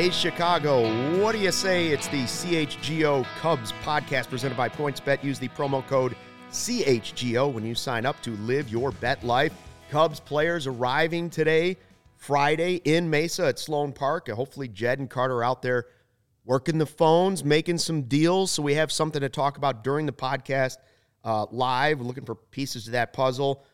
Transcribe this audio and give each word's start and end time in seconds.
Hey, 0.00 0.08
Chicago, 0.08 1.20
what 1.20 1.32
do 1.32 1.38
you 1.38 1.52
say? 1.52 1.88
It's 1.88 2.08
the 2.08 2.22
CHGO 2.22 3.22
Cubs 3.38 3.74
podcast 3.84 4.30
presented 4.30 4.56
by 4.56 4.70
PointsBet. 4.70 5.22
Use 5.22 5.38
the 5.38 5.48
promo 5.48 5.86
code 5.86 6.16
CHGO 6.50 7.52
when 7.52 7.66
you 7.66 7.74
sign 7.74 8.06
up 8.06 8.18
to 8.22 8.30
live 8.36 8.70
your 8.70 8.92
bet 8.92 9.22
life. 9.22 9.52
Cubs 9.90 10.18
players 10.18 10.66
arriving 10.66 11.28
today, 11.28 11.76
Friday, 12.16 12.76
in 12.76 13.10
Mesa 13.10 13.48
at 13.48 13.58
Sloan 13.58 13.92
Park. 13.92 14.30
Hopefully, 14.30 14.68
Jed 14.68 15.00
and 15.00 15.10
Carter 15.10 15.44
out 15.44 15.60
there 15.60 15.84
working 16.46 16.78
the 16.78 16.86
phones, 16.86 17.44
making 17.44 17.76
some 17.76 18.04
deals 18.04 18.50
so 18.52 18.62
we 18.62 18.72
have 18.72 18.90
something 18.90 19.20
to 19.20 19.28
talk 19.28 19.58
about 19.58 19.84
during 19.84 20.06
the 20.06 20.12
podcast 20.12 20.78
uh, 21.24 21.44
live, 21.50 22.00
looking 22.00 22.24
for 22.24 22.36
pieces 22.36 22.86
of 22.86 22.92
that 22.92 23.12
puzzle. 23.12 23.66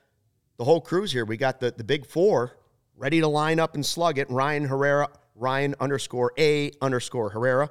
The 0.56 0.64
whole 0.64 0.80
crew's 0.80 1.12
here. 1.12 1.24
We 1.24 1.36
got 1.36 1.60
the, 1.60 1.70
the 1.70 1.84
big 1.84 2.04
four 2.04 2.56
ready 2.96 3.20
to 3.20 3.28
line 3.28 3.60
up 3.60 3.74
and 3.74 3.84
slug 3.84 4.18
it. 4.18 4.30
Ryan 4.30 4.64
Herrera, 4.64 5.08
Ryan 5.34 5.74
underscore 5.80 6.32
A 6.38 6.72
underscore 6.80 7.30
Herrera, 7.30 7.70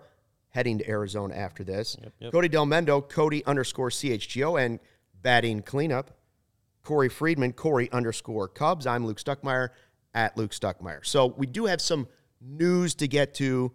heading 0.49 0.77
to 0.77 0.89
Arizona 0.89 1.35
after 1.35 1.63
this. 1.63 1.97
Yep, 2.01 2.13
yep. 2.19 2.31
Cody 2.31 2.49
Delmendo, 2.49 3.07
Cody 3.07 3.43
underscore 3.45 3.89
CHGO, 3.89 4.63
and 4.63 4.79
batting 5.21 5.61
cleanup, 5.61 6.11
Corey 6.83 7.09
Friedman, 7.09 7.53
Corey 7.53 7.91
underscore 7.91 8.47
Cubs. 8.47 8.85
I'm 8.85 9.05
Luke 9.05 9.19
Stuckmeyer 9.19 9.69
at 10.13 10.37
Luke 10.37 10.51
Stuckmeyer. 10.51 11.05
So 11.05 11.27
we 11.37 11.47
do 11.47 11.65
have 11.65 11.81
some 11.81 12.07
news 12.39 12.93
to 12.95 13.07
get 13.07 13.33
to. 13.35 13.73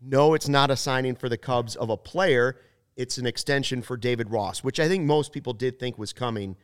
No, 0.00 0.34
it's 0.34 0.48
not 0.48 0.70
a 0.70 0.76
signing 0.76 1.16
for 1.16 1.28
the 1.30 1.38
Cubs 1.38 1.74
of 1.74 1.88
a 1.88 1.96
player. 1.96 2.60
It's 2.96 3.18
an 3.18 3.26
extension 3.26 3.82
for 3.82 3.96
David 3.96 4.30
Ross, 4.30 4.62
which 4.62 4.78
I 4.78 4.88
think 4.88 5.04
most 5.04 5.32
people 5.32 5.54
did 5.54 5.78
think 5.78 5.98
was 5.98 6.12
coming 6.12 6.56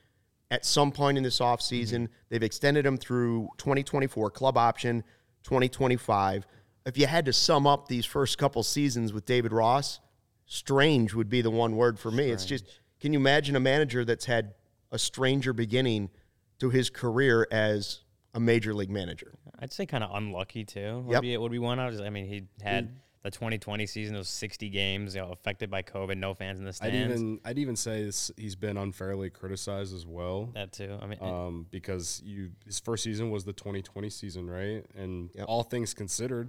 at 0.53 0.67
some 0.67 0.93
point 0.93 1.17
in 1.17 1.25
this 1.25 1.41
offseason. 1.41 2.03
Mm-hmm. 2.03 2.13
They've 2.29 2.43
extended 2.43 2.85
him 2.85 2.99
through 2.99 3.49
2024, 3.57 4.31
club 4.31 4.59
option 4.59 5.03
2025. 5.45 6.47
If 6.85 6.99
you 6.99 7.07
had 7.07 7.25
to 7.25 7.33
sum 7.33 7.67
up 7.67 7.89
these 7.89 8.05
first 8.05 8.37
couple 8.37 8.63
seasons 8.63 9.15
with 9.15 9.25
David 9.25 9.51
Ross, 9.51 9.99
strange 10.45 11.15
would 11.15 11.31
be 11.31 11.41
the 11.41 11.51
one 11.51 11.75
word 11.77 11.99
for 11.99 12.11
me. 12.11 12.31
It's 12.31 12.45
just, 12.45 12.67
can 13.01 13.15
you 13.15 13.19
imagine 13.19 13.57
a 13.57 13.61
manager 13.61 14.05
that's 14.05 14.27
had 14.27 14.53
a 14.91 14.99
stranger 14.99 15.55
beginning 15.55 16.11
to 16.59 16.69
his 16.69 16.91
career 16.91 17.49
as 17.51 18.01
a 18.35 18.41
major 18.41 18.75
league 18.75 18.91
manager? 18.91 19.33
I'd 19.59 19.73
say 19.73 19.87
kind 19.87 20.05
of 20.05 20.11
unlucky 20.13 20.67
too. 20.67 21.03
Would 21.07 21.15
Yep. 21.15 21.23
be 21.23 21.37
would 21.39 21.53
be 21.53 21.61
one. 21.61 21.79
I 21.79 21.87
was. 21.87 22.01
I 22.01 22.11
mean, 22.11 22.27
he 22.27 22.45
had 22.61 22.89
mm. 22.89 22.95
The 23.23 23.31
2020 23.31 23.87
season. 23.87 24.15
Those 24.15 24.29
60 24.29 24.69
games, 24.69 25.15
you 25.15 25.21
know, 25.21 25.31
affected 25.31 25.71
by 25.71 25.83
COVID. 25.83 26.17
No 26.17 26.35
fans 26.35 26.59
in 26.59 26.65
the 26.65 26.73
stands. 26.73 26.95
I'd 26.95 27.01
even 27.17 27.41
I'd 27.45 27.59
even 27.59 27.77
say 27.77 28.05
this, 28.05 28.31
he's 28.37 28.57
been 28.57 28.77
unfairly 28.77 29.31
criticized 29.31 29.95
as 29.95 30.07
well. 30.07 30.51
that 30.55 30.73
too. 30.73 30.99
I 31.01 31.07
mean, 31.07 31.19
Um, 31.21 31.67
because 31.71 32.21
you 32.25 32.51
his 32.67 32.81
first 32.81 33.05
season 33.05 33.31
was 33.31 33.45
the 33.45 33.53
2020 33.53 34.11
season, 34.11 34.51
right? 34.51 34.85
And 34.97 35.31
Yep. 35.35 35.47
all 35.49 35.63
things 35.63 35.95
considered, 35.95 36.49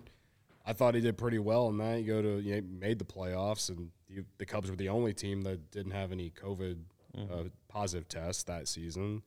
I 0.65 0.73
thought 0.73 0.95
he 0.95 1.01
did 1.01 1.17
pretty 1.17 1.39
well 1.39 1.69
in 1.69 1.77
that. 1.77 2.01
You 2.01 2.07
go 2.07 2.21
to 2.21 2.39
you 2.39 2.55
know, 2.55 2.67
made 2.79 2.99
the 2.99 3.05
playoffs, 3.05 3.69
and 3.69 3.91
you, 4.09 4.25
the 4.37 4.45
Cubs 4.45 4.69
were 4.69 4.75
the 4.75 4.89
only 4.89 5.13
team 5.13 5.41
that 5.43 5.71
didn't 5.71 5.91
have 5.91 6.11
any 6.11 6.31
COVID 6.31 6.77
uh, 7.17 7.43
positive 7.67 8.07
tests 8.07 8.43
that 8.43 8.67
season. 8.67 9.21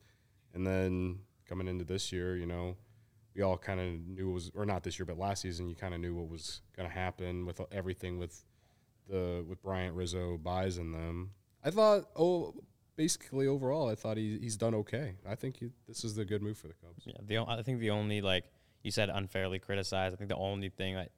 And 0.53 0.65
then 0.65 1.19
coming 1.47 1.67
into 1.67 1.85
this 1.85 2.11
year, 2.11 2.35
you 2.35 2.45
know, 2.45 2.75
we 3.37 3.43
all 3.43 3.57
kind 3.57 3.79
of 3.79 3.85
knew 4.07 4.31
it 4.31 4.33
was, 4.33 4.51
or 4.55 4.65
not 4.65 4.83
this 4.83 4.97
year, 4.97 5.05
but 5.05 5.17
last 5.17 5.43
season, 5.43 5.69
you 5.69 5.75
kind 5.75 5.93
of 5.93 6.01
knew 6.01 6.15
what 6.15 6.27
was 6.27 6.61
going 6.75 6.89
to 6.89 6.93
happen 6.93 7.45
with 7.45 7.61
everything 7.71 8.17
with 8.17 8.43
the 9.07 9.45
with 9.47 9.61
Bryant 9.61 9.95
Rizzo 9.95 10.37
Baez 10.37 10.79
in 10.79 10.91
them. 10.91 11.31
I 11.63 11.69
thought, 11.69 12.05
oh, 12.15 12.55
basically 12.95 13.45
overall, 13.45 13.89
I 13.89 13.95
thought 13.95 14.17
he, 14.17 14.39
he's 14.41 14.57
done 14.57 14.73
okay. 14.75 15.13
I 15.25 15.35
think 15.35 15.57
he, 15.57 15.69
this 15.87 16.03
is 16.03 16.15
the 16.15 16.25
good 16.25 16.41
move 16.41 16.57
for 16.57 16.67
the 16.67 16.73
Cubs. 16.73 17.05
Yeah, 17.05 17.13
the 17.23 17.37
I 17.37 17.61
think 17.61 17.79
the 17.79 17.91
only 17.91 18.21
like 18.21 18.45
you 18.81 18.91
said 18.91 19.09
unfairly 19.09 19.59
criticized. 19.59 20.15
I 20.15 20.17
think 20.17 20.29
the 20.29 20.35
only 20.35 20.69
thing 20.69 20.95
that, 20.95 21.11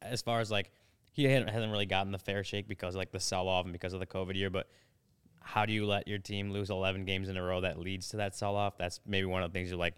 as 0.00 0.22
far 0.22 0.40
as 0.40 0.50
like 0.50 0.72
he 1.12 1.24
hasn't 1.24 1.70
really 1.70 1.86
gotten 1.86 2.10
the 2.10 2.18
fair 2.18 2.42
shake 2.42 2.68
because 2.68 2.96
like 2.96 3.12
the 3.12 3.20
sell 3.20 3.48
off 3.48 3.64
and 3.64 3.72
because 3.72 3.92
of 3.92 4.00
the 4.00 4.06
COVID 4.06 4.34
year. 4.34 4.50
But 4.50 4.68
how 5.40 5.66
do 5.66 5.72
you 5.72 5.86
let 5.86 6.08
your 6.08 6.18
team 6.18 6.50
lose 6.50 6.70
11 6.70 7.04
games 7.04 7.28
in 7.28 7.36
a 7.36 7.42
row 7.42 7.60
that 7.60 7.78
leads 7.78 8.08
to 8.08 8.16
that 8.18 8.34
sell 8.34 8.56
off? 8.56 8.76
That's 8.78 9.00
maybe 9.06 9.26
one 9.26 9.42
of 9.42 9.52
the 9.52 9.58
things 9.58 9.70
you're 9.70 9.78
like 9.78 9.94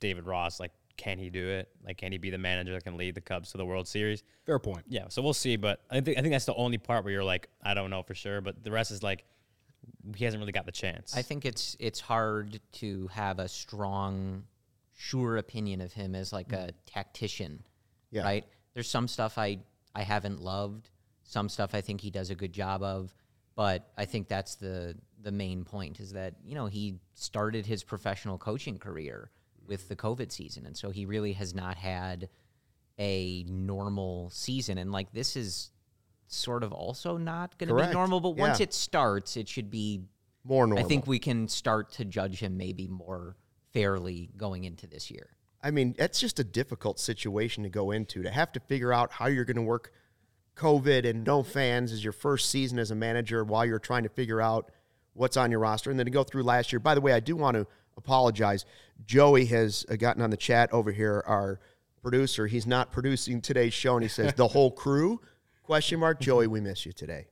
David 0.00 0.26
Ross. 0.26 0.60
Like, 0.60 0.72
can 0.96 1.18
he 1.18 1.30
do 1.30 1.48
it? 1.48 1.68
Like, 1.84 1.98
can 1.98 2.12
he 2.12 2.18
be 2.18 2.30
the 2.30 2.38
manager 2.38 2.72
that 2.72 2.84
can 2.84 2.96
lead 2.96 3.14
the 3.14 3.20
Cubs 3.20 3.52
to 3.52 3.58
the 3.58 3.64
World 3.64 3.86
Series? 3.86 4.22
Fair 4.44 4.58
point. 4.58 4.84
Yeah, 4.88 5.04
so 5.08 5.22
we'll 5.22 5.34
see. 5.34 5.56
But 5.56 5.80
I 5.90 6.00
think 6.00 6.18
I 6.18 6.22
think 6.22 6.32
that's 6.32 6.46
the 6.46 6.54
only 6.54 6.78
part 6.78 7.04
where 7.04 7.12
you're 7.12 7.24
like, 7.24 7.48
I 7.62 7.74
don't 7.74 7.90
know 7.90 8.02
for 8.02 8.14
sure. 8.14 8.40
But 8.40 8.64
the 8.64 8.70
rest 8.70 8.90
is 8.90 9.02
like, 9.02 9.24
he 10.14 10.24
hasn't 10.24 10.40
really 10.40 10.52
got 10.52 10.66
the 10.66 10.72
chance. 10.72 11.16
I 11.16 11.22
think 11.22 11.44
it's 11.44 11.76
it's 11.78 12.00
hard 12.00 12.60
to 12.74 13.08
have 13.08 13.38
a 13.38 13.48
strong, 13.48 14.44
sure 14.94 15.36
opinion 15.36 15.80
of 15.80 15.92
him 15.92 16.14
as 16.14 16.32
like 16.32 16.52
a 16.52 16.56
mm. 16.56 16.72
tactician. 16.86 17.62
Yeah. 18.10 18.22
Right. 18.22 18.44
There's 18.74 18.88
some 18.88 19.08
stuff 19.08 19.38
I 19.38 19.58
I 19.94 20.02
haven't 20.02 20.40
loved. 20.40 20.90
Some 21.24 21.48
stuff 21.48 21.74
I 21.74 21.80
think 21.80 22.00
he 22.00 22.10
does 22.10 22.30
a 22.30 22.34
good 22.34 22.52
job 22.52 22.82
of. 22.82 23.12
But 23.54 23.90
I 23.96 24.04
think 24.04 24.28
that's 24.28 24.54
the 24.56 24.96
the 25.22 25.32
main 25.32 25.64
point 25.64 25.98
is 26.00 26.12
that 26.12 26.34
you 26.44 26.54
know 26.54 26.66
he 26.66 27.00
started 27.14 27.66
his 27.66 27.82
professional 27.82 28.38
coaching 28.38 28.78
career 28.78 29.30
with 29.68 29.88
the 29.88 29.96
COVID 29.96 30.32
season, 30.32 30.66
and 30.66 30.76
so 30.76 30.90
he 30.90 31.06
really 31.06 31.32
has 31.34 31.54
not 31.54 31.76
had 31.76 32.28
a 32.98 33.44
normal 33.44 34.30
season. 34.30 34.78
And 34.78 34.90
like 34.92 35.12
this 35.12 35.36
is 35.36 35.70
sort 36.28 36.62
of 36.64 36.72
also 36.72 37.16
not 37.16 37.56
going 37.58 37.68
to 37.68 37.74
be 37.74 37.92
normal. 37.92 38.20
But 38.20 38.36
once 38.36 38.58
Yeah. 38.58 38.64
it 38.64 38.74
starts, 38.74 39.36
it 39.36 39.48
should 39.48 39.70
be 39.70 40.02
More 40.44 40.66
normal. 40.66 40.84
I 40.84 40.88
think 40.88 41.06
we 41.06 41.18
can 41.18 41.48
start 41.48 41.92
to 41.92 42.04
judge 42.04 42.40
him 42.40 42.56
maybe 42.56 42.88
more 42.88 43.36
fairly 43.72 44.30
going 44.36 44.64
into 44.64 44.86
this 44.86 45.10
year. 45.10 45.36
I 45.62 45.70
mean, 45.70 45.94
that's 45.98 46.20
just 46.20 46.38
a 46.38 46.44
difficult 46.44 46.98
situation 46.98 47.64
to 47.64 47.68
go 47.68 47.90
into 47.90 48.22
to 48.22 48.30
have 48.30 48.52
to 48.52 48.60
figure 48.60 48.92
out 48.92 49.12
how 49.12 49.26
you're 49.26 49.44
going 49.44 49.56
to 49.56 49.62
work 49.62 49.92
COVID 50.56 51.04
and 51.04 51.24
no 51.24 51.42
fans 51.42 51.92
as 51.92 52.02
your 52.02 52.12
first 52.12 52.50
season 52.50 52.78
as 52.78 52.90
a 52.90 52.94
manager 52.94 53.44
while 53.44 53.66
you're 53.66 53.78
trying 53.78 54.04
to 54.04 54.08
figure 54.08 54.40
out 54.40 54.70
what's 55.12 55.36
on 55.36 55.50
your 55.50 55.60
roster. 55.60 55.90
And 55.90 55.98
then 55.98 56.06
to 56.06 56.12
go 56.12 56.22
through 56.24 56.44
last 56.44 56.72
year. 56.72 56.80
By 56.80 56.94
the 56.94 57.00
way, 57.00 57.12
I 57.12 57.20
do 57.20 57.36
want 57.36 57.56
to 57.56 57.66
apologize. 57.96 58.64
Joey 59.04 59.44
has 59.46 59.84
uh, 59.90 59.96
gotten 59.96 60.22
on 60.22 60.30
the 60.30 60.36
chat 60.36 60.72
over 60.72 60.92
here, 60.92 61.22
our 61.26 61.60
producer. 62.02 62.46
He's 62.46 62.66
not 62.66 62.92
producing 62.92 63.40
today's 63.40 63.74
show, 63.74 63.94
and 63.94 64.02
he 64.02 64.08
says, 64.08 64.32
the 64.34 64.48
whole 64.48 64.70
crew? 64.70 65.20
Question 65.62 66.00
mark. 66.00 66.20
Joey, 66.20 66.46
we 66.46 66.60
miss 66.60 66.86
you 66.86 66.92
today. 66.92 67.26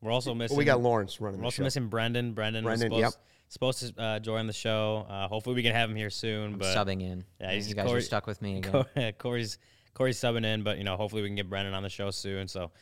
we're 0.00 0.10
also 0.10 0.34
missing. 0.34 0.56
Well, 0.56 0.58
we 0.58 0.64
got 0.64 0.80
Lawrence 0.80 1.20
running 1.20 1.38
We're 1.38 1.42
the 1.42 1.46
also 1.46 1.56
show. 1.58 1.64
missing 1.64 1.86
Brendan. 1.88 2.32
Brendan, 2.32 2.64
Brendan, 2.64 2.90
was 2.90 3.00
yep. 3.00 3.12
supposed, 3.48 3.78
supposed 3.78 3.96
to 3.96 4.02
uh, 4.02 4.18
join 4.18 4.46
the 4.48 4.52
show. 4.52 5.06
Uh, 5.08 5.28
hopefully, 5.28 5.54
we 5.54 5.62
can 5.62 5.72
have 5.72 5.88
him 5.88 5.96
here 5.96 6.10
soon. 6.10 6.54
I'm 6.54 6.58
but 6.58 6.76
subbing 6.76 7.00
in. 7.02 7.24
yeah, 7.40 7.46
and 7.46 7.52
he's 7.54 7.68
you 7.68 7.76
guys 7.76 7.86
Corey- 7.86 7.98
are 7.98 8.02
stuck 8.02 8.26
with 8.26 8.42
me 8.42 8.58
again. 8.58 8.72
Cor- 8.72 9.12
Corey's 9.18 9.58
Corey's 9.94 10.18
subbing 10.18 10.44
in, 10.44 10.64
but 10.64 10.78
you 10.78 10.84
know, 10.84 10.96
hopefully, 10.96 11.22
we 11.22 11.28
can 11.28 11.36
get 11.36 11.48
Brendan 11.48 11.74
on 11.74 11.84
the 11.84 11.88
show 11.88 12.10
soon. 12.10 12.48
So, 12.48 12.72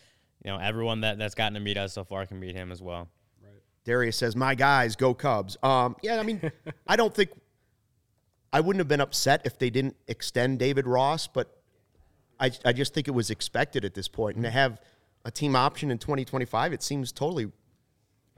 you 0.42 0.50
know, 0.50 0.58
everyone 0.58 1.02
that 1.02 1.18
that's 1.18 1.34
gotten 1.34 1.52
to 1.54 1.60
meet 1.60 1.76
us 1.76 1.92
so 1.92 2.04
far 2.04 2.24
can 2.24 2.40
meet 2.40 2.54
him 2.54 2.72
as 2.72 2.80
well. 2.80 3.08
Darius 3.86 4.16
says, 4.16 4.36
"My 4.36 4.54
guys, 4.54 4.96
go 4.96 5.14
Cubs." 5.14 5.56
Um, 5.62 5.96
yeah, 6.02 6.20
I 6.20 6.22
mean, 6.22 6.52
I 6.86 6.96
don't 6.96 7.14
think 7.14 7.30
I 8.52 8.60
wouldn't 8.60 8.80
have 8.80 8.88
been 8.88 9.00
upset 9.00 9.42
if 9.44 9.58
they 9.58 9.70
didn't 9.70 9.96
extend 10.08 10.58
David 10.58 10.86
Ross, 10.86 11.26
but 11.26 11.56
I, 12.38 12.50
I 12.64 12.72
just 12.72 12.92
think 12.92 13.08
it 13.08 13.12
was 13.12 13.30
expected 13.30 13.84
at 13.84 13.94
this 13.94 14.08
point. 14.08 14.36
And 14.36 14.44
to 14.44 14.50
have 14.50 14.80
a 15.24 15.30
team 15.30 15.56
option 15.56 15.90
in 15.90 15.98
2025, 15.98 16.72
it 16.72 16.82
seems 16.82 17.12
totally 17.12 17.50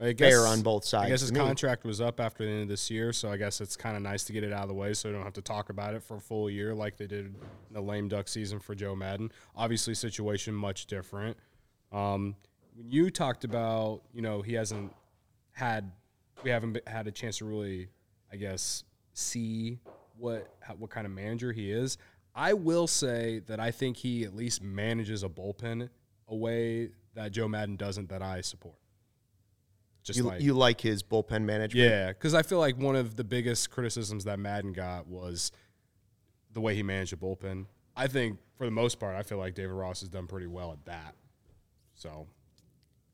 I 0.01 0.13
Fair 0.13 0.47
on 0.47 0.61
both 0.61 0.85
sides. 0.85 1.07
I 1.07 1.09
guess 1.09 1.21
his 1.21 1.31
contract 1.31 1.83
was 1.83 1.99
up 1.99 2.21
after 2.21 2.45
the 2.45 2.49
end 2.49 2.61
of 2.63 2.67
this 2.69 2.89
year, 2.89 3.11
so 3.11 3.29
I 3.29 3.35
guess 3.35 3.59
it's 3.59 3.75
kind 3.75 3.97
of 3.97 4.01
nice 4.01 4.23
to 4.25 4.33
get 4.33 4.45
it 4.45 4.53
out 4.53 4.63
of 4.63 4.69
the 4.69 4.73
way, 4.73 4.93
so 4.93 5.09
we 5.09 5.15
don't 5.15 5.25
have 5.25 5.33
to 5.33 5.41
talk 5.41 5.69
about 5.69 5.93
it 5.93 6.01
for 6.01 6.15
a 6.15 6.21
full 6.21 6.49
year 6.49 6.73
like 6.73 6.95
they 6.95 7.05
did 7.05 7.25
in 7.25 7.35
the 7.71 7.81
lame 7.81 8.07
duck 8.07 8.29
season 8.29 8.59
for 8.59 8.75
Joe 8.75 8.95
Maddon. 8.95 9.29
Obviously, 9.57 9.93
situation 9.93 10.53
much 10.53 10.85
different. 10.85 11.35
Um, 11.91 12.37
when 12.75 12.89
you 12.89 13.09
talked 13.09 13.43
about, 13.43 14.03
you 14.13 14.21
know, 14.21 14.41
he 14.41 14.53
hasn't 14.53 14.93
had, 15.59 15.91
we 16.43 16.49
haven't 16.49 16.79
had 16.87 17.07
a 17.07 17.11
chance 17.11 17.37
to 17.37 17.45
really, 17.45 17.89
I 18.31 18.37
guess, 18.37 18.83
see 19.13 19.79
what 20.17 20.47
how, 20.61 20.73
what 20.75 20.89
kind 20.89 21.05
of 21.05 21.13
manager 21.13 21.51
he 21.51 21.71
is. 21.71 21.97
I 22.35 22.53
will 22.53 22.87
say 22.87 23.41
that 23.47 23.59
I 23.59 23.71
think 23.71 23.97
he 23.97 24.23
at 24.23 24.35
least 24.35 24.61
manages 24.61 25.23
a 25.23 25.29
bullpen 25.29 25.89
a 26.27 26.35
way 26.35 26.89
that 27.15 27.31
Joe 27.31 27.47
Maddon 27.47 27.75
doesn't 27.75 28.09
that 28.09 28.21
I 28.21 28.41
support. 28.41 28.75
Just 30.03 30.17
you, 30.17 30.23
like 30.23 30.41
you 30.41 30.53
like 30.53 30.79
his 30.81 31.03
bullpen 31.03 31.43
management. 31.43 31.89
yeah, 31.89 32.07
because 32.07 32.33
I 32.33 32.41
feel 32.41 32.59
like 32.59 32.77
one 32.77 32.95
of 32.95 33.15
the 33.15 33.23
biggest 33.23 33.69
criticisms 33.69 34.23
that 34.23 34.39
Maddon 34.39 34.71
got 34.71 35.07
was 35.07 35.51
the 36.53 36.61
way 36.61 36.75
he 36.75 36.83
managed 36.83 37.11
the 37.11 37.17
bullpen. 37.17 37.65
I 37.95 38.07
think 38.07 38.39
for 38.57 38.65
the 38.65 38.71
most 38.71 38.99
part, 38.99 39.15
I 39.15 39.23
feel 39.23 39.37
like 39.37 39.55
David 39.55 39.73
Ross 39.73 39.99
has 39.99 40.09
done 40.09 40.27
pretty 40.27 40.47
well 40.47 40.71
at 40.71 40.85
that. 40.85 41.15
So 41.95 42.27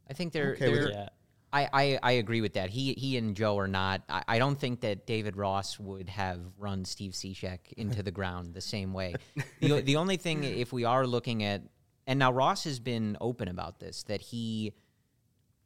I 0.10 0.14
think 0.14 0.32
they're. 0.32 0.52
Okay 0.52 0.70
with 0.70 0.84
they're 0.84 0.92
Yeah. 0.92 1.10
I, 1.52 1.70
I, 1.72 2.00
I 2.04 2.12
agree 2.14 2.42
with 2.42 2.54
that. 2.54 2.70
He 2.70 2.94
he 2.94 3.18
and 3.18 3.36
Joe 3.36 3.58
are 3.58 3.68
not. 3.68 4.02
I, 4.10 4.24
I 4.28 4.40
don't 4.40 4.60
think 4.60 4.82
that 4.82 5.06
David 5.06 5.38
Ross 5.38 5.80
would 5.80 6.10
have 6.10 6.40
run 6.58 6.86
Steve 6.86 7.14
Cishek 7.14 7.74
into 7.78 8.04
the 8.04 8.12
ground 8.12 8.54
the 8.54 8.62
same 8.62 8.94
way. 8.94 9.16
The, 9.62 9.82
the 9.82 9.96
only 9.96 10.18
thing, 10.18 10.44
if 10.44 10.74
we 10.74 10.84
are 10.84 11.08
looking 11.08 11.44
at, 11.44 11.62
and 12.08 12.20
now 12.20 12.32
Ross 12.32 12.66
has 12.66 12.80
been 12.80 13.18
open 13.22 13.48
about 13.48 13.80
this, 13.80 14.04
that 14.04 14.22
he 14.22 14.74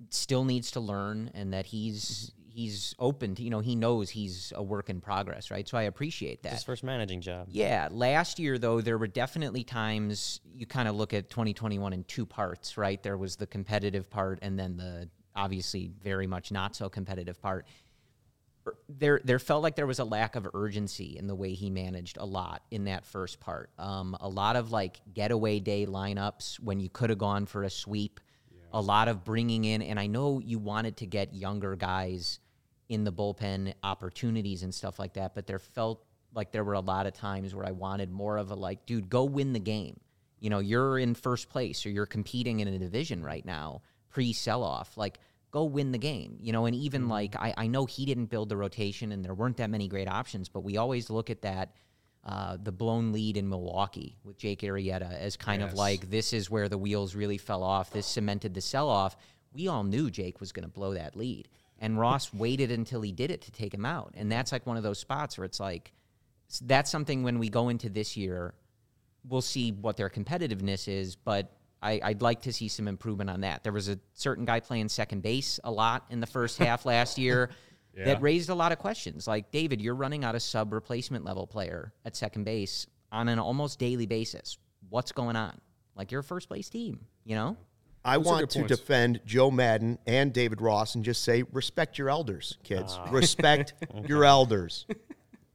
still 0.09 0.45
needs 0.45 0.71
to 0.71 0.79
learn 0.79 1.31
and 1.33 1.53
that 1.53 1.65
he's 1.65 2.31
he's 2.47 2.95
open 2.99 3.35
to 3.35 3.43
you 3.43 3.49
know 3.49 3.59
he 3.59 3.75
knows 3.75 4.09
he's 4.09 4.51
a 4.55 4.63
work 4.63 4.89
in 4.89 5.01
progress, 5.01 5.51
right? 5.51 5.67
So 5.67 5.77
I 5.77 5.83
appreciate 5.83 6.43
that. 6.43 6.53
His 6.53 6.63
first 6.63 6.83
managing 6.83 7.21
job. 7.21 7.47
Yeah, 7.49 7.87
last 7.91 8.39
year 8.39 8.57
though 8.57 8.81
there 8.81 8.97
were 8.97 9.07
definitely 9.07 9.63
times 9.63 10.41
you 10.53 10.65
kind 10.65 10.87
of 10.87 10.95
look 10.95 11.13
at 11.13 11.29
2021 11.29 11.93
in 11.93 12.03
two 12.03 12.25
parts, 12.25 12.77
right? 12.77 13.01
There 13.01 13.17
was 13.17 13.35
the 13.35 13.47
competitive 13.47 14.09
part 14.09 14.39
and 14.41 14.57
then 14.57 14.77
the 14.77 15.09
obviously 15.39 15.91
very 16.03 16.27
much 16.27 16.51
not 16.51 16.75
so 16.75 16.89
competitive 16.89 17.41
part. 17.41 17.65
Er, 18.67 18.75
There, 18.89 19.21
there 19.23 19.39
felt 19.39 19.63
like 19.63 19.75
there 19.75 19.87
was 19.87 19.99
a 19.99 20.03
lack 20.03 20.35
of 20.35 20.47
urgency 20.53 21.17
in 21.17 21.27
the 21.27 21.35
way 21.35 21.53
he 21.53 21.69
managed 21.69 22.17
a 22.17 22.25
lot 22.25 22.61
in 22.71 22.85
that 22.85 23.05
first 23.05 23.39
part. 23.39 23.69
Um, 23.77 24.17
a 24.19 24.29
lot 24.29 24.55
of 24.55 24.71
like 24.71 24.99
getaway 25.13 25.59
day 25.59 25.85
lineups 25.85 26.59
when 26.59 26.79
you 26.79 26.89
could 26.89 27.09
have 27.09 27.19
gone 27.19 27.45
for 27.45 27.63
a 27.63 27.69
sweep. 27.69 28.19
A 28.71 28.81
lot 28.81 29.07
of 29.07 29.23
bringing 29.23 29.65
in, 29.65 29.81
and 29.81 29.99
I 29.99 30.05
know 30.05 30.39
you 30.39 30.59
wanted 30.59 30.97
to 30.97 31.07
get 31.07 31.33
younger 31.33 31.75
guys 31.75 32.39
in 32.87 33.03
the 33.03 33.11
bullpen 33.11 33.73
opportunities 33.81 34.61
and 34.61 34.73
stuff 34.73 34.99
like 34.99 35.13
that, 35.13 35.33
but 35.33 35.47
there 35.47 35.57
felt 35.57 36.05
like 36.33 36.51
there 36.51 36.63
were 36.63 36.73
a 36.73 36.79
lot 36.79 37.07
of 37.07 37.13
times 37.13 37.55
where 37.55 37.65
I 37.65 37.71
wanted 37.71 38.11
more 38.11 38.37
of 38.37 38.51
a 38.51 38.55
like, 38.55 38.85
dude, 38.85 39.09
go 39.09 39.23
win 39.23 39.53
the 39.53 39.59
game. 39.59 39.99
You 40.39 40.49
know, 40.51 40.59
you're 40.59 40.99
in 40.99 41.15
first 41.15 41.49
place 41.49 41.85
or 41.85 41.89
you're 41.89 42.05
competing 42.05 42.59
in 42.59 42.67
a 42.67 42.77
division 42.77 43.23
right 43.23 43.45
now, 43.45 43.81
pre 44.09 44.33
sell 44.33 44.63
off. 44.63 44.97
Like, 44.97 45.19
go 45.51 45.63
win 45.63 45.91
the 45.91 45.97
game. 45.97 46.37
You 46.41 46.53
know, 46.53 46.65
and 46.65 46.75
even 46.75 47.07
like 47.07 47.35
I, 47.35 47.53
I 47.57 47.67
know 47.67 47.85
he 47.85 48.05
didn't 48.05 48.25
build 48.27 48.49
the 48.49 48.57
rotation 48.57 49.11
and 49.11 49.23
there 49.23 49.33
weren't 49.33 49.57
that 49.57 49.69
many 49.69 49.87
great 49.87 50.07
options, 50.07 50.49
but 50.49 50.61
we 50.61 50.77
always 50.77 51.09
look 51.09 51.29
at 51.29 51.41
that 51.41 51.73
uh, 52.25 52.57
the 52.61 52.71
blown 52.71 53.11
lead 53.11 53.37
in 53.37 53.47
Milwaukee 53.49 54.17
with 54.23 54.37
Jake 54.37 54.61
Arrieta 54.61 55.17
as 55.19 55.37
kind 55.37 55.63
of 55.63 55.73
like 55.73 56.09
this 56.09 56.33
is 56.33 56.49
where 56.49 56.67
the 56.67 56.77
wheels 56.77 57.15
really 57.15 57.37
fell 57.37 57.63
off. 57.63 57.91
This 57.91 58.05
cemented 58.05 58.53
the 58.53 58.61
sell 58.61 58.89
off. 58.89 59.15
We 59.53 59.67
all 59.67 59.83
knew 59.83 60.11
Jake 60.11 60.39
was 60.39 60.51
going 60.51 60.65
to 60.65 60.69
blow 60.69 60.93
that 60.93 61.15
lead. 61.15 61.47
And 61.79 61.97
Ross 61.97 62.33
waited 62.33 62.71
until 62.71 63.01
he 63.01 63.11
did 63.11 63.31
it 63.31 63.41
to 63.43 63.51
take 63.51 63.73
him 63.73 63.85
out. 63.85 64.13
And 64.15 64.31
that's 64.31 64.51
like 64.51 64.67
one 64.67 64.77
of 64.77 64.83
those 64.83 64.99
spots 64.99 65.37
where 65.37 65.45
it's 65.45 65.59
like, 65.59 65.93
that's 66.61 66.91
something 66.91 67.23
when 67.23 67.39
we 67.39 67.49
go 67.49 67.69
into 67.69 67.89
this 67.89 68.17
year, 68.17 68.53
we'll 69.27 69.41
see 69.41 69.71
what 69.71 69.95
their 69.95 70.09
competitiveness 70.09 70.87
is, 70.87 71.15
but 71.15 71.53
I, 71.81 71.99
I'd 72.03 72.21
like 72.21 72.41
to 72.41 72.53
see 72.53 72.67
some 72.67 72.87
improvement 72.87 73.29
on 73.29 73.41
that. 73.41 73.63
There 73.63 73.71
was 73.73 73.87
a 73.89 73.97
certain 74.13 74.45
guy 74.45 74.59
playing 74.59 74.89
second 74.89 75.21
base 75.21 75.59
a 75.63 75.71
lot 75.71 76.05
in 76.09 76.19
the 76.19 76.27
first 76.27 76.57
half 76.57 76.85
last 76.85 77.17
year 77.25 77.49
Yeah. 77.95 78.05
that 78.05 78.21
raised 78.21 78.49
a 78.49 78.55
lot 78.55 78.71
of 78.71 78.79
questions. 78.79 79.27
Like, 79.27 79.51
David, 79.51 79.81
you're 79.81 79.95
running 79.95 80.23
out 80.25 80.35
a 80.35 80.39
sub 80.39 80.73
replacement 80.73 81.23
level 81.25 81.47
player 81.47 81.93
at 82.05 82.15
second 82.15 82.43
base 82.43 82.87
on 83.11 83.29
an 83.29 83.39
almost 83.39 83.79
daily 83.79 84.05
basis. 84.05 84.57
What's 84.89 85.11
going 85.11 85.35
on? 85.35 85.59
Like, 85.95 86.11
you're 86.11 86.21
a 86.21 86.23
first 86.23 86.47
place 86.49 86.69
team, 86.69 86.99
you 87.25 87.35
know? 87.35 87.55
I 88.05 88.17
Those 88.17 88.25
want 88.25 88.49
to 88.51 88.59
points. 88.59 88.77
defend 88.77 89.19
Joe 89.25 89.51
Maddon 89.51 89.99
and 90.07 90.31
David 90.31 90.61
Ross 90.61 90.95
and 90.95 91.03
just 91.03 91.23
say 91.23 91.43
respect 91.51 91.97
your 91.97 92.09
elders, 92.09 92.57
kids. 92.63 92.97
Ah. 92.97 93.09
Respect 93.11 93.73
your 94.07 94.23
elders. 94.23 94.85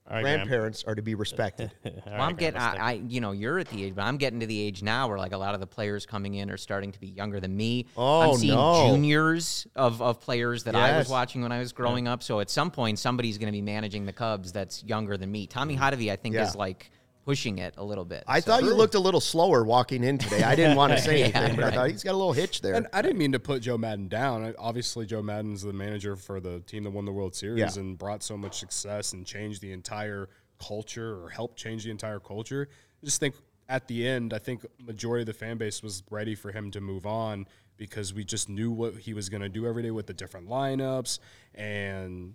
All 0.06 0.16
right, 0.16 0.22
Graham. 0.22 0.36
Grandparents 0.40 0.84
are 0.84 0.94
to 0.94 1.02
be 1.02 1.14
respected. 1.14 1.72
Well, 1.84 2.18
right, 2.18 2.28
I'm 2.28 2.36
getting, 2.36 2.60
I, 2.60 2.76
I, 2.76 2.92
you 2.92 3.20
know, 3.20 3.32
you're 3.32 3.58
at 3.58 3.68
the 3.68 3.84
age, 3.84 3.94
but 3.94 4.02
I'm 4.02 4.18
getting 4.18 4.40
to 4.40 4.46
the 4.46 4.60
age 4.60 4.82
now 4.82 5.08
where 5.08 5.16
like 5.16 5.32
a 5.32 5.38
lot 5.38 5.54
of 5.54 5.60
the 5.60 5.66
players 5.66 6.04
coming 6.04 6.34
in 6.34 6.50
are 6.50 6.56
starting 6.56 6.92
to 6.92 7.00
be 7.00 7.06
younger 7.06 7.40
than 7.40 7.56
me. 7.56 7.86
Oh, 7.96 8.32
I'm 8.32 8.36
seeing 8.36 8.54
no. 8.54 8.86
juniors 8.86 9.66
of, 9.74 10.02
of 10.02 10.20
players 10.20 10.64
that 10.64 10.74
I 10.74 10.98
was 10.98 11.08
watching 11.08 11.42
when 11.42 11.52
I 11.52 11.58
was 11.58 11.72
growing 11.72 12.06
up. 12.06 12.22
So 12.22 12.40
at 12.40 12.50
some 12.50 12.70
point, 12.70 12.98
somebody's 12.98 13.38
going 13.38 13.48
to 13.48 13.52
be 13.52 13.62
managing 13.62 14.04
the 14.04 14.12
Cubs 14.12 14.52
that's 14.52 14.84
younger 14.84 15.16
than 15.16 15.32
me. 15.32 15.46
Tommy 15.46 15.76
mm-hmm. 15.76 15.82
Hottovy, 15.82 16.12
I 16.12 16.16
think, 16.16 16.34
Yeah. 16.34 16.46
is 16.46 16.54
like 16.54 16.90
pushing 17.24 17.58
it 17.58 17.74
a 17.78 17.84
little 17.84 18.04
bit. 18.04 18.22
I 18.26 18.40
So- 18.40 18.46
thought 18.52 18.62
you 18.64 18.74
looked 18.74 18.94
a 18.94 19.00
little 19.00 19.20
slower 19.20 19.64
walking 19.64 20.04
in 20.04 20.18
today. 20.18 20.42
I 20.42 20.54
didn't 20.54 20.76
want 20.76 20.92
to 20.92 21.00
say 21.00 21.20
Yeah, 21.20 21.26
anything, 21.34 21.56
but 21.56 21.64
I 21.64 21.70
thought 21.70 21.90
he's 21.90 22.02
got 22.02 22.12
a 22.12 22.16
little 22.18 22.32
hitch 22.34 22.60
there. 22.60 22.74
And 22.74 22.86
I 22.92 23.00
didn't 23.02 23.18
mean 23.18 23.32
to 23.32 23.40
put 23.40 23.62
Joe 23.62 23.78
Maddon 23.78 24.08
down. 24.08 24.44
I- 24.44 24.54
Obviously, 24.58 25.06
Joe 25.06 25.22
Maddon's 25.22 25.62
the 25.62 25.72
manager 25.72 26.16
for 26.16 26.38
the 26.40 26.60
team 26.60 26.84
that 26.84 26.90
won 26.90 27.04
the 27.06 27.12
World 27.12 27.34
Series 27.34 27.76
Yeah. 27.76 27.80
and 27.82 27.96
brought 27.98 28.22
so 28.22 28.36
much 28.36 28.58
success 28.58 29.12
and 29.14 29.24
changed 29.26 29.62
the 29.62 29.72
entire 29.72 30.28
culture 30.60 31.22
or 31.22 31.30
helped 31.30 31.56
change 31.58 31.84
the 31.84 31.90
entire 31.90 32.20
culture. 32.20 32.68
I 33.02 33.04
just 33.06 33.20
think 33.20 33.34
at 33.68 33.88
the 33.88 34.06
end, 34.06 34.32
I 34.34 34.38
think 34.38 34.64
majority 34.78 35.22
of 35.22 35.26
the 35.26 35.32
fan 35.32 35.56
base 35.56 35.82
was 35.82 36.02
ready 36.10 36.34
for 36.34 36.52
him 36.52 36.70
to 36.72 36.80
move 36.80 37.06
on 37.06 37.46
because 37.76 38.12
we 38.14 38.22
just 38.24 38.48
knew 38.48 38.70
what 38.70 38.94
he 38.96 39.14
was 39.14 39.28
going 39.28 39.42
to 39.42 39.48
do 39.48 39.66
every 39.66 39.82
day 39.82 39.90
with 39.90 40.06
the 40.06 40.12
different 40.14 40.48
lineups 40.48 41.18
and 41.54 42.34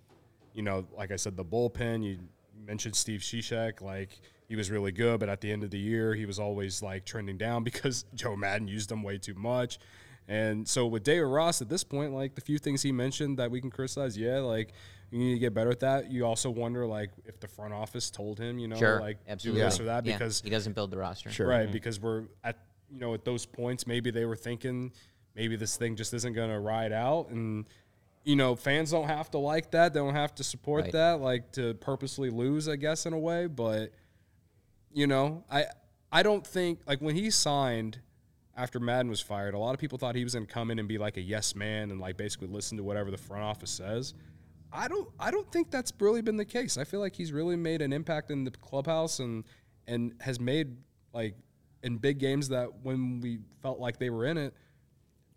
you 0.52 0.62
know, 0.62 0.84
like 0.96 1.12
I 1.12 1.16
said, 1.16 1.36
the 1.36 1.44
bullpen. 1.44 2.02
You 2.02 2.18
mentioned 2.64 2.96
Steve 2.96 3.20
Cishek, 3.20 3.80
like 3.80 4.20
he 4.48 4.56
was 4.56 4.70
really 4.70 4.92
good, 4.92 5.20
but 5.20 5.28
at 5.28 5.40
the 5.40 5.50
end 5.50 5.62
of 5.62 5.70
the 5.70 5.78
year, 5.78 6.14
he 6.14 6.26
was 6.26 6.38
always 6.38 6.82
like 6.82 7.04
trending 7.04 7.38
down 7.38 7.64
because 7.64 8.04
Joe 8.14 8.36
Maddon 8.36 8.68
used 8.68 8.90
him 8.90 9.02
way 9.02 9.18
too 9.18 9.34
much. 9.34 9.78
And 10.28 10.66
so 10.68 10.86
with 10.86 11.02
David 11.02 11.24
Ross 11.24 11.60
at 11.60 11.68
this 11.68 11.82
point, 11.82 12.12
like 12.12 12.34
the 12.34 12.40
few 12.40 12.58
things 12.58 12.82
he 12.82 12.92
mentioned 12.92 13.38
that 13.38 13.50
we 13.50 13.60
can 13.60 13.70
criticize, 13.70 14.16
yeah, 14.16 14.38
like 14.38 14.72
you 15.10 15.18
need 15.18 15.32
to 15.34 15.38
get 15.40 15.54
better 15.54 15.70
at 15.70 15.80
that. 15.80 16.10
You 16.10 16.24
also 16.24 16.50
wonder 16.50 16.86
like 16.86 17.10
if 17.26 17.40
the 17.40 17.48
front 17.48 17.74
office 17.74 18.10
told 18.10 18.38
him, 18.38 18.58
you 18.58 18.68
know, 18.68 18.76
sure, 18.76 19.00
like 19.00 19.18
absolutely. 19.28 19.60
do 19.60 19.66
this 19.66 19.80
or 19.80 19.84
that 19.84 20.06
Yeah, 20.06 20.16
because 20.16 20.40
he 20.40 20.50
doesn't 20.50 20.74
build 20.74 20.92
the 20.92 20.98
roster. 20.98 21.30
Sure. 21.30 21.48
right 21.48 21.64
mm-hmm. 21.64 21.72
because 21.72 21.98
we're 21.98 22.24
at 22.44 22.58
you 22.92 23.00
know 23.00 23.14
at 23.14 23.24
those 23.24 23.46
points 23.46 23.86
maybe 23.86 24.10
they 24.10 24.24
were 24.24 24.36
thinking 24.36 24.92
maybe 25.34 25.56
this 25.56 25.76
thing 25.76 25.96
just 25.96 26.12
isn't 26.12 26.32
going 26.32 26.50
to 26.50 26.58
ride 26.58 26.92
out 26.92 27.28
and 27.30 27.66
you 28.24 28.36
know 28.36 28.54
fans 28.54 28.90
don't 28.90 29.08
have 29.08 29.30
to 29.30 29.38
like 29.38 29.70
that 29.70 29.94
they 29.94 30.00
don't 30.00 30.14
have 30.14 30.34
to 30.34 30.44
support 30.44 30.84
Right. 30.84 30.92
that 30.92 31.20
like 31.20 31.52
to 31.52 31.74
purposely 31.74 32.28
lose 32.30 32.68
i 32.68 32.76
guess 32.76 33.06
in 33.06 33.12
a 33.12 33.18
way 33.18 33.46
but 33.46 33.92
you 34.92 35.06
know 35.06 35.44
i 35.50 35.64
i 36.12 36.22
don't 36.22 36.46
think 36.46 36.80
like 36.86 37.00
when 37.00 37.14
he 37.14 37.30
signed 37.30 38.00
after 38.56 38.78
maddon 38.78 39.08
was 39.08 39.20
fired 39.20 39.54
a 39.54 39.58
lot 39.58 39.72
of 39.74 39.80
people 39.80 39.96
thought 39.96 40.14
he 40.14 40.24
was 40.24 40.34
going 40.34 40.46
to 40.46 40.52
come 40.52 40.70
in 40.70 40.78
and 40.78 40.86
be 40.88 40.98
like 40.98 41.16
a 41.16 41.20
yes 41.22 41.54
man 41.54 41.90
and 41.90 41.98
like 42.00 42.16
basically 42.16 42.48
listen 42.48 42.76
to 42.76 42.84
whatever 42.84 43.10
the 43.10 43.18
front 43.18 43.42
office 43.42 43.70
says 43.70 44.14
I 44.72 44.86
don't 44.86 45.08
I 45.18 45.32
don't 45.32 45.50
think 45.50 45.72
that's 45.72 45.92
really 45.98 46.22
been 46.22 46.36
the 46.36 46.44
case. 46.44 46.78
I 46.78 46.84
feel 46.84 47.00
like 47.00 47.16
he's 47.16 47.32
really 47.32 47.56
made 47.56 47.82
an 47.82 47.92
impact 47.92 48.30
in 48.30 48.44
the 48.44 48.52
clubhouse 48.52 49.18
and 49.18 49.42
and 49.88 50.14
has 50.20 50.38
made 50.38 50.76
like 51.12 51.34
in 51.82 51.96
big 51.96 52.18
games 52.18 52.50
that 52.50 52.68
when 52.84 53.20
we 53.20 53.40
felt 53.62 53.80
like 53.80 53.98
they 53.98 54.10
were 54.10 54.26
in 54.26 54.38
it, 54.38 54.54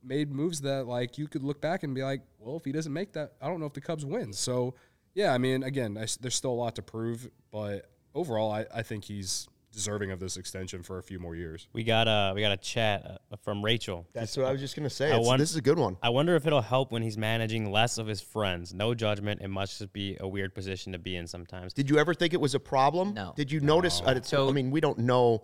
made 0.04 0.32
moves 0.32 0.62
that 0.62 0.88
like 0.88 1.18
you 1.18 1.28
could 1.28 1.44
look 1.44 1.62
back 1.62 1.84
and 1.84 1.94
be 1.96 2.04
like, 2.04 2.22
well, 2.40 2.58
if 2.58 2.66
he 2.66 2.72
doesn't 2.72 2.94
make 2.94 3.14
that, 3.14 3.34
I 3.42 3.48
don't 3.48 3.60
know 3.60 3.66
if 3.66 3.74
the 3.74 3.82
Cubs 3.82 4.06
win. 4.06 4.34
So 4.34 4.76
yeah, 5.16 5.34
I 5.34 5.38
mean, 5.38 5.64
again, 5.64 5.98
I 5.98 6.04
s 6.04 6.18
there's 6.18 6.36
still 6.36 6.52
a 6.52 6.60
lot 6.66 6.76
to 6.76 6.82
prove, 6.82 7.30
but 7.52 7.90
overall, 8.16 8.52
I, 8.52 8.66
I 8.74 8.82
think 8.84 9.06
he's 9.06 9.48
deserving 9.72 10.12
of 10.12 10.20
this 10.20 10.38
extension 10.38 10.84
for 10.84 11.00
a 11.00 11.04
few 11.04 11.18
more 11.18 11.36
years. 11.36 11.68
We 11.74 11.84
got 11.84 12.08
a 12.08 12.34
we 12.36 12.42
got 12.42 12.52
a 12.52 12.58
chat 12.58 13.20
uh, 13.32 13.36
from 13.42 13.64
Rachel. 13.66 14.06
That's 14.14 14.38
what 14.38 14.46
I 14.46 14.52
was 14.52 14.62
just 14.62 14.76
going 14.76 14.88
to 14.88 14.94
say. 14.96 15.12
I 15.12 15.18
It's- 15.20 15.40
this 15.40 15.50
is 15.50 15.56
a 15.56 15.62
good 15.62 15.80
one. 15.80 15.98
I 16.04 16.10
wonder 16.10 16.36
if 16.36 16.46
it'll 16.46 16.62
help 16.62 16.92
when 16.92 17.02
he's 17.02 17.18
managing 17.18 17.72
less 17.72 17.98
of 17.98 18.06
his 18.06 18.22
friends. 18.22 18.74
No 18.74 18.94
judgment. 18.94 19.42
It 19.42 19.48
must 19.48 19.80
just 19.80 19.92
be 19.92 20.16
a 20.20 20.28
weird 20.28 20.54
position 20.54 20.92
to 20.94 21.00
be 21.00 21.16
in 21.16 21.26
sometimes. 21.26 21.74
Did 21.74 21.90
you 21.90 21.98
ever 21.98 22.14
think 22.14 22.34
it 22.34 22.42
was 22.42 22.54
a 22.54 22.60
problem? 22.60 23.16
No. 23.16 23.34
Did 23.36 23.52
you 23.52 23.62
notice? 23.62 24.00
Uh, 24.02 24.22
So- 24.22 24.48
I 24.48 24.52
mean, 24.52 24.70
we 24.70 24.80
don't 24.80 25.00
know 25.00 25.44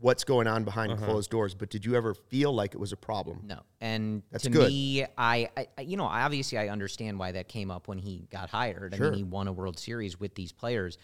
what's 0.00 0.24
going 0.24 0.46
on 0.46 0.64
behind 0.64 0.92
Uh-huh. 0.92 1.04
closed 1.06 1.30
doors, 1.30 1.54
but 1.54 1.70
did 1.70 1.84
you 1.84 1.94
ever 1.96 2.14
feel 2.14 2.52
like 2.52 2.74
it 2.74 2.78
was 2.78 2.92
a 2.92 2.96
problem? 2.96 3.40
No, 3.44 3.60
and 3.80 4.22
That's 4.30 4.44
to 4.44 4.50
good. 4.50 4.68
me, 4.70 5.04
I, 5.16 5.48
I, 5.56 5.66
I- 5.76 5.80
you 5.82 5.96
know, 5.96 6.04
obviously 6.04 6.56
I 6.58 6.68
understand 6.68 7.18
why 7.18 7.32
that 7.32 7.48
came 7.48 7.70
up 7.70 7.88
when 7.88 7.98
he 7.98 8.28
got 8.30 8.48
hired. 8.50 8.94
I 8.94 8.96
Sure. 8.96 9.10
mean, 9.10 9.18
he 9.18 9.24
won 9.24 9.48
a 9.48 9.52
World 9.52 9.78
Series 9.78 10.18
with 10.20 10.34
these 10.34 10.52
players, 10.52 10.98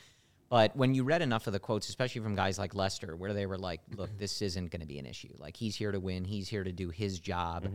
but 0.49 0.77
when 0.77 0.95
you 0.95 1.03
read 1.05 1.23
enough 1.23 1.47
of 1.49 1.53
the 1.53 1.59
quotes, 1.59 1.89
especially 1.89 2.21
from 2.21 2.35
guys 2.37 2.59
like 2.59 2.75
Lester, 2.75 3.17
where 3.17 3.33
they 3.33 3.47
were 3.47 3.59
like, 3.59 3.81
"Look, 3.97 4.11
this 4.19 4.41
isn't 4.43 4.71
going 4.71 4.81
to 4.83 4.87
be 4.87 4.99
an 5.01 5.07
issue. 5.07 5.35
Like 5.39 5.57
he's 5.57 5.75
here 5.75 5.91
to 5.91 5.99
win. 5.99 6.25
He's 6.25 6.49
here 6.49 6.63
to 6.63 6.73
do 6.73 6.91
his 6.91 7.19
job," 7.19 7.69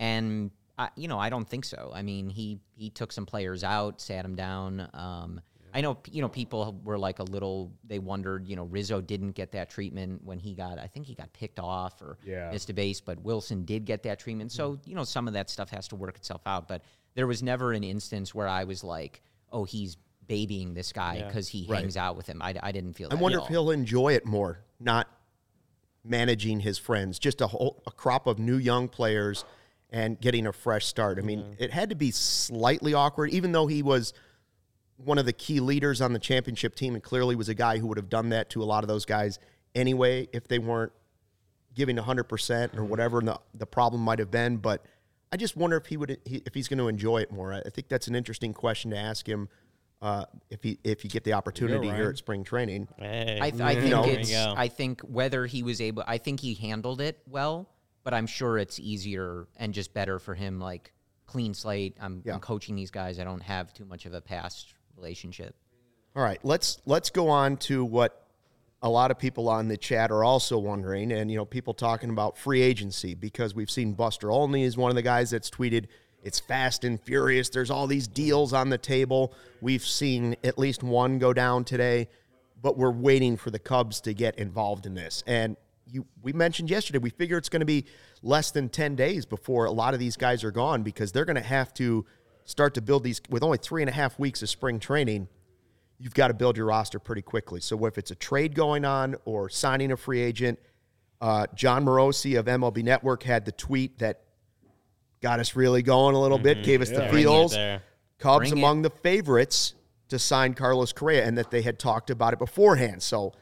and 0.00 0.50
I, 0.78 0.88
you 0.96 1.08
know, 1.08 1.18
I 1.18 1.30
don't 1.30 1.48
think 1.48 1.64
so. 1.64 1.92
I 1.94 2.02
mean, 2.02 2.28
he 2.28 2.58
he 2.74 2.90
took 2.90 3.12
some 3.12 3.24
players 3.26 3.62
out, 3.64 4.00
sat 4.00 4.22
them 4.22 4.34
down. 4.34 4.88
Um, 4.92 5.40
I 5.74 5.80
know, 5.80 5.98
you 6.10 6.22
know, 6.22 6.28
people 6.28 6.80
were 6.84 6.98
like 6.98 7.18
a 7.18 7.22
little. 7.22 7.72
They 7.84 7.98
wondered, 7.98 8.46
you 8.48 8.56
know, 8.56 8.64
Rizzo 8.64 9.00
didn't 9.00 9.32
get 9.32 9.52
that 9.52 9.68
treatment 9.70 10.24
when 10.24 10.38
he 10.38 10.54
got. 10.54 10.78
I 10.78 10.86
think 10.86 11.06
he 11.06 11.14
got 11.14 11.32
picked 11.32 11.58
off 11.58 12.00
or 12.00 12.18
Yeah. 12.24 12.50
missed 12.50 12.70
a 12.70 12.74
base, 12.74 13.00
but 13.00 13.22
Willson 13.22 13.64
did 13.66 13.84
get 13.84 14.02
that 14.04 14.18
treatment. 14.18 14.52
So 14.52 14.72
mm-hmm. 14.72 14.90
you 14.90 14.96
know, 14.96 15.04
some 15.04 15.28
of 15.28 15.34
that 15.34 15.50
stuff 15.50 15.70
has 15.70 15.88
to 15.88 15.96
work 15.96 16.16
itself 16.16 16.40
out. 16.46 16.66
But 16.68 16.82
there 17.14 17.26
was 17.26 17.42
never 17.42 17.72
an 17.72 17.84
instance 17.84 18.34
where 18.34 18.48
I 18.48 18.64
was 18.64 18.82
like, 18.84 19.22
"Oh, 19.52 19.64
he's 19.64 19.96
babying 20.26 20.74
this 20.74 20.92
guy 20.92 21.16
Yeah. 21.16 21.26
because 21.28 21.48
he 21.48 21.66
Right. 21.68 21.80
hangs 21.80 21.96
out 21.96 22.16
with 22.16 22.26
him." 22.26 22.40
I, 22.42 22.54
I 22.62 22.72
didn't 22.72 22.94
feel. 22.94 23.08
I 23.10 23.14
wonder 23.16 23.38
at 23.38 23.44
if 23.44 23.48
he'll 23.48 23.70
enjoy 23.70 24.14
it 24.14 24.24
more, 24.24 24.60
not 24.80 25.08
managing 26.04 26.60
his 26.60 26.78
friends, 26.78 27.18
just 27.18 27.40
a 27.40 27.46
whole 27.48 27.82
a 27.86 27.90
crop 27.90 28.26
of 28.26 28.38
new 28.38 28.56
young 28.56 28.88
players 28.88 29.44
and 29.90 30.20
getting 30.20 30.46
a 30.46 30.52
fresh 30.52 30.86
start. 30.86 31.18
I 31.18 31.22
mean, 31.22 31.56
it 31.58 31.70
had 31.72 31.90
to 31.90 31.96
be 31.96 32.10
slightly 32.10 32.92
awkward, 32.94 33.30
even 33.30 33.52
though 33.52 33.66
he 33.66 33.82
was 33.82 34.12
one 35.04 35.18
of 35.18 35.26
the 35.26 35.32
key 35.32 35.60
leaders 35.60 36.00
on 36.00 36.12
the 36.12 36.18
championship 36.18 36.74
team 36.74 36.94
and 36.94 37.02
clearly 37.02 37.36
was 37.36 37.48
a 37.48 37.54
guy 37.54 37.78
who 37.78 37.86
would 37.86 37.98
have 37.98 38.08
done 38.08 38.30
that 38.30 38.50
to 38.50 38.62
a 38.62 38.64
lot 38.64 38.82
of 38.84 38.88
those 38.88 39.04
guys 39.04 39.38
anyway 39.74 40.28
if 40.32 40.48
they 40.48 40.58
weren't 40.58 40.92
giving 41.74 41.96
100% 41.96 42.76
or 42.76 42.84
whatever 42.84 43.20
the, 43.20 43.38
the 43.54 43.66
problem 43.66 44.02
might 44.02 44.18
have 44.18 44.30
been. 44.30 44.56
But 44.56 44.84
I 45.30 45.36
just 45.36 45.56
wonder 45.56 45.76
if 45.76 45.86
he 45.86 45.96
would 45.96 46.18
if 46.24 46.54
he's 46.54 46.68
going 46.68 46.78
to 46.78 46.88
enjoy 46.88 47.18
it 47.18 47.30
more. 47.30 47.52
I 47.52 47.58
I 47.58 47.70
think 47.70 47.88
that's 47.88 48.08
an 48.08 48.14
interesting 48.14 48.54
question 48.54 48.90
to 48.92 48.96
ask 48.96 49.28
him 49.28 49.48
uh, 50.00 50.24
if 50.50 50.62
he 50.62 50.78
if 50.84 51.04
you 51.04 51.10
get 51.10 51.24
the 51.24 51.32
opportunity 51.32 51.90
here 51.90 52.08
at 52.10 52.16
spring 52.16 52.44
training. 52.44 52.88
Hey, 52.98 53.38
I, 53.40 53.50
th- 53.50 53.62
I 53.62 53.74
think 53.74 53.90
know. 53.90 54.04
It's. 54.04 54.34
I 54.34 54.68
think 54.68 55.00
whether 55.02 55.46
he 55.46 55.62
was 55.62 55.80
able. 55.80 56.04
I 56.06 56.18
think 56.18 56.40
he 56.40 56.54
handled 56.54 57.00
it 57.00 57.18
well, 57.28 57.68
but 58.04 58.14
I'm 58.14 58.26
sure 58.26 58.56
it's 58.56 58.78
easier 58.78 59.46
and 59.56 59.74
just 59.74 59.92
better 59.92 60.18
for 60.18 60.34
him, 60.34 60.60
like 60.60 60.92
clean 61.26 61.54
slate. 61.54 61.96
I'm, 62.00 62.22
Yeah. 62.24 62.34
I'm 62.34 62.40
coaching 62.40 62.76
these 62.76 62.90
guys. 62.90 63.18
I 63.18 63.24
don't 63.24 63.42
have 63.42 63.74
too 63.74 63.84
much 63.84 64.06
of 64.06 64.14
a 64.14 64.20
past 64.20 64.74
relationship. 64.96 65.54
All 66.14 66.22
right, 66.22 66.38
let's 66.42 66.78
let's 66.86 67.10
go 67.10 67.28
on 67.28 67.56
to 67.58 67.84
what 67.84 68.22
a 68.82 68.88
lot 68.88 69.10
of 69.10 69.18
people 69.18 69.48
on 69.48 69.68
the 69.68 69.76
chat 69.76 70.10
are 70.10 70.24
also 70.24 70.58
wondering, 70.58 71.12
and 71.12 71.30
you 71.30 71.36
know, 71.36 71.44
people 71.44 71.74
talking 71.74 72.10
about 72.10 72.38
free 72.38 72.62
agency 72.62 73.14
because 73.14 73.54
we've 73.54 73.70
seen 73.70 73.92
Buster 73.92 74.30
Olney 74.30 74.64
is 74.64 74.76
one 74.76 74.90
of 74.90 74.94
the 74.94 75.02
guys 75.02 75.30
that's 75.30 75.50
tweeted 75.50 75.86
it's 76.26 76.40
fast 76.40 76.82
and 76.82 77.00
furious. 77.00 77.50
There's 77.50 77.70
all 77.70 77.86
these 77.86 78.08
deals 78.08 78.52
on 78.52 78.68
the 78.68 78.78
table. 78.78 79.32
We've 79.60 79.84
seen 79.84 80.34
at 80.42 80.58
least 80.58 80.82
one 80.82 81.20
go 81.20 81.32
down 81.32 81.64
today, 81.64 82.08
but 82.60 82.76
we're 82.76 82.90
waiting 82.90 83.36
for 83.36 83.52
the 83.52 83.60
Cubs 83.60 84.00
to 84.00 84.12
get 84.12 84.36
involved 84.36 84.86
in 84.86 84.94
this. 84.94 85.22
And 85.28 85.56
you, 85.88 86.04
we 86.22 86.32
mentioned 86.32 86.68
yesterday, 86.68 86.98
we 86.98 87.10
figure 87.10 87.36
it's 87.36 87.48
going 87.48 87.60
to 87.60 87.66
be 87.66 87.84
less 88.22 88.50
than 88.50 88.68
10 88.68 88.96
days 88.96 89.24
before 89.24 89.66
a 89.66 89.70
lot 89.70 89.94
of 89.94 90.00
these 90.00 90.16
guys 90.16 90.42
are 90.42 90.50
gone 90.50 90.82
because 90.82 91.12
they're 91.12 91.24
going 91.24 91.36
to 91.36 91.42
have 91.42 91.72
to 91.74 92.04
start 92.46 92.74
to 92.74 92.80
build 92.80 93.04
these 93.04 93.20
with 93.28 93.42
only 93.42 93.58
three 93.58 93.82
and 93.82 93.90
a 93.90 93.92
half 93.92 94.18
weeks 94.18 94.42
of 94.42 94.48
spring 94.48 94.80
training 94.80 95.28
you've 95.98 96.14
got 96.14 96.28
to 96.28 96.34
build 96.34 96.56
your 96.56 96.66
roster 96.66 96.98
pretty 96.98 97.22
quickly. 97.22 97.60
So 97.60 97.86
if 97.86 97.98
it's 97.98 98.10
a 98.10 98.14
trade 98.14 98.54
going 98.54 98.84
on 98.84 99.16
or 99.24 99.48
signing 99.48 99.92
a 99.92 99.96
free 99.96 100.20
agent, 100.20 100.58
uh, 101.20 101.46
Jon 101.54 101.84
Morosi 101.84 102.38
of 102.38 102.46
MLB 102.46 102.82
Network 102.82 103.22
had 103.22 103.44
the 103.44 103.52
tweet 103.52 103.98
that 103.98 104.20
got 105.22 105.40
us 105.40 105.56
really 105.56 105.82
going 105.82 106.14
a 106.14 106.20
little 106.20 106.38
bit, 106.38 106.62
gave 106.62 106.82
us 106.82 106.90
the 106.90 107.08
feels. 107.08 107.56
Cubs 108.18 108.50
Bring 108.50 108.52
it. 108.52 108.58
among 108.58 108.82
the 108.82 108.90
favorites 108.90 109.74
to 110.08 110.18
sign 110.18 110.54
Carlos 110.54 110.92
Correa, 110.92 111.24
and 111.26 111.36
that 111.36 111.50
they 111.50 111.62
had 111.62 111.78
talked 111.78 112.10
about 112.10 112.32
it 112.32 112.38
beforehand. 112.38 113.02
So, 113.02 113.32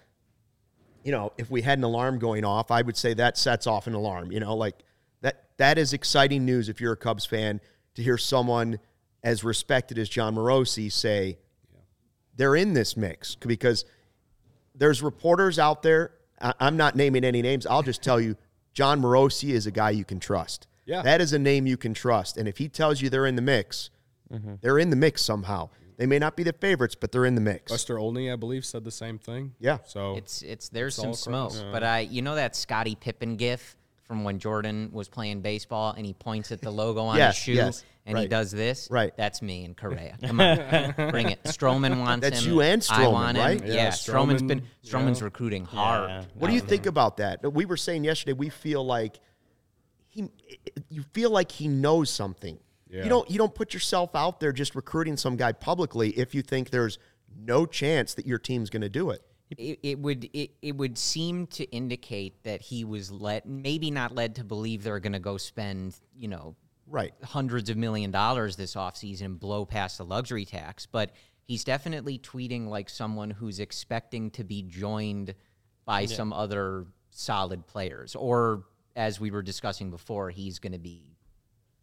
you 1.05 1.13
know, 1.13 1.33
if 1.37 1.51
we 1.51 1.63
had 1.63 1.79
an 1.79 1.85
alarm 1.85 2.19
going 2.19 2.45
off, 2.45 2.71
I 2.71 2.83
would 2.83 2.97
say 2.97 3.15
that 3.15 3.37
sets 3.37 3.67
off 3.67 3.87
an 3.87 3.95
alarm. 3.95 4.33
You 4.33 4.41
know, 4.41 4.57
like 4.57 4.77
that 5.21 5.45
that 5.59 5.79
is 5.79 5.93
exciting 5.93 6.45
news 6.45 6.69
if 6.69 6.81
you're 6.81 6.95
a 6.95 6.97
Cubs 6.97 7.27
fan 7.27 7.61
to 7.95 8.03
hear 8.03 8.19
someone 8.19 8.81
as 9.25 9.43
respected 9.43 9.99
as 9.99 10.09
Jon 10.09 10.37
Morosi 10.37 10.93
say 10.93 11.39
they're 12.37 12.55
in 12.55 12.75
this 12.75 12.97
mix 12.97 13.35
because 13.35 13.85
there's 14.75 15.03
reporters 15.03 15.59
out 15.59 15.83
there. 15.83 16.13
I- 16.41 16.55
I'm 16.61 16.77
not 16.77 16.95
naming 16.95 17.25
any 17.25 17.43
names. 17.43 17.67
I'll 17.67 17.83
just 17.83 18.03
tell 18.03 18.21
you, 18.21 18.37
John 18.75 19.01
Morosi 19.01 19.51
is 19.51 19.67
a 19.67 19.71
guy 19.71 19.91
you 19.91 20.05
can 20.05 20.21
trust. 20.21 20.69
Yeah. 20.87 21.01
that 21.01 21.23
is 21.23 21.33
a 21.33 21.39
name 21.39 21.67
you 21.67 21.79
can 21.79 21.95
trust. 21.95 22.37
And 22.37 22.47
if 22.47 22.59
he 22.59 22.69
tells 22.69 23.01
you 23.01 23.09
they're 23.09 23.25
in 23.25 23.37
the 23.37 23.43
mix, 23.43 23.89
mm-hmm. 24.31 24.57
they're 24.61 24.79
in 24.79 24.91
the 24.91 24.97
mix 24.97 25.23
somehow. 25.23 25.71
They 25.97 26.05
may 26.05 26.19
not 26.19 26.37
be 26.37 26.43
the 26.43 26.53
favorites, 26.53 26.95
but 26.95 27.11
they're 27.11 27.25
in 27.25 27.35
the 27.37 27.41
mix. 27.41 27.73
Buster 27.73 27.99
Olney, 27.99 28.31
I 28.31 28.37
believe, 28.37 28.67
said 28.67 28.85
the 28.85 28.91
same 28.91 29.19
thing. 29.19 29.55
Yeah. 29.59 29.79
So 29.87 30.17
It's 30.17 30.43
it's 30.43 30.69
there's 30.69 30.99
all 30.99 31.15
some 31.15 31.33
across. 31.33 31.55
smoke, 31.57 31.73
but 31.73 31.83
I 31.85 32.01
you 32.01 32.21
know 32.21 32.35
that 32.35 32.55
Scottie 32.55 32.97
Pippen 32.97 33.37
gif 33.37 33.77
from 34.03 34.25
when 34.25 34.39
Jordan 34.39 34.91
was 34.93 35.09
playing 35.09 35.41
baseball 35.41 35.95
and 35.97 36.05
he 36.05 36.13
points 36.13 36.53
at 36.53 36.61
the 36.61 36.71
logo 36.71 37.01
on 37.05 37.17
Yes, 37.17 37.37
his 37.37 37.45
shoe 37.45 37.53
yes, 37.53 37.85
and 38.07 38.19
he 38.19 38.27
does 38.29 38.51
this. 38.51 38.89
Right. 38.91 39.17
That's 39.17 39.41
me 39.43 39.65
and 39.65 39.77
Correa. 39.77 40.17
Come 40.25 40.41
on, 40.41 41.11
bring 41.11 41.31
it. 41.31 41.43
Stroman 41.45 42.01
wants 42.01 42.23
That's 42.29 42.45
him. 42.45 42.53
you 42.53 42.61
and 42.61 42.87
I 42.91 43.05
Stroman, 43.05 43.13
want 43.13 43.37
him. 43.37 43.45
right? 43.45 43.67
Yeah, 43.67 43.75
Yeah, 43.75 43.89
Stroman's 43.89 44.43
been 44.43 44.61
Stroman, 44.61 45.07
Stroman's 45.07 45.19
yeah. 45.21 45.25
recruiting 45.25 45.65
hard. 45.65 46.11
Yeah. 46.11 46.25
What 46.35 46.49
do 46.49 46.55
you 46.55 46.61
think 46.61 46.87
about 46.87 47.17
that? 47.19 47.53
We 47.53 47.65
were 47.65 47.77
saying 47.77 48.05
yesterday 48.05 48.35
we 48.35 48.51
feel 48.51 48.85
like 48.85 49.21
he 50.09 50.29
you 50.89 51.03
feel 51.13 51.31
like 51.31 51.51
he 51.51 51.69
knows 51.69 52.11
something. 52.11 52.59
Yeah. 52.89 53.05
You 53.05 53.09
don't 53.09 53.31
you 53.31 53.39
don't 53.39 53.55
put 53.55 53.75
yourself 53.75 54.15
out 54.15 54.39
there 54.41 54.53
just 54.53 54.75
recruiting 54.75 55.17
some 55.17 55.37
guy 55.37 55.53
publicly 55.53 56.11
if 56.11 56.35
you 56.35 56.43
think 56.43 56.71
there's 56.71 56.99
no 57.37 57.67
chance 57.67 58.15
that 58.15 58.27
your 58.27 58.39
team's 58.39 58.71
going 58.71 58.83
to 58.83 58.89
do 58.89 59.11
it. 59.11 59.23
It, 59.57 59.79
it 59.83 59.99
would 59.99 60.29
it, 60.33 60.53
it 60.63 60.77
would 60.77 60.97
seem 60.99 61.47
to 61.49 61.65
indicate 61.71 62.43
that 62.45 62.61
he 62.63 62.85
was 62.85 63.11
led 63.11 63.47
maybe 63.47 63.91
not 63.91 64.15
led 64.15 64.37
to 64.37 64.45
believe 64.45 64.83
they're 64.83 65.01
going 65.01 65.13
to 65.13 65.19
go 65.21 65.37
spend 65.37 65.95
you 66.17 66.29
know 66.29 66.57
Right. 66.87 67.15
hundreds 67.23 67.71
of 67.71 67.77
million 67.77 68.11
dollars 68.11 68.57
this 68.57 68.75
offseason 68.75 69.23
and 69.23 69.41
blow 69.41 69.65
past 69.65 69.99
the 69.99 70.05
luxury 70.05 70.45
tax, 70.45 70.87
but 70.87 71.13
he's 71.47 71.65
definitely 71.65 72.19
tweeting 72.19 72.69
like 72.69 72.89
someone 72.89 73.31
who's 73.31 73.61
expecting 73.61 74.31
to 74.33 74.45
be 74.45 74.63
joined 74.63 75.35
by 75.85 76.07
some 76.07 76.33
other 76.33 76.87
solid 77.11 77.67
players. 77.67 78.15
Or 78.15 78.65
as 78.97 79.21
we 79.21 79.31
were 79.31 79.43
discussing 79.43 79.91
before, 79.91 80.31
he's 80.31 80.59
going 80.59 80.73
to 80.73 80.79
be 80.79 81.15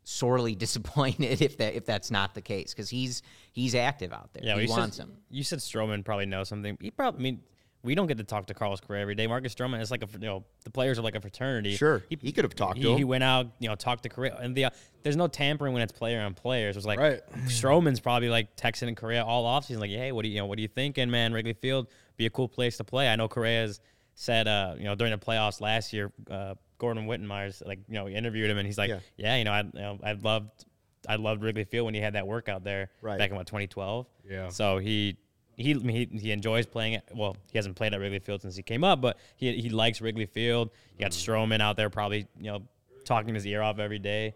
sorely 0.03 0.55
disappointed 0.65 1.41
if 1.41 1.57
that 1.57 1.75
if 1.75 1.85
that's 1.85 2.11
not 2.11 2.33
the 2.33 2.41
case 2.41 2.73
because 2.73 2.89
he's 2.89 3.21
he's 3.51 3.75
active 3.75 4.11
out 4.11 4.33
there. 4.33 4.43
Yeah, 4.43 4.59
he 4.59 4.67
wants 4.67 4.97
said, 4.97 5.03
him. 5.03 5.17
You 5.29 5.43
said 5.43 5.59
Stroman 5.59 6.03
probably 6.03 6.25
knows 6.25 6.49
something. 6.49 6.77
He 6.81 6.91
probably. 6.91 7.19
I 7.19 7.23
mean, 7.23 7.41
we 7.83 7.95
don't 7.95 8.07
get 8.07 8.17
to 8.17 8.23
talk 8.23 8.45
to 8.47 8.53
Carlos 8.53 8.79
Correa 8.79 9.01
every 9.01 9.15
day. 9.15 9.27
Marcus 9.27 9.53
Stroman 9.55 9.81
is 9.81 9.91
like 9.91 10.03
a 10.03 10.07
you 10.13 10.19
know 10.19 10.43
the 10.63 10.69
players 10.69 10.99
are 10.99 11.01
like 11.01 11.15
a 11.15 11.21
fraternity. 11.21 11.75
Sure, 11.75 12.03
he 12.09 12.31
could 12.31 12.43
have 12.43 12.55
talked 12.55 12.75
to 12.75 12.81
he, 12.81 12.91
him. 12.91 12.97
He 12.97 13.03
went 13.03 13.23
out, 13.23 13.47
you 13.59 13.67
know, 13.67 13.75
talked 13.75 14.03
to 14.03 14.09
Correa, 14.09 14.37
and 14.39 14.55
the 14.55 14.65
uh, 14.65 14.69
there's 15.03 15.15
no 15.15 15.27
tampering 15.27 15.73
when 15.73 15.81
it's 15.81 15.91
player 15.91 16.21
on 16.21 16.33
players. 16.33 16.75
It 16.75 16.79
was 16.79 16.85
like 16.85 16.99
Right. 16.99 17.21
Stroman's 17.45 17.99
probably 17.99 18.29
like 18.29 18.55
texting 18.55 18.87
and 18.87 18.97
Correa 18.97 19.23
all 19.23 19.45
offseason, 19.45 19.79
like, 19.79 19.89
hey, 19.89 20.11
what 20.11 20.23
do 20.23 20.29
you, 20.29 20.35
you 20.35 20.41
know, 20.41 20.45
what 20.45 20.57
are 20.57 20.61
you 20.61 20.67
thinking, 20.67 21.09
man? 21.09 21.33
Wrigley 21.33 21.53
Field 21.53 21.87
be 22.17 22.25
a 22.25 22.29
cool 22.29 22.47
place 22.47 22.77
to 22.77 22.83
play. 22.83 23.09
I 23.09 23.15
know 23.15 23.27
Correa's 23.27 23.79
said, 24.15 24.47
uh, 24.47 24.75
you 24.77 24.83
know, 24.83 24.93
during 24.95 25.11
the 25.11 25.17
playoffs 25.17 25.59
last 25.61 25.93
year, 25.93 26.11
uh, 26.29 26.55
Gordon 26.77 27.07
Wittenmyer's 27.07 27.63
like, 27.65 27.79
you 27.87 27.95
know, 27.95 28.05
he 28.05 28.13
interviewed 28.15 28.49
him, 28.49 28.57
and 28.57 28.67
he's 28.67 28.77
like, 28.77 28.89
Yeah. 28.89 28.99
yeah, 29.17 29.35
you 29.37 29.43
know, 29.43 29.51
I, 29.51 29.61
you 29.61 29.71
know, 29.73 29.99
I 30.03 30.13
loved. 30.13 30.65
I 31.09 31.15
loved 31.15 31.41
Wrigley 31.41 31.63
Field 31.63 31.85
when 31.85 31.95
he 31.95 31.99
had 31.99 32.13
that 32.13 32.27
workout 32.27 32.63
there 32.63 32.91
Right. 33.01 33.17
back 33.17 33.31
in 33.31 33.35
what 33.35 33.47
2012. 33.47 34.05
Yeah. 34.29 34.49
So 34.49 34.77
he 34.77 35.17
he 35.57 35.73
he 35.73 36.05
he 36.19 36.31
enjoys 36.31 36.65
playing 36.65 36.93
it. 36.93 37.03
Well, 37.13 37.35
he 37.51 37.57
hasn't 37.57 37.75
played 37.75 37.93
at 37.93 37.99
Wrigley 37.99 38.19
Field 38.19 38.41
since 38.41 38.55
he 38.55 38.63
came 38.63 38.83
up, 38.83 39.01
but 39.01 39.17
he 39.35 39.53
he 39.61 39.69
likes 39.69 40.01
Wrigley 40.01 40.25
Field. 40.25 40.69
You 40.97 41.05
got 41.05 41.11
mm. 41.11 41.25
Stroman 41.25 41.61
out 41.61 41.77
there 41.77 41.89
probably 41.89 42.27
you 42.39 42.51
know 42.51 42.63
talking 43.05 43.33
his 43.35 43.45
ear 43.45 43.61
off 43.61 43.79
every 43.79 43.99
day. 43.99 44.35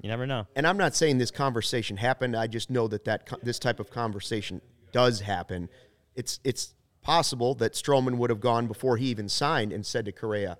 You 0.00 0.08
never 0.08 0.26
know. 0.26 0.46
And 0.54 0.66
I'm 0.66 0.76
not 0.76 0.94
saying 0.94 1.18
this 1.18 1.30
conversation 1.30 1.96
happened. 1.96 2.36
I 2.36 2.46
just 2.46 2.70
know 2.70 2.88
that 2.88 3.04
that 3.04 3.28
this 3.42 3.58
type 3.58 3.80
of 3.80 3.90
conversation 3.90 4.60
does 4.92 5.20
happen. 5.20 5.68
It's 6.14 6.40
it's 6.44 6.74
possible 7.02 7.54
that 7.56 7.72
Stroman 7.72 8.16
would 8.16 8.30
have 8.30 8.40
gone 8.40 8.66
before 8.66 8.96
he 8.96 9.06
even 9.06 9.28
signed 9.28 9.72
and 9.72 9.84
said 9.84 10.04
to 10.04 10.12
Correa, 10.12 10.58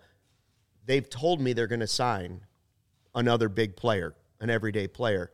"They've 0.86 1.08
told 1.08 1.40
me 1.40 1.52
they're 1.52 1.66
going 1.66 1.80
to 1.80 1.86
sign 1.86 2.46
another 3.14 3.48
big 3.48 3.76
player, 3.76 4.14
an 4.40 4.50
everyday 4.50 4.88
player. 4.88 5.30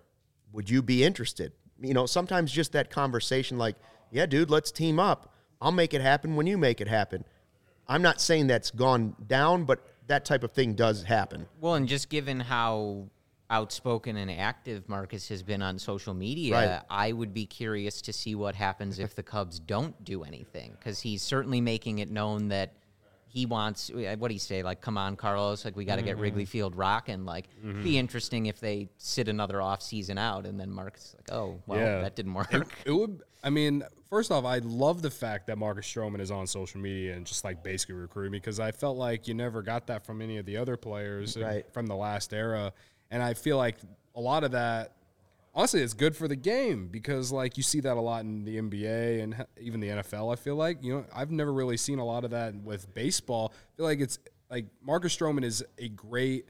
Would 0.53 0.69
you 0.69 0.83
be 0.83 1.05
interested?" 1.05 1.53
You 1.81 1.95
know, 1.95 2.07
sometimes 2.07 2.53
just 2.53 2.73
that 2.73 2.91
conversation, 2.91 3.57
like, 3.57 3.77
"Yeah, 4.11 4.27
dude, 4.27 4.51
let's 4.51 4.71
team 4.71 4.99
up. 4.99 5.35
I'll 5.61 5.73
make 5.73 5.95
it 5.95 6.01
happen 6.01 6.37
when 6.37 6.47
you 6.47 6.59
make 6.59 6.81
it 6.81 6.89
happen." 6.89 7.25
I'm 7.89 8.03
not 8.03 8.21
saying 8.21 8.47
that's 8.47 8.71
gone 8.71 9.17
down, 9.27 9.65
but 9.65 9.85
that 10.07 10.25
type 10.25 10.45
of 10.45 10.53
thing 10.53 10.75
does 10.75 11.03
happen. 11.03 11.47
Well, 11.61 11.75
and 11.75 11.89
just 11.89 12.09
given 12.09 12.39
how 12.39 13.09
outspoken 13.51 14.17
and 14.17 14.31
active 14.31 14.89
Marcus 14.89 15.29
has 15.29 15.43
been 15.43 15.61
on 15.61 15.79
social 15.79 16.15
media, 16.15 16.55
Right. 16.55 16.83
I 16.89 17.13
would 17.13 17.35
be 17.35 17.47
curious 17.47 18.01
to 18.03 18.13
see 18.13 18.37
what 18.37 18.55
happens 18.55 19.01
if 19.01 19.17
the 19.17 19.25
Cubs 19.25 19.59
don't 19.59 20.03
do 20.05 20.23
anything 20.23 20.77
because 20.79 21.01
he's 21.01 21.23
certainly 21.23 21.61
making 21.61 21.99
it 21.99 22.11
known 22.11 22.49
that 22.49 22.75
he 23.27 23.47
wants 23.47 23.91
uh, 23.91 24.17
what 24.19 24.29
do 24.29 24.35
you 24.35 24.41
say 24.41 24.63
like 24.65 24.81
come 24.81 24.99
on 24.99 25.15
Carlos 25.15 25.65
like 25.65 25.77
we 25.77 25.85
got 25.85 25.97
to 25.97 26.03
get 26.03 26.19
Wrigley 26.19 26.43
mm-hmm. 26.43 26.51
Field 26.51 26.75
rocking 26.75 27.25
like 27.25 27.49
be 27.63 27.69
mm-hmm. 27.69 27.87
interesting 27.87 28.47
if 28.47 28.59
they 28.59 28.89
sit 28.99 29.29
another 29.29 29.63
off 29.63 29.83
season 29.83 30.19
out 30.19 30.47
and 30.47 30.59
then 30.59 30.69
Marcus 30.69 31.07
is 31.07 31.15
like 31.15 31.33
oh 31.33 31.61
well 31.67 31.79
Yeah. 31.79 32.01
that 32.01 32.17
didn't 32.17 32.35
work 32.35 32.53
It, 32.53 32.67
it 32.87 32.93
would. 32.93 33.23
I 33.43 33.51
mean, 33.51 33.83
first 34.09 34.31
off, 34.31 34.45
I 34.45 34.59
love 34.59 35.03
the 35.03 35.11
fact 35.11 35.47
that 35.47 35.57
Marcus 35.57 35.87
Stroman 35.87 36.21
is 36.21 36.31
on 36.31 36.47
social 36.47 36.81
media 36.81 37.15
and 37.15 37.27
just 37.27 37.43
like 37.45 37.63
basically 37.63 37.95
recruiting 37.95 38.33
me 38.33 38.39
because 38.39 38.61
I 38.61 38.71
felt 38.71 38.97
like 38.99 39.27
you 39.29 39.35
never 39.35 39.63
got 39.63 39.87
that 39.87 40.05
from 40.05 40.21
any 40.21 40.37
of 40.39 40.47
the 40.47 40.57
other 40.57 40.77
players 40.77 41.37
Right. 41.37 41.65
from 41.73 41.87
the 41.87 41.97
last 41.97 42.33
era, 42.33 42.73
and 43.11 43.23
I 43.23 43.35
feel 43.35 43.57
like 43.57 43.77
a 44.15 44.21
lot 44.21 44.45
of 44.45 44.53
that. 44.53 44.93
Honestly, 45.53 45.81
it's 45.83 45.95
good 45.95 46.15
for 46.15 46.29
the 46.29 46.37
game 46.37 46.87
because 46.89 47.33
like 47.33 47.57
you 47.57 47.63
see 47.65 47.81
that 47.81 47.97
a 47.97 48.01
lot 48.01 48.23
in 48.25 48.45
the 48.45 48.57
NBA 48.59 49.21
and 49.23 49.45
even 49.59 49.81
the 49.81 49.89
NFL. 49.89 50.33
I 50.33 50.37
feel 50.37 50.55
like 50.55 50.83
you 50.85 50.95
know 50.95 51.05
I've 51.13 51.31
never 51.33 51.53
really 51.53 51.77
seen 51.77 51.99
a 51.99 52.05
lot 52.05 52.25
of 52.25 52.31
that 52.31 52.55
with 52.55 52.93
baseball. 52.95 53.53
I 53.57 53.77
feel 53.77 53.87
like 53.87 54.01
it's 54.01 54.19
like 54.51 54.67
Marcus 54.83 55.17
Stroman 55.17 55.45
is 55.45 55.65
a 55.79 55.89
great 55.89 56.45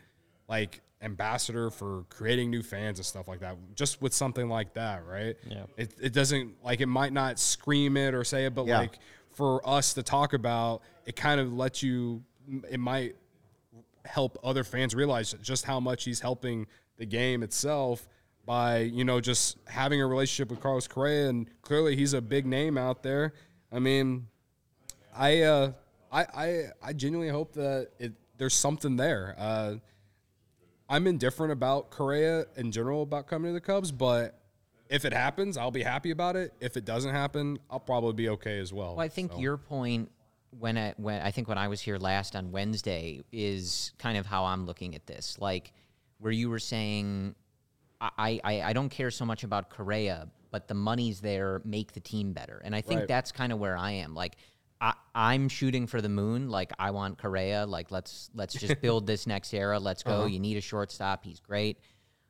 like 0.48 0.82
ambassador 1.02 1.70
for 1.70 2.04
creating 2.10 2.50
new 2.50 2.62
fans 2.62 2.98
and 2.98 3.06
stuff 3.06 3.26
like 3.28 3.40
that. 3.40 3.56
Just 3.74 4.02
with 4.02 4.12
something 4.12 4.48
like 4.48 4.74
that, 4.74 5.06
right? 5.06 5.36
Yeah. 5.48 5.64
It, 5.76 5.94
it 6.00 6.12
doesn't 6.12 6.62
like 6.62 6.80
it 6.80 6.86
might 6.86 7.12
not 7.12 7.38
scream 7.38 7.96
it 7.96 8.14
or 8.14 8.24
say 8.24 8.44
it, 8.46 8.54
but 8.54 8.66
Yeah. 8.66 8.78
like 8.78 8.98
for 9.32 9.66
us 9.68 9.94
to 9.94 10.02
talk 10.02 10.32
about, 10.34 10.82
it 11.06 11.16
kind 11.16 11.40
of 11.40 11.52
lets 11.52 11.82
you. 11.82 12.22
It 12.70 12.80
might 12.80 13.16
help 14.04 14.38
other 14.42 14.64
fans 14.64 14.94
realize 14.94 15.32
just 15.42 15.64
how 15.64 15.78
much 15.80 16.04
he's 16.04 16.20
helping 16.20 16.66
the 16.96 17.06
game 17.06 17.42
itself 17.42 18.08
by 18.44 18.78
you 18.78 19.04
know 19.04 19.20
just 19.20 19.56
having 19.66 20.00
a 20.02 20.06
relationship 20.06 20.50
with 20.50 20.60
Carlos 20.60 20.86
Correa, 20.88 21.28
and 21.28 21.48
clearly 21.62 21.96
he's 21.96 22.12
a 22.14 22.20
big 22.20 22.44
name 22.46 22.76
out 22.76 23.02
there. 23.02 23.32
I 23.72 23.78
mean, 23.78 24.26
I 25.16 25.42
uh, 25.42 25.72
I 26.12 26.22
I 26.34 26.64
I 26.82 26.92
genuinely 26.92 27.30
hope 27.32 27.52
that 27.54 27.88
it 27.98 28.12
there's 28.36 28.54
something 28.54 28.96
there. 28.96 29.34
Uh, 29.38 29.74
I'm 30.90 31.06
indifferent 31.06 31.52
about 31.52 31.90
Correa 31.90 32.46
in 32.56 32.72
general 32.72 33.02
about 33.02 33.28
coming 33.28 33.50
to 33.50 33.54
the 33.54 33.60
Cubs, 33.60 33.92
but 33.92 34.40
if 34.88 35.04
it 35.04 35.12
happens, 35.12 35.56
I'll 35.56 35.70
be 35.70 35.84
happy 35.84 36.10
about 36.10 36.34
it. 36.34 36.52
If 36.60 36.76
it 36.76 36.84
doesn't 36.84 37.12
happen, 37.12 37.58
I'll 37.70 37.78
probably 37.78 38.12
be 38.12 38.28
okay 38.30 38.58
as 38.58 38.72
well. 38.72 38.96
Well, 38.96 39.04
I 39.04 39.08
think 39.08 39.32
So, 39.32 39.38
your 39.38 39.56
point 39.56 40.10
when 40.58 40.76
I, 40.76 40.94
when 40.96 41.22
I 41.22 41.30
think 41.30 41.46
when 41.46 41.58
I 41.58 41.68
was 41.68 41.80
here 41.80 41.96
last 41.96 42.34
on 42.34 42.50
Wednesday 42.50 43.22
is 43.30 43.92
kind 43.98 44.18
of 44.18 44.26
how 44.26 44.46
I'm 44.46 44.66
looking 44.66 44.96
at 44.96 45.06
this. 45.06 45.36
Like 45.38 45.72
where 46.18 46.32
you 46.32 46.50
were 46.50 46.58
saying 46.58 47.36
I, 48.00 48.40
I, 48.42 48.62
I 48.62 48.72
don't 48.72 48.88
care 48.88 49.12
so 49.12 49.24
much 49.24 49.44
about 49.44 49.70
Correa, 49.70 50.28
but 50.50 50.66
the 50.66 50.74
money's 50.74 51.20
there, 51.20 51.60
make 51.64 51.92
the 51.92 52.00
team 52.00 52.32
better. 52.32 52.60
And 52.64 52.74
I 52.74 52.80
think 52.80 53.00
Right. 53.00 53.08
that's 53.08 53.30
kind 53.30 53.52
of 53.52 53.58
where 53.60 53.76
I 53.76 53.92
am. 53.92 54.14
Like, 54.14 54.36
I, 54.80 54.94
I'm 55.14 55.48
shooting 55.48 55.86
for 55.86 56.00
the 56.00 56.08
moon. 56.08 56.48
Like, 56.48 56.72
I 56.78 56.90
want 56.90 57.18
Correa. 57.18 57.66
Like, 57.66 57.90
let's 57.90 58.30
let's 58.34 58.54
just 58.54 58.80
build 58.82 59.06
this 59.06 59.26
next 59.26 59.52
era. 59.52 59.78
Let's 59.78 60.02
go. 60.02 60.26
You 60.26 60.38
need 60.38 60.56
a 60.56 60.60
shortstop. 60.60 61.24
He's 61.24 61.40
great. 61.40 61.78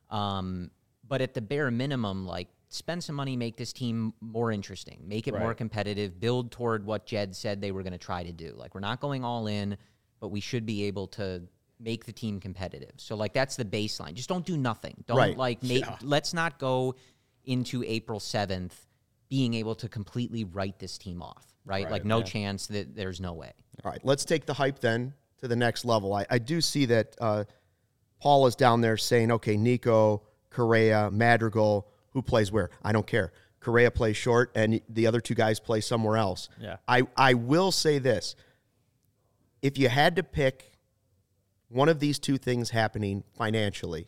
Um, 0.09 0.71
but 1.07 1.21
at 1.21 1.33
the 1.33 1.41
bare 1.41 1.71
minimum, 1.71 2.25
like, 2.25 2.47
spend 2.69 3.03
some 3.03 3.15
money, 3.15 3.35
make 3.35 3.57
this 3.57 3.73
team 3.73 4.13
more 4.21 4.51
interesting, 4.51 5.01
make 5.05 5.27
it 5.27 5.37
more 5.37 5.53
competitive, 5.53 6.19
build 6.19 6.51
toward 6.51 6.85
what 6.85 7.05
Jed 7.05 7.35
said 7.35 7.61
they 7.61 7.71
were 7.71 7.83
going 7.83 7.93
to 7.93 7.99
try 7.99 8.23
to 8.23 8.31
do. 8.31 8.53
Like, 8.57 8.73
we're 8.75 8.81
not 8.81 8.99
going 9.01 9.23
all 9.25 9.47
in, 9.47 9.77
but 10.19 10.29
we 10.29 10.39
should 10.39 10.65
be 10.65 10.83
able 10.85 11.07
to 11.07 11.41
make 11.79 12.05
the 12.05 12.13
team 12.13 12.39
competitive. 12.39 12.91
So, 12.97 13.15
like, 13.15 13.33
that's 13.33 13.55
the 13.55 13.65
baseline. 13.65 14.13
Just 14.13 14.29
don't 14.29 14.45
do 14.45 14.55
nothing. 14.57 15.03
Don't 15.07 15.17
Right. 15.17 15.37
like 15.37 15.63
make. 15.63 15.83
Let's 16.01 16.33
not 16.33 16.59
go 16.59 16.95
into 17.45 17.83
April 17.85 18.19
seventh 18.19 18.85
being 19.31 19.53
able 19.53 19.73
to 19.73 19.87
completely 19.87 20.43
write 20.43 20.77
this 20.77 20.97
team 20.99 21.23
off. 21.23 21.47
Right? 21.63 21.85
Right, 21.85 21.91
like, 21.91 22.05
no 22.05 22.21
chance 22.21 22.67
that 22.67 22.95
there's 22.95 23.21
no 23.21 23.33
way. 23.33 23.53
All 23.83 23.91
right, 23.91 24.01
let's 24.03 24.25
take 24.25 24.45
the 24.45 24.53
hype 24.53 24.79
then 24.79 25.13
to 25.39 25.47
the 25.47 25.55
next 25.55 25.85
level. 25.85 26.13
I, 26.13 26.25
I 26.29 26.37
do 26.37 26.59
see 26.59 26.85
that 26.87 27.15
uh, 27.21 27.45
Paul 28.19 28.45
is 28.47 28.55
down 28.55 28.81
there 28.81 28.97
saying, 28.97 29.31
okay, 29.31 29.55
Nico, 29.57 30.23
Correa, 30.49 31.09
Madrigal, 31.11 31.87
who 32.09 32.21
plays 32.21 32.51
where? 32.51 32.71
I 32.83 32.91
don't 32.91 33.07
care. 33.07 33.31
Correa 33.61 33.91
plays 33.91 34.17
short, 34.17 34.51
and 34.53 34.81
the 34.89 35.07
other 35.07 35.21
two 35.21 35.35
guys 35.35 35.59
play 35.59 35.81
somewhere 35.81 36.17
else. 36.17 36.49
Yeah. 36.59 36.77
I, 36.87 37.03
I 37.15 37.35
will 37.35 37.71
say 37.71 37.99
this. 37.99 38.35
If 39.61 39.77
you 39.77 39.87
had 39.87 40.15
to 40.17 40.23
pick 40.23 40.73
one 41.69 41.87
of 41.87 41.99
these 41.99 42.19
two 42.19 42.37
things 42.37 42.71
happening 42.71 43.23
financially, 43.37 44.07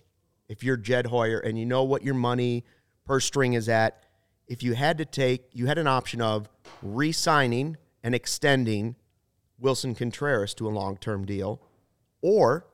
if 0.49 0.63
you're 0.63 0.75
Jed 0.75 1.05
Hoyer 1.05 1.39
and 1.39 1.57
you 1.57 1.65
know 1.65 1.83
what 1.83 2.03
your 2.03 2.15
money 2.15 2.65
per 3.05 3.19
string 3.19 3.53
is 3.53 3.69
at, 3.69 4.03
if 4.47 4.63
you 4.63 4.73
had 4.73 4.97
to 4.97 5.05
take, 5.05 5.45
you 5.51 5.67
had 5.67 5.77
an 5.77 5.87
option 5.87 6.21
of 6.21 6.49
re 6.81 7.11
signing 7.11 7.77
and 8.03 8.13
extending 8.13 8.95
Willson 9.61 9.95
Contreras 9.95 10.53
to 10.55 10.67
a 10.67 10.71
long 10.71 10.97
term 10.97 11.25
deal, 11.25 11.61
or 12.21 12.65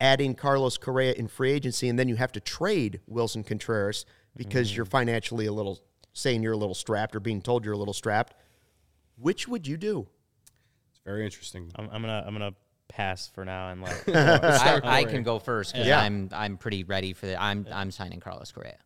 adding 0.00 0.34
Carlos 0.34 0.78
Correa 0.78 1.12
in 1.12 1.28
free 1.28 1.52
agency, 1.52 1.88
and 1.88 1.98
then 1.98 2.08
you 2.08 2.16
have 2.16 2.32
to 2.32 2.40
trade 2.40 3.00
Willson 3.08 3.44
Contreras 3.46 4.04
because 4.36 4.72
mm. 4.72 4.76
you're 4.76 4.84
financially 4.84 5.46
a 5.46 5.52
little 5.52 5.80
saying 6.12 6.42
you're 6.42 6.52
a 6.52 6.56
little 6.56 6.74
strapped 6.74 7.14
or 7.14 7.20
being 7.20 7.40
told 7.40 7.64
you're 7.64 7.74
a 7.74 7.78
little 7.78 7.94
strapped. 7.94 8.34
Which 9.16 9.46
would 9.46 9.66
you 9.66 9.76
do? 9.76 10.08
It's 10.90 11.00
very 11.04 11.24
interesting. 11.24 11.70
I'm, 11.76 11.88
I'm 11.92 12.02
gonna 12.02 12.24
I'm 12.26 12.34
gonna 12.34 12.54
pass 12.88 13.28
for 13.28 13.44
now 13.44 13.68
and 13.68 13.82
let. 13.82 14.04
I, 14.08 14.80
I 15.00 15.04
can 15.04 15.22
go 15.22 15.38
first 15.38 15.72
because 15.72 15.86
Yeah. 15.86 16.00
I'm 16.00 16.28
I'm 16.32 16.56
pretty 16.56 16.84
ready 16.84 17.12
for 17.12 17.26
that. 17.26 17.40
I'm 17.40 17.66
I'm 17.70 17.90
signing 17.90 18.20
Carlos 18.20 18.50
Correa. 18.52 18.78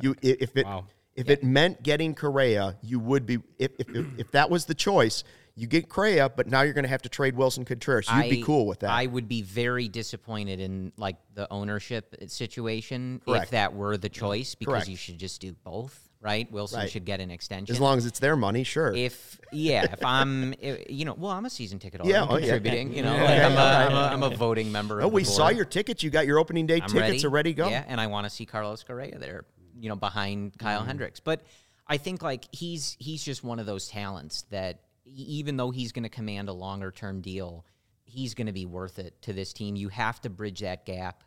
You 0.00 0.14
if 0.22 0.56
it 0.56 0.66
Wow. 0.66 0.84
If 1.18 1.28
it 1.30 1.42
meant 1.42 1.82
getting 1.82 2.14
Correa, 2.14 2.76
you 2.82 2.98
would 3.00 3.26
be 3.26 3.38
if 3.58 3.72
if, 3.78 3.88
if, 3.94 4.06
if 4.18 4.30
that 4.32 4.48
was 4.50 4.64
the 4.66 4.74
choice, 4.74 5.24
you 5.56 5.66
get 5.66 5.88
Correa, 5.88 6.28
but 6.28 6.46
now 6.46 6.62
you're 6.62 6.72
going 6.72 6.84
to 6.84 6.88
have 6.88 7.02
to 7.02 7.08
trade 7.08 7.34
Willson 7.36 7.64
Contreras. 7.66 8.08
You'd 8.14 8.30
be 8.30 8.42
cool 8.42 8.66
with 8.66 8.80
that. 8.80 8.90
I 8.90 9.06
would 9.06 9.26
be 9.28 9.42
very 9.42 9.88
disappointed 9.88 10.60
in 10.60 10.92
like 10.96 11.16
the 11.34 11.50
ownership 11.52 12.14
uh, 12.22 12.26
situation 12.28 13.20
Correct. 13.26 13.44
if 13.46 13.50
that 13.50 13.74
were 13.74 13.96
the 13.96 14.08
choice 14.08 14.54
because 14.54 14.72
Correct. 14.72 14.88
you 14.88 14.96
should 14.96 15.18
just 15.18 15.40
do 15.40 15.54
both, 15.64 16.08
right? 16.20 16.48
Willson 16.52 16.78
Right. 16.78 16.90
should 16.90 17.04
get 17.04 17.18
an 17.20 17.32
extension. 17.32 17.74
as 17.74 17.80
long 17.80 17.98
as 17.98 18.06
it's 18.06 18.20
their 18.20 18.36
money, 18.36 18.62
sure. 18.62 18.94
if 18.94 19.40
yeah, 19.50 19.82
if 19.92 20.04
I'm 20.04 20.54
i- 20.62 20.84
you 20.88 21.04
know, 21.04 21.14
well, 21.14 21.32
I'm 21.32 21.44
a 21.44 21.50
season 21.50 21.80
ticket 21.80 22.00
holder. 22.02 22.14
Yeah, 22.14 22.22
I'm 22.22 22.28
oh, 22.30 22.34
yeah. 22.36 22.52
contributing. 22.52 22.94
You 22.94 23.02
know, 23.02 23.14
Yeah, 23.16 23.24
like 23.24 23.38
yeah, 23.38 23.46
I'm, 23.46 23.52
a, 23.56 23.56
I'm, 23.60 23.92
a, 24.22 24.24
I'm 24.26 24.32
a 24.32 24.36
voting 24.36 24.70
member. 24.70 25.02
oh, 25.02 25.06
of 25.06 25.10
the 25.10 25.14
we 25.16 25.24
saw 25.24 25.48
your 25.48 25.64
tickets. 25.64 26.04
You 26.04 26.10
got 26.10 26.26
your 26.26 26.38
opening 26.38 26.66
day 26.66 26.80
I'm 26.80 26.88
tickets 26.88 27.00
ready. 27.24 27.26
are 27.26 27.30
ready 27.30 27.50
to 27.54 27.56
go. 27.56 27.68
Yeah, 27.68 27.84
and 27.88 28.00
I 28.00 28.06
want 28.06 28.26
to 28.26 28.30
see 28.30 28.46
Carlos 28.46 28.84
Correa 28.84 29.18
there, 29.18 29.44
you 29.78 29.88
know, 29.88 29.96
behind 29.96 30.58
Kyle 30.58 30.80
mm-hmm. 30.80 30.88
Hendricks. 30.88 31.20
But 31.20 31.42
I 31.86 31.96
think 31.96 32.22
like 32.22 32.46
he's 32.52 32.96
he's 32.98 33.22
just 33.22 33.42
one 33.42 33.58
of 33.58 33.66
those 33.66 33.88
talents 33.88 34.42
that 34.50 34.80
even 35.06 35.56
though 35.56 35.70
he's 35.70 35.92
going 35.92 36.02
to 36.02 36.10
command 36.10 36.48
a 36.48 36.52
longer 36.52 36.90
term 36.90 37.20
deal, 37.20 37.64
he's 38.04 38.34
going 38.34 38.46
to 38.46 38.52
be 38.52 38.66
worth 38.66 38.98
it 38.98 39.20
to 39.22 39.32
this 39.32 39.52
team. 39.52 39.76
You 39.76 39.88
have 39.88 40.20
to 40.22 40.30
bridge 40.30 40.60
that 40.60 40.84
gap 40.84 41.24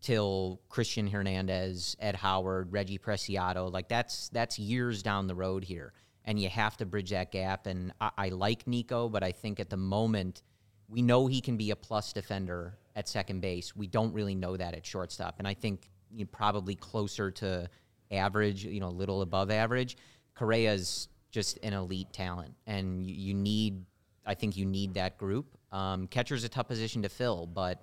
till 0.00 0.60
Cristian 0.68 1.10
Hernandez, 1.10 1.96
Ed 2.00 2.16
Howard, 2.16 2.72
Reggie 2.72 2.98
Preciado. 2.98 3.72
Like 3.72 3.88
that's 3.88 4.28
that's 4.30 4.58
years 4.58 5.02
down 5.02 5.26
the 5.26 5.34
road 5.34 5.64
here, 5.64 5.92
and 6.24 6.38
you 6.38 6.48
have 6.48 6.76
to 6.78 6.86
bridge 6.86 7.10
that 7.10 7.30
gap. 7.30 7.66
And 7.66 7.92
I, 8.00 8.10
I 8.18 8.28
like 8.30 8.66
Nico, 8.66 9.08
but 9.08 9.22
I 9.22 9.32
think 9.32 9.60
at 9.60 9.70
the 9.70 9.76
moment 9.76 10.42
we 10.88 11.00
know 11.00 11.26
he 11.26 11.40
can 11.40 11.56
be 11.56 11.70
a 11.70 11.76
plus 11.76 12.12
defender 12.12 12.76
at 12.94 13.08
second 13.08 13.40
base. 13.40 13.74
We 13.74 13.86
don't 13.86 14.12
really 14.12 14.34
know 14.34 14.56
that 14.56 14.74
at 14.74 14.84
shortstop, 14.84 15.36
and 15.38 15.46
I 15.46 15.54
think 15.54 15.90
you 16.14 16.24
know, 16.24 16.30
probably 16.32 16.74
closer 16.74 17.30
to 17.30 17.68
average, 18.12 18.64
you 18.64 18.80
know, 18.80 18.88
a 18.88 18.90
little 18.90 19.22
above 19.22 19.50
average. 19.50 19.96
Correa's 20.36 21.08
just 21.30 21.58
an 21.62 21.72
elite 21.72 22.12
talent, 22.12 22.54
and 22.66 23.06
you, 23.06 23.14
you 23.14 23.34
need. 23.34 23.84
I 24.24 24.34
think 24.34 24.56
you 24.56 24.64
need 24.66 24.94
that 24.94 25.18
group. 25.18 25.46
Um, 25.72 26.06
catcher's 26.06 26.44
a 26.44 26.48
tough 26.48 26.68
position 26.68 27.02
to 27.02 27.08
fill, 27.08 27.46
but 27.46 27.82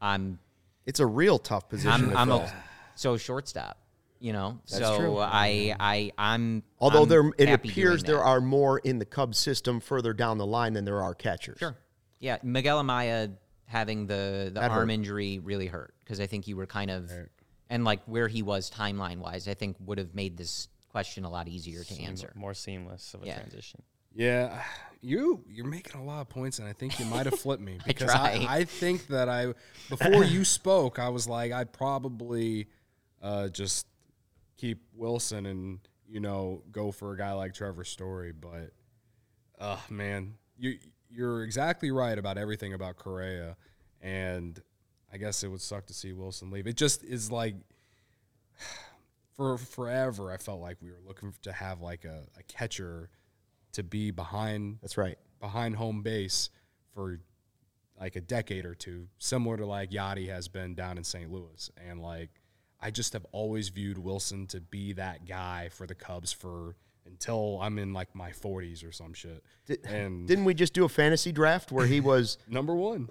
I'm 0.00 0.38
It's 0.84 1.00
a 1.00 1.06
real 1.06 1.38
tough 1.38 1.68
position. 1.68 1.90
I'm, 1.92 2.10
to 2.10 2.18
I'm 2.18 2.28
fill. 2.28 2.38
a, 2.40 2.52
so 2.94 3.16
shortstop. 3.16 3.78
You 4.18 4.32
know, 4.32 4.60
That's 4.70 4.84
so 4.84 4.98
true. 4.98 5.18
I 5.18 5.74
I 5.80 6.12
I'm 6.16 6.62
Although 6.78 7.02
I'm 7.04 7.08
there, 7.08 7.32
it 7.38 7.48
happy 7.48 7.70
appears 7.70 8.04
there 8.04 8.22
are 8.22 8.40
more 8.40 8.78
in 8.78 8.98
the 9.00 9.04
Cubs 9.04 9.36
system 9.38 9.80
further 9.80 10.12
down 10.12 10.38
the 10.38 10.46
line 10.46 10.74
than 10.74 10.84
there 10.84 11.02
are 11.02 11.12
catchers. 11.14 11.58
Sure. 11.58 11.76
Yeah, 12.20 12.38
Miguel 12.44 12.80
Amaya 12.80 13.32
having 13.66 14.06
the 14.06 14.50
the 14.52 14.60
That 14.60 14.70
arm 14.70 14.88
hurt. 14.88 14.94
injury 14.94 15.40
really 15.40 15.66
hurt 15.66 15.94
because 16.04 16.20
I 16.20 16.26
think 16.28 16.46
you 16.46 16.56
were 16.56 16.66
kind 16.66 16.90
of 16.90 17.10
and 17.72 17.84
like 17.84 18.02
where 18.04 18.28
he 18.28 18.42
was 18.42 18.70
timeline 18.70 19.18
wise, 19.18 19.48
I 19.48 19.54
think 19.54 19.76
would 19.80 19.96
have 19.98 20.14
made 20.14 20.36
this 20.36 20.68
question 20.90 21.24
a 21.24 21.30
lot 21.30 21.48
easier 21.48 21.82
to 21.82 22.02
answer. 22.02 22.30
more 22.34 22.52
seamless 22.54 23.14
of 23.14 23.22
a 23.22 23.26
Yeah. 23.26 23.38
transition. 23.38 23.82
Yeah, 24.14 24.62
you 25.00 25.42
you're 25.48 25.66
making 25.66 25.98
a 25.98 26.04
lot 26.04 26.20
of 26.20 26.28
points, 26.28 26.58
and 26.58 26.68
I 26.68 26.74
think 26.74 27.00
you 27.00 27.06
might 27.06 27.24
have 27.24 27.38
flipped 27.38 27.62
me 27.62 27.78
because 27.86 28.12
try. 28.12 28.46
I, 28.46 28.56
I 28.58 28.64
think 28.64 29.06
that 29.06 29.26
I 29.30 29.54
before 29.88 30.22
you 30.22 30.44
spoke, 30.44 30.98
I 30.98 31.08
was 31.08 31.26
like 31.26 31.50
I'd 31.50 31.72
probably 31.72 32.68
uh, 33.22 33.48
just 33.48 33.86
keep 34.58 34.82
Willson 34.94 35.46
and 35.50 35.78
you 36.06 36.20
know 36.20 36.62
go 36.70 36.92
for 36.92 37.14
a 37.14 37.16
guy 37.16 37.32
like 37.32 37.54
Trevor 37.54 37.84
Story, 37.84 38.32
but 38.32 38.70
uh 39.58 39.78
man, 39.88 40.34
you 40.58 40.78
you're 41.08 41.42
exactly 41.42 41.90
right 41.90 42.18
about 42.18 42.36
everything 42.36 42.74
about 42.74 42.96
Correa, 42.96 43.56
and 44.02 44.60
I 45.12 45.18
guess 45.18 45.44
it 45.44 45.48
would 45.48 45.60
suck 45.60 45.86
to 45.86 45.94
see 45.94 46.12
Willson 46.12 46.50
leave. 46.50 46.66
It 46.66 46.76
just 46.76 47.04
is 47.04 47.30
like 47.30 47.54
for 49.36 49.58
forever. 49.58 50.32
I 50.32 50.36
felt 50.36 50.60
like 50.60 50.78
we 50.80 50.90
were 50.90 51.00
looking 51.06 51.34
to 51.42 51.52
have 51.52 51.80
like 51.80 52.04
a, 52.04 52.22
a 52.38 52.42
catcher 52.44 53.10
to 53.72 53.82
be 53.82 54.10
behind 54.10 54.78
That's 54.82 54.96
right. 54.96 55.18
behind 55.40 55.76
home 55.76 56.02
base 56.02 56.50
for 56.94 57.20
like 57.98 58.16
a 58.16 58.20
decade 58.20 58.64
or 58.64 58.74
two, 58.74 59.08
similar 59.18 59.56
to 59.56 59.66
like 59.66 59.90
Yadi 59.90 60.28
has 60.28 60.48
been 60.48 60.74
down 60.74 60.98
in 60.98 61.04
St. 61.04 61.30
Louis. 61.30 61.70
And 61.88 62.00
like 62.00 62.30
I 62.80 62.90
just 62.90 63.12
have 63.12 63.24
always 63.32 63.68
viewed 63.68 63.96
Willson 63.96 64.48
to 64.48 64.60
be 64.60 64.92
that 64.94 65.26
guy 65.26 65.68
for 65.70 65.86
the 65.86 65.94
Cubs 65.94 66.32
for 66.32 66.74
until 67.06 67.58
I'm 67.60 67.78
in 67.78 67.92
like 67.92 68.14
my 68.14 68.30
40s 68.30 68.86
or 68.86 68.92
some 68.92 69.12
shit. 69.12 69.42
and 69.84 70.26
Didn't 70.26 70.44
we 70.44 70.54
just 70.54 70.72
do 70.72 70.84
a 70.84 70.88
fantasy 70.88 71.32
draft 71.32 71.70
where 71.72 71.86
he 71.86 72.00
was 72.12 72.38
number 72.48 72.74
one, 72.74 73.08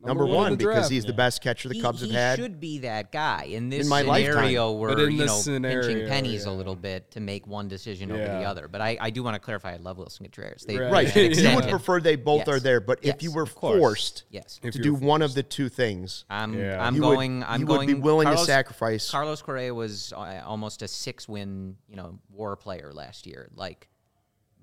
number, 0.00 0.24
in 0.24 0.30
one 0.30 0.50
the 0.52 0.56
because 0.56 0.74
draft. 0.74 0.90
he's 0.90 1.04
the 1.04 1.12
best 1.12 1.40
catcher 1.42 1.68
the 1.68 1.74
He, 1.76 1.80
Cubs 1.80 2.00
have 2.02 2.10
had. 2.10 2.38
he 2.38 2.44
should 2.44 2.60
be 2.60 2.78
that 2.80 3.10
guy 3.12 3.44
in 3.44 3.68
this 3.70 3.88
my 3.88 4.02
lifetime. 4.02 4.32
scenario 4.34 4.72
where 4.72 4.90
in 4.98 5.12
you 5.12 5.18
this 5.18 5.26
know 5.26 5.34
pinching 5.34 5.42
scenario, 5.82 6.08
pennies 6.08 6.44
a 6.44 6.50
little 6.50 6.76
bit 6.76 7.10
to 7.12 7.20
make 7.20 7.46
one 7.46 7.68
decision 7.68 8.10
over 8.12 8.22
the 8.22 8.42
other. 8.44 8.68
But 8.68 8.80
I, 8.80 8.96
I 9.00 9.10
do 9.10 9.22
want 9.22 9.34
to 9.34 9.40
clarify, 9.40 9.72
I 9.72 9.76
love 9.76 9.96
Willson 9.98 10.20
Contreras. 10.24 10.64
They, 10.66 10.76
Right. 10.78 11.12
they 11.12 11.28
Right. 11.28 11.36
You 11.38 11.54
would 11.56 11.68
prefer 11.68 12.00
they 12.00 12.16
both 12.16 12.40
Yes. 12.46 12.48
are 12.48 12.60
there, 12.60 12.80
but 12.80 12.98
if 13.02 13.22
you 13.22 13.32
were 13.32 13.46
forced 13.46 14.24
Yes, 14.30 14.58
to 14.62 14.70
you're 14.72 14.82
do 14.82 14.94
one 14.94 15.22
of 15.22 15.34
the 15.34 15.42
two 15.42 15.68
things, 15.68 16.24
I'm 16.30 16.54
Yeah. 16.58 16.84
I'm 16.84 16.94
you 16.96 17.02
would- 17.02 17.14
going. 17.14 17.42
I'm 17.44 17.60
you 17.60 17.66
would 17.66 17.86
be 17.86 17.94
willing 17.94 18.28
to 18.28 18.38
sacrifice. 18.38 19.10
Carlos 19.10 19.42
Correa 19.42 19.72
was 19.74 20.12
uh, 20.12 20.42
almost 20.44 20.82
a 20.82 20.88
six-win, 20.88 21.76
you 21.88 21.96
know, 21.96 22.18
WAR 22.30 22.56
player 22.56 22.92
last 22.92 23.26
year. 23.26 23.48
Like, 23.54 23.88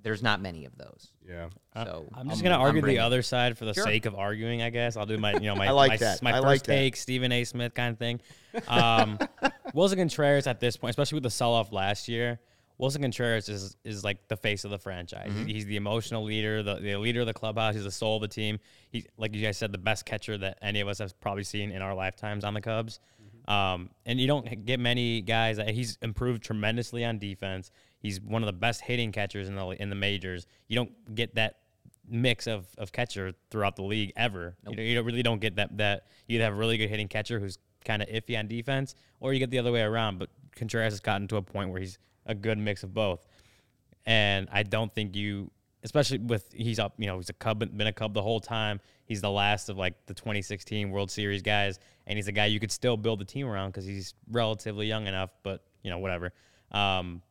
there's 0.03 0.21
not 0.21 0.41
many 0.41 0.65
of 0.65 0.77
those. 0.77 1.09
yeah. 1.27 1.47
So 1.75 2.05
I'm 2.13 2.29
just 2.29 2.43
gonna 2.43 2.57
argue 2.57 2.81
the 2.81 2.99
other 2.99 3.21
side 3.21 3.57
for 3.57 3.65
the 3.65 3.73
Sure. 3.73 3.83
sake 3.85 4.05
of 4.05 4.13
arguing. 4.15 4.61
I 4.61 4.69
guess 4.69 4.95
I'll 4.97 5.05
do 5.05 5.17
my, 5.17 5.33
you 5.33 5.39
know, 5.47 5.55
my 5.55 5.67
I 5.69 5.71
like 5.71 5.91
my, 5.91 5.97
that. 5.97 6.21
my 6.21 6.31
I 6.31 6.35
first 6.35 6.45
like 6.45 6.63
that. 6.63 6.73
take, 6.75 6.95
Stephen 6.95 7.31
A. 7.31 7.43
Smith 7.45 7.73
kind 7.73 7.91
of 7.93 7.97
thing. 7.97 8.21
Um, 8.67 9.17
Willson 9.73 9.97
Contreras 9.97 10.45
at 10.45 10.59
this 10.59 10.77
point, 10.77 10.91
especially 10.91 11.15
with 11.15 11.23
the 11.23 11.31
sell 11.31 11.53
off 11.53 11.71
last 11.71 12.07
year, 12.07 12.39
Willson 12.79 13.01
Contreras 13.01 13.49
is 13.49 13.77
is 13.85 14.03
like 14.03 14.27
the 14.27 14.35
face 14.37 14.65
of 14.65 14.71
the 14.71 14.77
franchise. 14.77 15.31
Mm-hmm. 15.31 15.45
He's 15.45 15.65
the 15.65 15.77
emotional 15.77 16.23
leader, 16.23 16.61
the, 16.63 16.75
the 16.75 16.95
leader 16.97 17.21
of 17.21 17.27
the 17.27 17.33
clubhouse. 17.33 17.75
He's 17.75 17.83
the 17.85 17.91
soul 17.91 18.17
of 18.17 18.21
the 18.23 18.27
team. 18.27 18.59
He's 18.89 19.05
like 19.17 19.33
you 19.33 19.41
guys 19.41 19.57
said, 19.57 19.71
the 19.71 19.77
best 19.77 20.05
catcher 20.05 20.37
that 20.39 20.57
any 20.61 20.81
of 20.81 20.87
us 20.87 20.99
have 20.99 21.19
probably 21.21 21.43
seen 21.43 21.71
in 21.71 21.81
our 21.81 21.93
lifetimes 21.95 22.43
on 22.43 22.53
the 22.53 22.61
Cubs. 22.61 22.99
Mm-hmm. 23.21 23.51
Um, 23.51 23.89
and 24.05 24.19
you 24.19 24.27
don't 24.27 24.65
get 24.65 24.79
many 24.79 25.21
guys. 25.21 25.57
that 25.57 25.69
He's 25.69 25.97
improved 26.01 26.43
tremendously 26.43 27.05
on 27.05 27.19
defense. 27.19 27.71
He's 28.03 28.21
one 28.21 28.43
of 28.43 28.47
the 28.47 28.53
best 28.53 28.81
hitting 28.81 29.11
catchers 29.11 29.47
in 29.47 29.55
the 29.55 29.65
in 29.81 29.89
the 29.89 29.95
majors. 29.95 30.45
You 30.67 30.75
don't 30.75 31.15
get 31.15 31.33
that 31.35 31.55
mix 32.07 32.47
of, 32.47 32.67
of 32.77 32.91
catcher 32.91 33.31
throughout 33.49 33.77
the 33.77 33.81
league 33.83 34.11
ever. 34.17 34.55
You, 34.69 34.75
know, 34.75 34.83
you 34.83 34.93
don't- 34.93 35.05
really 35.05 35.23
don't 35.23 35.39
get 35.39 35.55
that 35.55 35.75
that 35.77 36.07
you 36.27 36.35
either 36.35 36.43
have 36.43 36.53
a 36.53 36.57
really 36.57 36.77
good 36.77 36.89
hitting 36.89 37.07
catcher 37.07 37.39
who's 37.39 37.57
kind 37.85 38.01
of 38.01 38.09
iffy 38.09 38.37
on 38.37 38.47
defense, 38.47 38.93
or 39.19 39.33
you 39.33 39.39
get 39.39 39.49
the 39.49 39.57
other 39.59 39.71
way 39.71 39.81
around. 39.81 40.19
But 40.19 40.29
Contreras 40.55 40.93
has 40.93 40.99
gotten 40.99 41.27
to 41.29 41.37
a 41.37 41.41
point 41.41 41.71
where 41.71 41.79
he's 41.79 41.97
a 42.25 42.35
good 42.35 42.57
mix 42.57 42.83
of 42.83 42.93
both. 42.93 43.25
And 44.05 44.49
I 44.51 44.63
don't 44.63 44.93
think 44.93 45.15
you, 45.15 45.49
especially 45.83 46.17
with 46.17 46.51
he's 46.53 46.79
up, 46.79 46.95
you 46.97 47.07
know, 47.07 47.17
he's 47.17 47.29
a 47.29 47.33
Cub, 47.33 47.59
been 47.59 47.87
a 47.87 47.93
Cub 47.93 48.13
the 48.13 48.21
whole 48.21 48.41
time. 48.41 48.81
He's 49.05 49.21
the 49.21 49.31
last 49.31 49.69
of 49.69 49.77
like 49.77 50.05
the 50.07 50.13
2016 50.13 50.89
World 50.91 51.09
Series 51.09 51.41
guys, 51.41 51.79
and 52.05 52.17
he's 52.17 52.27
a 52.27 52.31
guy 52.33 52.47
you 52.47 52.59
could 52.59 52.71
still 52.71 52.97
build 52.97 53.19
the 53.19 53.25
team 53.25 53.47
around 53.47 53.69
because 53.69 53.85
he's 53.85 54.13
relatively 54.29 54.87
young 54.87 55.07
enough. 55.07 55.29
But 55.41 55.63
you 55.83 55.89
know, 55.89 55.99
whatever. 55.99 56.33
Um, 56.71 57.21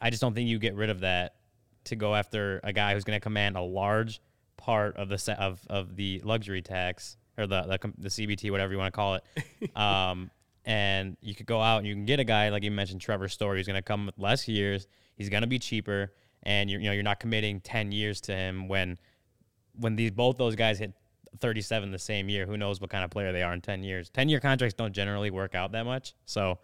I 0.00 0.10
just 0.10 0.20
don't 0.20 0.34
think 0.34 0.48
you 0.48 0.58
get 0.58 0.74
rid 0.74 0.90
of 0.90 1.00
that 1.00 1.36
to 1.84 1.96
go 1.96 2.14
after 2.14 2.60
a 2.64 2.72
guy 2.72 2.94
who's 2.94 3.04
going 3.04 3.16
to 3.16 3.22
command 3.22 3.56
a 3.56 3.62
large 3.62 4.20
part 4.56 4.96
of 4.96 5.08
the 5.08 5.18
set 5.18 5.38
of, 5.38 5.60
of 5.68 5.96
the 5.96 6.20
luxury 6.24 6.62
tax 6.62 7.16
or 7.36 7.46
the, 7.46 7.62
the 7.62 7.92
the 7.98 8.08
CBT, 8.08 8.50
whatever 8.50 8.72
you 8.72 8.78
want 8.78 8.92
to 8.92 8.96
call 8.96 9.14
it. 9.16 9.24
Um, 9.76 10.30
and 10.66 11.16
you 11.20 11.34
could 11.34 11.46
go 11.46 11.60
out 11.60 11.78
and 11.78 11.86
you 11.86 11.94
can 11.94 12.06
get 12.06 12.20
a 12.20 12.24
guy 12.24 12.48
like 12.48 12.62
you 12.62 12.70
mentioned, 12.70 13.00
Trevor 13.00 13.28
Story, 13.28 13.58
who's 13.58 13.66
going 13.66 13.76
to 13.76 13.82
come 13.82 14.06
with 14.06 14.18
less 14.18 14.48
years. 14.48 14.86
He's 15.16 15.28
going 15.28 15.42
to 15.42 15.46
be 15.46 15.58
cheaper, 15.58 16.12
and 16.42 16.70
you're 16.70 16.80
you 16.80 16.86
know 16.86 16.92
you're 16.92 17.02
not 17.02 17.20
committing 17.20 17.60
ten 17.60 17.92
years 17.92 18.20
to 18.22 18.32
him 18.34 18.68
when 18.68 18.98
when 19.78 19.96
these 19.96 20.10
both 20.10 20.38
those 20.38 20.54
guys 20.54 20.78
hit 20.78 20.92
37 21.40 21.90
the 21.90 21.98
same 21.98 22.28
year. 22.28 22.46
Who 22.46 22.56
knows 22.56 22.80
what 22.80 22.90
kind 22.90 23.04
of 23.04 23.10
player 23.10 23.32
they 23.32 23.42
are 23.42 23.52
in 23.52 23.60
10 23.60 23.82
years? 23.82 24.08
10 24.10 24.28
year 24.28 24.38
contracts 24.38 24.74
don't 24.74 24.92
generally 24.92 25.30
work 25.30 25.54
out 25.54 25.72
that 25.72 25.84
much, 25.84 26.14
so. 26.24 26.58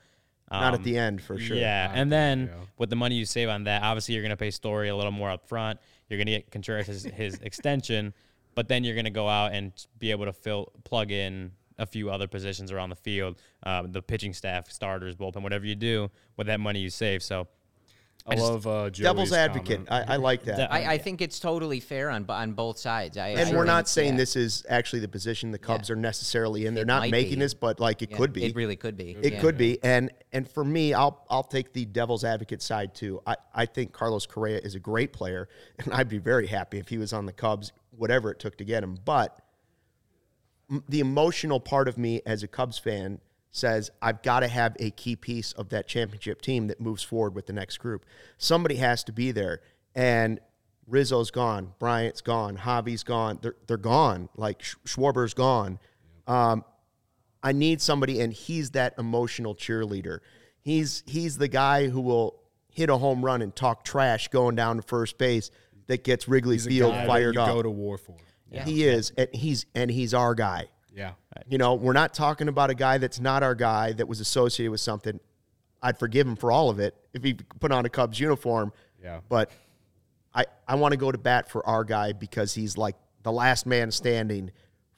Not 0.50 0.74
at 0.74 0.80
um, 0.80 0.82
the 0.82 0.98
end 0.98 1.22
for 1.22 1.38
sure. 1.38 1.56
Yeah, 1.56 1.86
Not 1.86 1.90
and 1.96 2.00
at 2.00 2.04
the 2.04 2.10
then 2.10 2.38
end, 2.40 2.50
yeah. 2.52 2.66
with 2.78 2.90
the 2.90 2.96
money 2.96 3.14
you 3.14 3.24
save 3.24 3.48
on 3.48 3.64
that, 3.64 3.82
obviously 3.82 4.14
you're 4.14 4.22
going 4.22 4.30
to 4.30 4.36
pay 4.36 4.50
Story 4.50 4.88
a 4.88 4.96
little 4.96 5.12
more 5.12 5.30
up 5.30 5.46
front. 5.46 5.78
You're 6.08 6.18
going 6.18 6.26
to 6.26 6.32
get 6.32 6.50
Contreras 6.50 6.86
his, 6.86 7.04
his 7.04 7.34
extension, 7.42 8.12
but 8.54 8.66
then 8.66 8.82
you're 8.82 8.94
going 8.94 9.04
to 9.04 9.10
go 9.10 9.28
out 9.28 9.52
and 9.52 9.72
be 9.98 10.10
able 10.10 10.24
to 10.24 10.32
fill 10.32 10.72
plug 10.84 11.12
in 11.12 11.52
a 11.78 11.86
few 11.86 12.10
other 12.10 12.26
positions 12.26 12.72
around 12.72 12.90
the 12.90 12.96
field, 12.96 13.40
um, 13.62 13.90
the 13.92 14.02
pitching 14.02 14.32
staff, 14.34 14.70
starters, 14.70 15.16
bullpen, 15.16 15.42
whatever 15.42 15.64
you 15.66 15.74
do 15.74 16.10
with 16.36 16.46
that 16.48 16.60
money 16.60 16.80
you 16.80 16.90
save. 16.90 17.22
So 17.22 17.48
I, 18.26 18.34
just- 18.34 18.46
love 18.46 18.66
uh, 18.66 18.90
Joey's 18.90 19.04
Devil's 19.04 19.32
advocate. 19.32 19.80
I, 19.90 20.14
I 20.14 20.16
like 20.16 20.44
that. 20.44 20.56
That- 20.58 20.72
I, 20.72 20.92
I 20.94 20.98
think 20.98 21.20
it's 21.20 21.40
totally 21.40 21.80
fair 21.80 22.10
on 22.10 22.26
on 22.28 22.52
both 22.52 22.78
sides. 22.78 23.16
I, 23.16 23.28
and 23.28 23.50
I 23.50 23.56
we're 23.56 23.64
not 23.64 23.88
saying 23.88 24.12
yeah. 24.12 24.18
this 24.18 24.36
is 24.36 24.64
actually 24.68 25.00
the 25.00 25.08
position 25.08 25.50
the 25.50 25.58
Cubs 25.58 25.88
Yeah. 25.88 25.94
are 25.94 25.96
necessarily 25.96 26.66
in. 26.66 26.74
They're 26.74 26.82
It 26.82 26.86
not 26.86 27.08
making 27.10 27.34
be. 27.38 27.44
this, 27.44 27.54
but 27.54 27.80
like 27.80 28.02
it 28.02 28.10
Yeah, 28.10 28.16
could 28.18 28.32
be. 28.32 28.44
It 28.44 28.54
really 28.54 28.76
could 28.76 28.96
be. 28.96 29.16
It 29.22 29.34
yeah. 29.34 29.40
could 29.40 29.56
be, 29.56 29.82
and 29.82 30.10
and 30.32 30.48
for 30.48 30.64
me, 30.64 30.92
I'll 30.94 31.24
I'll 31.30 31.42
take 31.42 31.72
the 31.72 31.84
devil's 31.86 32.24
advocate 32.24 32.62
side 32.62 32.94
too. 32.94 33.20
I, 33.26 33.36
I 33.54 33.66
think 33.66 33.92
Carlos 33.92 34.26
Correa 34.26 34.58
is 34.58 34.74
a 34.74 34.80
great 34.80 35.12
player, 35.12 35.48
and 35.78 35.92
I'd 35.94 36.08
be 36.08 36.18
very 36.18 36.46
happy 36.46 36.78
if 36.78 36.88
he 36.88 36.98
was 36.98 37.12
on 37.12 37.26
the 37.26 37.32
Cubs, 37.32 37.72
whatever 37.90 38.30
it 38.30 38.38
took 38.38 38.56
to 38.58 38.64
get 38.64 38.82
him. 38.82 38.98
But 39.04 39.40
the 40.88 41.00
emotional 41.00 41.58
part 41.58 41.88
of 41.88 41.98
me 41.98 42.22
as 42.24 42.42
a 42.42 42.48
Cubs 42.48 42.78
fan 42.78 43.20
says 43.50 43.90
I've 44.00 44.22
got 44.22 44.40
to 44.40 44.48
have 44.48 44.76
a 44.78 44.90
key 44.90 45.16
piece 45.16 45.52
of 45.52 45.68
that 45.70 45.88
championship 45.88 46.40
team 46.42 46.68
that 46.68 46.80
moves 46.80 47.02
forward 47.02 47.34
with 47.34 47.46
the 47.46 47.52
next 47.52 47.78
group. 47.78 48.04
Somebody 48.38 48.76
has 48.76 49.02
to 49.04 49.12
be 49.12 49.32
there, 49.32 49.60
and 49.94 50.40
Rizzo's 50.86 51.30
gone, 51.30 51.72
Bryant's 51.78 52.20
gone, 52.20 52.56
Javi's 52.58 53.02
gone. 53.02 53.38
They're 53.42 53.56
they're 53.66 53.76
gone. 53.76 54.28
Like 54.36 54.62
Sch- 54.62 54.76
Schwarber's 54.84 55.34
gone. 55.34 55.78
Um, 56.26 56.64
I 57.42 57.52
need 57.52 57.80
somebody, 57.80 58.20
and 58.20 58.32
he's 58.32 58.70
that 58.72 58.94
emotional 58.98 59.54
cheerleader. 59.54 60.18
He's 60.62 61.02
he's 61.06 61.38
the 61.38 61.48
guy 61.48 61.88
who 61.88 62.00
will 62.00 62.40
hit 62.72 62.90
a 62.90 62.96
home 62.96 63.24
run 63.24 63.42
and 63.42 63.54
talk 63.54 63.84
trash 63.84 64.28
going 64.28 64.54
down 64.54 64.76
to 64.76 64.82
first 64.82 65.18
base 65.18 65.50
that 65.86 66.04
gets 66.04 66.28
Wrigley 66.28 66.54
He's 66.56 66.66
a 66.66 66.70
Field 66.70 66.92
guy 66.92 66.98
that 66.98 67.06
fired 67.08 67.34
you 67.34 67.40
up. 67.40 67.48
go 67.48 67.62
to 67.62 67.70
war 67.70 67.98
for. 67.98 68.14
He 68.64 68.84
is, 68.84 69.12
and 69.16 69.28
he's 69.32 69.66
and 69.74 69.90
he's 69.90 70.12
our 70.14 70.34
guy. 70.34 70.68
Yeah. 70.94 71.12
You 71.48 71.58
know, 71.58 71.74
we're 71.74 71.92
not 71.92 72.14
talking 72.14 72.48
about 72.48 72.70
a 72.70 72.74
guy 72.74 72.98
that's 72.98 73.20
not 73.20 73.42
our 73.42 73.54
guy 73.54 73.92
that 73.92 74.08
was 74.08 74.20
associated 74.20 74.70
with 74.70 74.80
something. 74.80 75.20
I'd 75.82 75.98
forgive 75.98 76.26
him 76.26 76.36
for 76.36 76.52
all 76.52 76.70
of 76.70 76.78
it 76.78 76.94
if 77.12 77.22
he 77.22 77.34
put 77.34 77.72
on 77.72 77.84
a 77.86 77.88
Cubs 77.88 78.20
uniform. 78.20 78.72
Yeah. 79.02 79.20
But 79.28 79.50
I, 80.34 80.44
I 80.68 80.74
want 80.74 80.92
to 80.92 80.98
go 80.98 81.10
to 81.10 81.18
bat 81.18 81.48
for 81.48 81.66
our 81.66 81.84
guy 81.84 82.12
because 82.12 82.54
he's 82.54 82.76
like 82.76 82.96
the 83.22 83.32
last 83.32 83.66
man 83.66 83.90
standing 83.90 84.50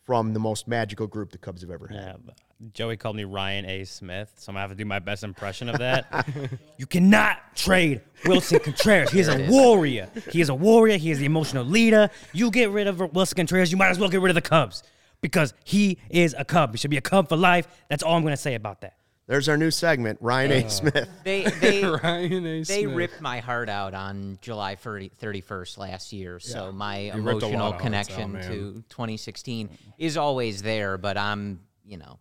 from 0.04 0.34
the 0.34 0.40
most 0.40 0.66
magical 0.66 1.06
group 1.06 1.30
the 1.30 1.38
Cubs 1.38 1.62
have 1.62 1.70
ever 1.70 1.86
had. 1.86 2.20
Yeah, 2.26 2.34
Joey 2.72 2.96
called 2.96 3.16
me 3.16 3.24
Ryan 3.24 3.64
A. 3.66 3.84
Smith, 3.84 4.32
so 4.36 4.50
I'm 4.50 4.54
gonna 4.54 4.62
have 4.62 4.70
to 4.70 4.76
do 4.76 4.84
my 4.84 4.98
best 4.98 5.24
impression 5.24 5.68
of 5.68 5.78
that. 5.78 6.26
you 6.76 6.86
cannot 6.86 7.56
trade 7.56 8.00
Willson 8.24 8.60
Contreras. 8.62 9.10
He 9.10 9.20
is 9.20 9.28
a 9.28 9.48
warrior. 9.48 10.08
He 10.30 10.40
is 10.40 10.48
a 10.48 10.54
warrior. 10.54 10.96
He 10.96 11.10
is 11.10 11.18
the 11.18 11.26
emotional 11.26 11.64
leader. 11.64 12.10
You 12.32 12.50
get 12.50 12.70
rid 12.70 12.88
of 12.88 12.96
Willson 12.98 13.36
Contreras, 13.36 13.70
you 13.70 13.78
might 13.78 13.90
as 13.90 13.98
well 13.98 14.08
get 14.08 14.20
rid 14.20 14.30
of 14.30 14.34
the 14.34 14.48
Cubs 14.48 14.82
because 15.22 15.54
he 15.64 15.96
is 16.10 16.34
a 16.36 16.44
Cub. 16.44 16.72
He 16.72 16.76
should 16.78 16.90
be 16.90 16.98
a 16.98 17.02
Cub 17.02 17.30
for 17.30 17.36
life. 17.36 17.66
That's 17.88 18.02
all 18.02 18.16
I'm 18.16 18.22
gonna 18.22 18.36
say 18.36 18.54
about 18.54 18.82
that. 18.82 18.96
There's 19.28 19.48
our 19.48 19.56
new 19.56 19.70
segment, 19.70 20.18
Ryan 20.20 20.52
A. 20.52 20.64
Uh, 20.64 20.68
Smith. 20.68 21.08
They 21.24 21.44
they 21.44 21.84
Ryan 22.02 22.44
A. 22.44 22.62
they 22.64 22.82
Smith. 22.82 22.94
ripped 22.94 23.20
my 23.22 23.38
heart 23.38 23.68
out 23.68 23.94
on 23.94 24.36
July 24.42 24.74
30, 24.74 25.10
31st 25.10 25.78
last 25.78 26.12
year. 26.12 26.38
So 26.40 26.72
my 26.72 27.06
ripped 27.14 27.16
emotional 27.16 27.54
of 27.54 27.60
hearts 27.60 27.74
out, 27.74 27.80
connection 27.80 28.32
to 28.42 28.84
2016 28.90 29.70
is 29.96 30.16
always 30.16 30.60
there, 30.62 30.98
but 30.98 31.16
I'm, 31.16 31.60
you 31.86 31.96
know, 31.98 32.18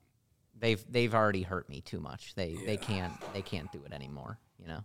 they've 0.58 0.82
they've 0.90 1.14
already 1.14 1.42
hurt 1.42 1.68
me 1.68 1.82
too 1.82 2.00
much. 2.00 2.36
They 2.36 2.56
they 2.66 2.78
can't 2.78 3.14
they 3.34 3.42
can't 3.42 3.70
do 3.72 3.82
it 3.86 3.92
anymore, 3.94 4.38
you 4.60 4.68
know. 4.68 4.84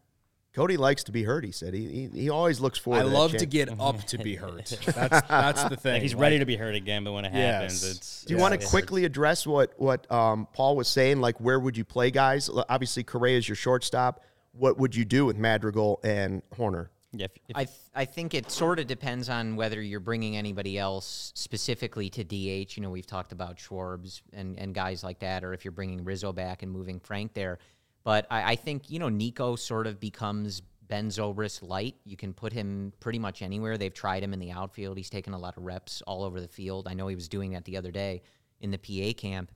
Cody 0.57 0.79
likes 0.79 1.05
to 1.05 1.13
be 1.13 1.23
hurt, 1.23 1.45
he 1.45 1.53
said. 1.53 1.75
He, 1.75 1.87
he, 2.15 2.21
he 2.23 2.31
always 2.31 2.61
looks 2.61 2.79
forward 2.79 3.01
I 3.01 3.03
to 3.03 3.09
that 3.11 3.15
love 3.15 3.37
to 3.37 3.45
get 3.45 3.69
up 3.79 4.03
to 4.05 4.17
be 4.17 4.37
hurt. 4.43 4.65
That's 4.87 5.29
that's 5.29 5.65
the 5.65 5.77
thing. 5.81 5.93
Like 5.93 6.03
he's 6.03 6.15
Like, 6.15 6.23
ready 6.23 6.39
to 6.39 6.47
be 6.47 6.57
hurt 6.57 6.75
again, 6.75 7.05
but 7.05 7.13
when 7.13 7.27
it 7.27 7.33
happens, 7.33 7.85
Yes. 7.85 7.95
it's. 7.97 8.25
Do 8.25 8.33
you 8.33 8.37
it's- 8.39 8.43
want 8.43 8.53
to 8.55 8.59
hurts. 8.61 8.71
quickly 8.71 9.05
address 9.05 9.47
what 9.47 9.75
what 9.77 10.11
um, 10.11 10.49
Paul 10.55 10.75
was 10.75 10.89
saying? 10.89 11.21
Like, 11.21 11.39
where 11.43 11.61
would 11.61 11.77
you 11.77 11.85
play 11.85 12.11
guys? 12.11 12.49
Obviously, 12.71 13.05
Correa 13.05 13.37
is 13.37 13.47
your 13.47 13.55
shortstop. 13.55 14.25
What 14.53 14.79
would 14.79 14.97
you 14.97 15.05
do 15.05 15.27
with 15.27 15.37
Madrigal 15.37 16.01
and 16.03 16.41
Hoerner? 16.55 16.89
Yeah, 17.13 17.27
if, 17.27 17.33
if 17.51 17.57
I 17.57 17.65
th- 17.65 17.77
I 17.95 18.05
think 18.07 18.33
it 18.33 18.51
sort 18.51 18.79
of 18.79 18.87
depends 18.87 19.29
on 19.29 19.57
whether 19.57 19.83
you're 19.83 20.01
bringing 20.01 20.37
anybody 20.39 20.79
else 20.79 21.33
specifically 21.35 22.09
to 22.11 22.25
DH. 22.25 22.77
You 22.77 22.83
know, 22.83 22.91
we've 22.91 23.07
talked 23.07 23.33
about 23.33 23.59
Schwarbs 23.59 24.23
and, 24.33 24.59
and 24.59 24.75
guys 24.75 25.05
like 25.05 25.19
that, 25.19 25.45
or 25.45 25.53
if 25.53 25.65
you're 25.67 25.73
bringing 25.73 26.03
Rizzo 26.05 26.33
back 26.33 26.63
and 26.63 26.73
moving 26.73 26.99
Frank 26.99 27.35
there. 27.35 27.59
But 28.07 28.27
I, 28.31 28.53
I 28.53 28.57
think 28.57 28.89
you 28.89 29.01
know 29.01 29.09
Nico 29.09 29.57
sort 29.57 29.89
of 29.89 29.99
becomes 29.99 30.63
Ben 30.87 31.09
Zobrist 31.09 31.67
light. 31.67 31.97
You 32.05 32.17
can 32.17 32.33
put 32.33 32.53
him 32.53 32.93
pretty 33.01 33.19
much 33.19 33.43
anywhere. 33.43 33.77
They've 33.77 33.93
tried 33.93 34.23
him 34.23 34.33
in 34.33 34.39
the 34.39 34.53
outfield. 34.53 34.97
He's 34.97 35.11
taken 35.11 35.33
a 35.35 35.39
lot 35.39 35.57
of 35.57 35.65
reps 35.65 36.03
all 36.07 36.23
over 36.23 36.41
the 36.41 36.47
field. 36.47 36.87
I 36.89 36.95
know 36.95 37.09
he 37.09 37.17
was 37.17 37.29
doing 37.29 37.51
that 37.55 37.65
the 37.65 37.77
other 37.77 37.91
day 37.91 38.23
in 38.61 38.71
the 38.71 38.79
PA 38.79 39.19
camp, 39.21 39.51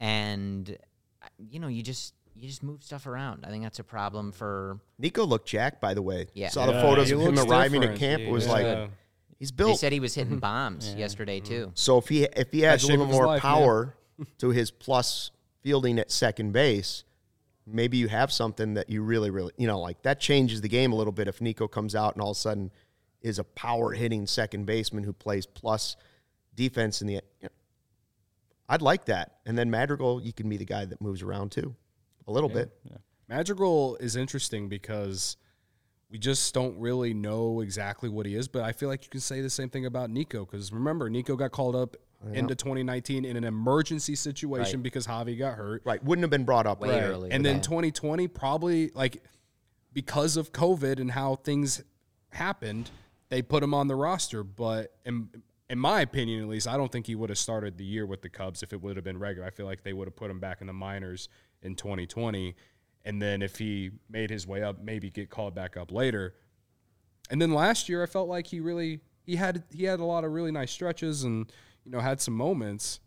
and 0.00 0.76
uh, 1.22 1.26
you 1.38 1.58
know 1.58 1.68
you 1.68 1.82
just 1.82 2.12
you 2.36 2.46
just 2.46 2.62
move 2.62 2.82
stuff 2.82 3.06
around. 3.06 3.44
I 3.46 3.48
think 3.48 3.62
that's 3.62 3.78
a 3.78 3.84
problem 3.84 4.32
for 4.32 4.78
Nico 4.98 5.24
looked 5.24 5.48
jacked, 5.48 5.80
by 5.80 5.94
the 5.94 6.02
way. 6.02 6.26
Yeah. 6.34 6.48
Saw 6.50 6.66
the 6.66 6.72
Yeah, 6.72 6.82
photos 6.82 7.10
of 7.10 7.20
him 7.20 7.38
arriving 7.38 7.82
at 7.84 7.94
different. 7.94 8.00
camp. 8.00 8.22
It 8.22 8.30
was 8.30 8.44
Yeah. 8.46 8.52
like 8.52 8.90
he's 9.38 9.50
They 9.50 9.56
built. 9.64 9.78
said 9.78 9.92
he 9.92 10.00
was 10.00 10.14
hitting 10.14 10.38
bombs 10.50 10.94
yesterday 10.94 11.40
Mm-hmm. 11.40 11.48
too. 11.48 11.70
So 11.74 11.96
if 11.98 12.08
he 12.08 12.24
if 12.24 12.50
he 12.52 12.60
has 12.62 12.84
a 12.84 12.88
little 12.88 13.06
more 13.06 13.26
life, 13.26 13.42
man. 13.42 13.52
power 13.54 13.96
to 14.38 14.50
his 14.50 14.70
plus 14.70 15.30
fielding 15.62 15.98
at 15.98 16.10
second 16.10 16.52
base, 16.52 17.04
maybe 17.66 17.96
you 17.96 18.08
have 18.08 18.32
something 18.32 18.74
that 18.74 18.90
you 18.90 19.02
really 19.02 19.30
really 19.30 19.52
you 19.56 19.66
know 19.66 19.80
like 19.80 20.02
that 20.02 20.20
changes 20.20 20.60
the 20.60 20.68
game 20.68 20.92
a 20.92 20.96
little 20.96 21.12
bit. 21.12 21.28
If 21.28 21.40
Nico 21.40 21.68
comes 21.68 21.94
out 21.94 22.14
and 22.14 22.22
all 22.22 22.30
of 22.30 22.36
a 22.36 22.40
sudden 22.40 22.70
is 23.22 23.38
a 23.38 23.44
power 23.44 23.92
hitting 23.92 24.26
second 24.26 24.66
baseman 24.66 25.02
who 25.02 25.12
plays 25.12 25.46
plus 25.46 25.96
defense 26.54 27.00
in 27.00 27.06
the. 27.06 27.14
You 27.14 27.20
know, 27.42 27.48
I'd 28.68 28.82
like 28.82 29.06
that, 29.06 29.36
and 29.44 29.58
then 29.58 29.70
Madrigal, 29.70 30.22
you 30.22 30.32
can 30.32 30.48
be 30.48 30.56
the 30.56 30.64
guy 30.64 30.84
that 30.86 31.00
moves 31.00 31.22
around 31.22 31.52
too, 31.52 31.74
a 32.26 32.32
little 32.32 32.48
bit. 32.48 32.70
Madrigal 33.28 33.96
is 33.96 34.16
interesting 34.16 34.68
because 34.68 35.36
we 36.10 36.18
just 36.18 36.54
don't 36.54 36.78
really 36.78 37.12
know 37.12 37.60
exactly 37.60 38.08
what 38.08 38.24
he 38.26 38.34
is. 38.34 38.48
But 38.48 38.62
I 38.62 38.72
feel 38.72 38.88
like 38.88 39.04
you 39.04 39.10
can 39.10 39.20
say 39.20 39.40
the 39.40 39.50
same 39.50 39.68
thing 39.68 39.86
about 39.86 40.10
Nico 40.10 40.44
because 40.44 40.72
remember, 40.72 41.10
Nico 41.10 41.36
got 41.36 41.50
called 41.50 41.76
up 41.76 41.96
into 42.32 42.54
2019 42.54 43.24
in 43.24 43.36
an 43.36 43.44
emergency 43.44 44.14
situation 44.14 44.82
because 44.82 45.06
Javi 45.06 45.38
got 45.38 45.56
hurt. 45.56 45.82
Right, 45.84 46.02
wouldn't 46.02 46.22
have 46.22 46.30
been 46.30 46.44
brought 46.44 46.66
up. 46.66 46.80
Way 46.80 46.90
right. 46.90 47.02
early. 47.02 47.30
And 47.30 47.44
then 47.44 47.56
Yeah. 47.56 47.62
2020, 47.62 48.28
probably 48.28 48.90
like 48.94 49.22
because 49.92 50.36
of 50.36 50.52
COVID 50.52 51.00
and 51.00 51.10
how 51.10 51.36
things 51.36 51.82
happened, 52.30 52.90
they 53.28 53.42
put 53.42 53.62
him 53.62 53.74
on 53.74 53.88
the 53.88 53.94
roster. 53.94 54.42
But 54.42 54.94
in, 55.04 55.28
in 55.70 55.78
my 55.78 56.00
opinion, 56.00 56.42
at 56.42 56.48
least, 56.48 56.68
I 56.68 56.76
don't 56.76 56.90
think 56.90 57.06
he 57.06 57.14
would 57.14 57.30
have 57.30 57.38
started 57.38 57.78
the 57.78 57.84
year 57.84 58.06
with 58.06 58.22
the 58.22 58.28
Cubs 58.28 58.62
if 58.62 58.72
it 58.72 58.82
would 58.82 58.96
have 58.96 59.04
been 59.04 59.18
regular. 59.18 59.46
I 59.46 59.50
feel 59.50 59.66
like 59.66 59.82
they 59.82 59.92
would 59.92 60.08
have 60.08 60.16
put 60.16 60.30
him 60.30 60.40
back 60.40 60.60
in 60.60 60.66
the 60.66 60.72
minors 60.72 61.28
in 61.62 61.74
2020. 61.74 62.54
And 63.04 63.20
then 63.20 63.42
if 63.42 63.58
he 63.58 63.90
made 64.08 64.30
his 64.30 64.46
way 64.46 64.62
up, 64.62 64.82
maybe 64.82 65.10
get 65.10 65.30
called 65.30 65.54
back 65.54 65.76
up 65.76 65.92
later. 65.92 66.34
And 67.30 67.40
then 67.40 67.52
last 67.52 67.88
year, 67.88 68.02
I 68.02 68.06
felt 68.06 68.28
like 68.28 68.46
he 68.46 68.60
really 68.60 69.00
he 69.24 69.36
had 69.36 69.64
he 69.70 69.84
had 69.84 70.00
a 70.00 70.04
lot 70.04 70.24
of 70.24 70.32
really 70.32 70.52
nice 70.52 70.70
stretches 70.70 71.24
and 71.24 71.50
you 71.84 71.90
know 71.92 72.00
had 72.00 72.20
some 72.20 72.34
moments. 72.34 73.00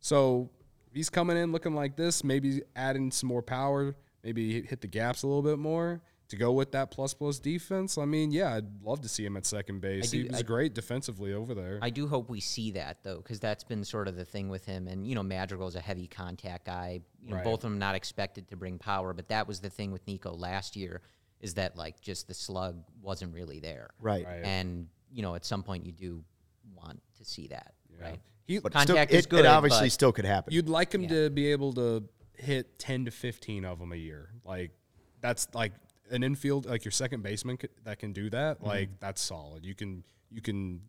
So 0.00 0.50
if 0.88 0.94
he's 0.94 1.10
coming 1.10 1.36
in 1.36 1.52
looking 1.52 1.74
like 1.74 1.96
this, 1.96 2.24
maybe 2.24 2.62
adding 2.74 3.10
some 3.10 3.28
more 3.28 3.42
power, 3.42 3.94
maybe 4.24 4.62
hit 4.62 4.80
the 4.80 4.88
gaps 4.88 5.22
a 5.22 5.26
little 5.26 5.42
bit 5.42 5.58
more 5.58 6.00
to 6.28 6.36
go 6.36 6.52
with 6.52 6.72
that 6.72 6.90
plus 6.90 7.12
plus 7.12 7.38
defense, 7.38 7.98
I 7.98 8.06
mean, 8.06 8.30
yeah, 8.32 8.54
I'd 8.54 8.82
love 8.82 9.02
to 9.02 9.08
see 9.08 9.22
him 9.24 9.36
at 9.36 9.44
second 9.44 9.80
base. 9.82 10.10
do- 10.10 10.22
he 10.22 10.28
was 10.28 10.38
I- 10.38 10.42
great 10.42 10.72
defensively 10.74 11.34
over 11.34 11.54
there. 11.54 11.78
I 11.82 11.90
do 11.90 12.08
hope 12.08 12.30
we 12.30 12.40
see 12.40 12.70
that 12.72 13.02
though, 13.04 13.18
because 13.18 13.38
that's 13.38 13.64
been 13.64 13.84
sort 13.84 14.08
of 14.08 14.16
the 14.16 14.24
thing 14.24 14.48
with 14.48 14.64
him. 14.64 14.88
And 14.88 15.06
you 15.06 15.14
know, 15.14 15.22
Madrigal's 15.22 15.76
a 15.76 15.80
heavy 15.80 16.06
contact 16.06 16.64
guy. 16.66 17.02
You 17.20 17.30
know, 17.30 17.36
Right. 17.36 17.44
both 17.44 17.56
of 17.64 17.70
them 17.70 17.78
not 17.78 17.94
expected 17.94 18.48
to 18.48 18.56
bring 18.56 18.78
power, 18.78 19.12
but 19.12 19.28
that 19.28 19.46
was 19.46 19.60
the 19.60 19.68
thing 19.70 19.92
with 19.92 20.06
Nico 20.06 20.32
last 20.34 20.74
year, 20.74 21.02
is 21.40 21.54
that 21.54 21.76
like 21.76 22.00
just 22.00 22.28
the 22.28 22.34
slug 22.34 22.82
wasn't 23.02 23.34
really 23.34 23.60
there. 23.60 23.90
Right. 24.00 24.24
Right. 24.24 24.42
And 24.42 24.88
you 25.12 25.20
know, 25.20 25.34
at 25.34 25.44
some 25.44 25.62
point 25.62 25.84
you 25.84 25.92
do 25.92 26.24
want 26.74 27.02
to 27.18 27.24
see 27.26 27.48
that, 27.48 27.74
right? 28.00 28.20
he, 28.46 28.58
But 28.58 28.72
Contact 28.72 29.10
still, 29.10 29.18
is 29.18 29.26
it, 29.26 29.28
good, 29.28 29.44
it 29.44 29.48
obviously 29.48 29.86
but- 29.86 29.92
still 29.92 30.12
could 30.12 30.24
happen. 30.24 30.52
You'd 30.52 30.68
like 30.68 30.92
him 30.94 31.08
to 31.08 31.30
be 31.30 31.50
able 31.52 31.72
to 31.74 32.04
hit 32.36 32.78
10 32.78 33.04
to 33.06 33.10
15 33.10 33.64
of 33.64 33.78
them 33.78 33.92
a 33.92 33.96
year. 33.96 34.30
Like 34.44 34.70
that's 35.20 35.48
like 35.54 35.72
an 36.10 36.22
infield 36.22 36.66
like 36.66 36.84
your 36.84 36.92
second 36.92 37.22
baseman 37.22 37.58
c- 37.60 37.68
that 37.84 37.98
can 37.98 38.12
do 38.12 38.28
that. 38.30 38.56
Mm-hmm. 38.58 38.66
Like 38.66 38.88
that's 39.00 39.20
solid. 39.22 39.64
You 39.64 39.74
can 39.74 40.04
you 40.30 40.40
can 40.40 40.80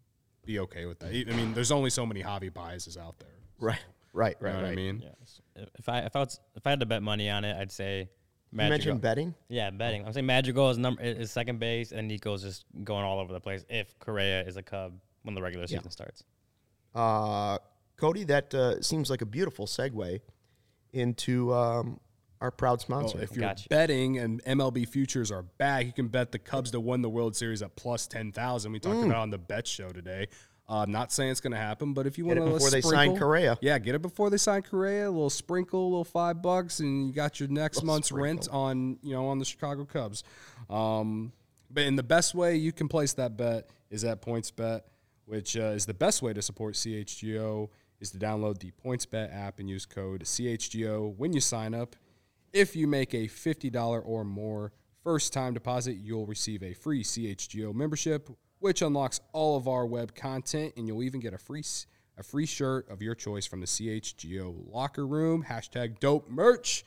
be 0.45 0.59
okay 0.59 0.85
with 0.85 0.99
that. 0.99 1.07
I 1.07 1.33
mean, 1.35 1.53
there's 1.53 1.71
only 1.71 1.89
so 1.89 2.05
many 2.05 2.21
Javi 2.23 2.53
Baez's 2.53 2.97
out 2.97 3.19
there. 3.19 3.29
right. 3.59 3.79
Right. 4.15 4.35
You 4.39 4.45
Right. 4.45 4.53
know 4.53 4.59
what 4.59 4.65
right. 4.65 4.71
I 4.73 4.75
mean? 4.75 5.03
Yes. 5.03 5.41
If 5.79 5.89
I 5.89 5.99
if 5.99 6.15
I 6.15 6.19
was 6.19 6.39
if 6.55 6.65
I 6.67 6.69
had 6.71 6.79
to 6.81 6.85
bet 6.85 7.01
money 7.03 7.29
on 7.29 7.43
it, 7.45 7.55
I'd 7.59 7.71
say 7.71 8.09
You 8.51 8.57
mentioned 8.57 9.01
betting. 9.01 9.33
Yeah, 9.49 9.69
betting. 9.71 10.05
I'm 10.05 10.13
saying 10.13 10.25
Madrigal 10.27 10.69
is 10.69 10.77
number 10.77 11.01
is 11.01 11.31
second 11.31 11.59
base, 11.59 11.91
and 11.91 12.07
Nico's 12.07 12.43
just 12.43 12.65
going 12.83 13.03
all 13.05 13.19
over 13.19 13.33
the 13.33 13.39
place. 13.39 13.63
If 13.69 13.97
Correa 13.99 14.41
is 14.45 14.55
a 14.57 14.61
Cub 14.63 14.93
when 15.23 15.33
the 15.33 15.41
regular 15.41 15.65
season 15.67 15.89
starts, 15.89 16.23
Uh, 16.95 17.57
Cody, 17.97 18.23
that 18.25 18.53
uh, 18.53 18.81
seems 18.81 19.09
like 19.09 19.21
a 19.21 19.25
beautiful 19.25 19.65
segue 19.65 20.19
into 20.91 21.53
um, 21.53 21.99
our 22.41 22.51
proud 22.51 22.81
sponsor. 22.81 23.15
Well, 23.17 23.23
if 23.23 23.35
you're 23.35 23.41
Gotcha. 23.47 23.69
betting 23.69 24.17
and 24.19 24.43
MLB 24.43 24.87
futures 24.87 25.31
are 25.31 25.43
back, 25.43 25.85
you 25.85 25.93
can 25.93 26.07
bet 26.07 26.31
the 26.31 26.39
Cubs 26.39 26.71
to 26.71 26.79
win 26.79 27.01
the 27.01 27.09
World 27.09 27.35
Series 27.35 27.61
at 27.61 27.75
plus 27.75 28.05
10,000. 28.07 28.71
We 28.71 28.79
Mm. 28.79 28.81
talked 28.81 28.97
about 29.03 29.11
it 29.11 29.15
on 29.15 29.29
the 29.29 29.37
bet 29.37 29.67
show 29.67 29.89
today. 29.91 30.27
Uh, 30.67 30.85
not 30.87 31.11
saying 31.11 31.29
it's 31.31 31.41
going 31.41 31.51
to 31.51 31.57
happen, 31.57 31.93
but 31.93 32.07
if 32.07 32.17
you 32.17 32.25
want 32.25 32.39
to 32.39 32.45
before 32.45 32.69
they 32.69 32.79
sign 32.81 33.17
Correa. 33.17 33.57
Yeah, 33.61 33.77
get 33.79 33.95
it 33.95 34.01
before 34.01 34.29
they 34.29 34.37
sign 34.37 34.61
Correa. 34.61 35.09
A 35.09 35.11
little 35.11 35.29
sprinkle, 35.29 35.81
a 35.81 35.89
little 35.89 36.03
five 36.05 36.41
bucks, 36.41 36.79
and 36.79 37.07
you 37.07 37.13
got 37.13 37.37
your 37.39 37.49
next 37.49 37.77
Little 37.77 37.87
month's 37.87 38.11
rent 38.13 38.47
on 38.49 38.97
you 39.03 39.13
know 39.13 39.27
on 39.27 39.39
the 39.39 39.45
Chicago 39.45 39.83
Cubs. 39.83 40.23
Um, 40.69 41.33
but 41.69 41.83
in 41.83 41.97
the 41.97 42.03
best 42.03 42.33
way 42.33 42.55
you 42.55 42.71
can 42.71 42.87
place 42.87 43.11
that 43.13 43.35
bet 43.35 43.69
is 43.89 44.05
at 44.05 44.21
PointsBet, 44.21 44.81
which 45.25 45.57
uh, 45.57 45.71
is 45.71 45.85
the 45.85 45.93
best 45.93 46.21
way 46.21 46.33
to 46.33 46.41
support 46.41 46.75
CHGO. 46.75 47.69
Is 47.99 48.11
to 48.11 48.17
download 48.17 48.59
the 48.59 48.71
PointsBet 48.83 49.33
app 49.33 49.59
and 49.59 49.69
use 49.69 49.85
code 49.85 50.23
CHGO 50.25 51.15
when 51.15 51.31
you 51.31 51.39
sign 51.39 51.73
up. 51.73 51.95
If 52.51 52.75
you 52.75 52.85
make 52.85 53.13
a 53.13 53.27
$50 53.27 54.01
or 54.05 54.25
more 54.25 54.73
first 55.03 55.31
time 55.31 55.53
deposit, 55.53 55.93
you'll 55.93 56.25
receive 56.25 56.63
a 56.63 56.73
free 56.73 57.03
CHGO 57.03 57.73
membership, 57.73 58.29
which 58.59 58.81
unlocks 58.81 59.21
all 59.31 59.55
of 59.55 59.69
our 59.69 59.85
web 59.85 60.15
content, 60.15 60.73
and 60.75 60.85
you'll 60.85 61.03
even 61.03 61.21
get 61.21 61.33
a 61.33 61.37
free 61.37 61.63
a 62.17 62.23
free 62.23 62.45
shirt 62.45 62.89
of 62.89 63.01
your 63.01 63.15
choice 63.15 63.45
from 63.45 63.59
the 63.59 63.65
CHGO 63.65 64.71
locker 64.71 65.07
room. 65.07 65.45
Hashtag 65.49 65.99
dope 65.99 66.29
merch. 66.29 66.83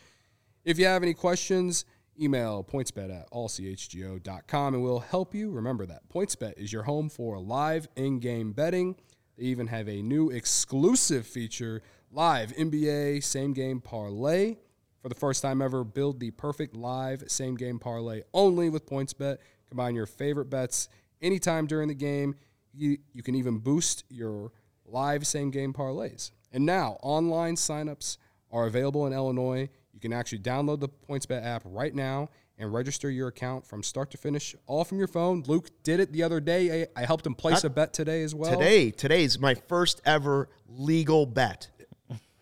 If 0.64 0.79
you 0.79 0.87
have 0.87 1.03
any 1.03 1.14
questions, 1.14 1.85
email 2.20 2.64
pointsbet 2.64 3.14
at 3.14 3.31
allchgo.com 3.31 4.74
and 4.74 4.83
we'll 4.83 5.00
help 5.00 5.35
you. 5.35 5.50
Remember 5.50 5.87
that 5.87 6.09
PointsBet 6.09 6.59
is 6.59 6.72
your 6.72 6.83
home 6.83 7.09
for 7.09 7.38
live 7.38 7.88
in 7.96 8.18
game 8.18 8.52
betting. 8.52 8.96
They 9.37 9.44
even 9.44 9.66
have 9.66 9.88
a 9.88 10.02
new 10.02 10.31
exclusive 10.31 11.26
feature 11.26 11.83
live 12.11 12.52
NBA 12.57 13.22
same 13.22 13.52
game 13.52 13.81
parlay. 13.81 14.57
For 15.02 15.09
the 15.09 15.14
first 15.14 15.42
time 15.42 15.62
ever, 15.62 15.85
build 15.85 16.18
the 16.18 16.31
perfect 16.33 16.74
live 16.74 17.24
same 17.29 17.55
game 17.55 17.79
parlay 17.79 18.22
only 18.33 18.70
with 18.70 18.87
PointsBet. 18.87 19.38
Combine 19.68 19.94
your 19.94 20.07
favorite 20.07 20.50
bets 20.50 20.88
anytime 21.20 21.66
during 21.66 21.88
the 21.88 21.94
game. 21.94 22.35
You, 22.72 22.98
you 23.12 23.22
can 23.22 23.35
even 23.35 23.59
boost 23.59 24.05
your 24.09 24.52
live 24.85 25.26
same 25.26 25.50
game 25.50 25.72
parlays. 25.72 26.31
And 26.52 26.64
now, 26.64 26.98
online 27.02 27.57
signups 27.57 28.16
are 28.50 28.66
available 28.66 29.07
in 29.07 29.12
Illinois. 29.12 29.68
You 29.96 30.00
can 30.00 30.12
actually 30.12 30.40
download 30.40 30.80
the 30.80 30.90
PointsBet 30.90 31.42
app 31.42 31.62
right 31.64 31.94
now 31.94 32.28
and 32.59 32.70
register 32.70 33.09
your 33.11 33.28
account 33.28 33.66
from 33.66 33.82
start 33.82 34.11
to 34.11 34.18
finish, 34.18 34.54
all 34.66 34.85
from 34.85 34.98
your 34.98 35.06
phone. 35.09 35.42
Luke 35.46 35.70
did 35.85 36.00
it 36.00 36.12
the 36.12 36.22
other 36.22 36.38
day. 36.38 36.82
I, 36.82 37.00
I 37.00 37.06
helped 37.06 37.26
him 37.26 37.35
place 37.35 37.64
a 37.64 37.70
bet 37.70 37.94
today 37.94 38.22
as 38.22 38.35
well. 38.35 38.52
Today, 38.52 38.90
today's 38.90 39.38
my 39.38 39.54
first 39.54 40.02
ever 40.04 40.50
legal 40.68 41.24
bet. 41.24 41.68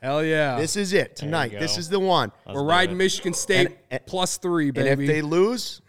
Hell 0.03 0.25
yeah. 0.25 0.57
This 0.59 0.75
is 0.75 0.93
it 0.93 1.15
tonight. 1.15 1.53
This 1.53 1.79
is 1.79 1.89
the 1.89 2.01
one. 2.01 2.33
We're 2.45 2.65
riding 2.65 2.97
Michigan 2.97 3.35
State 3.35 3.69
And- 3.69 3.77
and- 3.93 4.07
plus 4.07 4.37
three, 4.37 4.71
And 4.71 4.79
if 4.79 4.99
they 4.99 5.23
lose, 5.23 5.81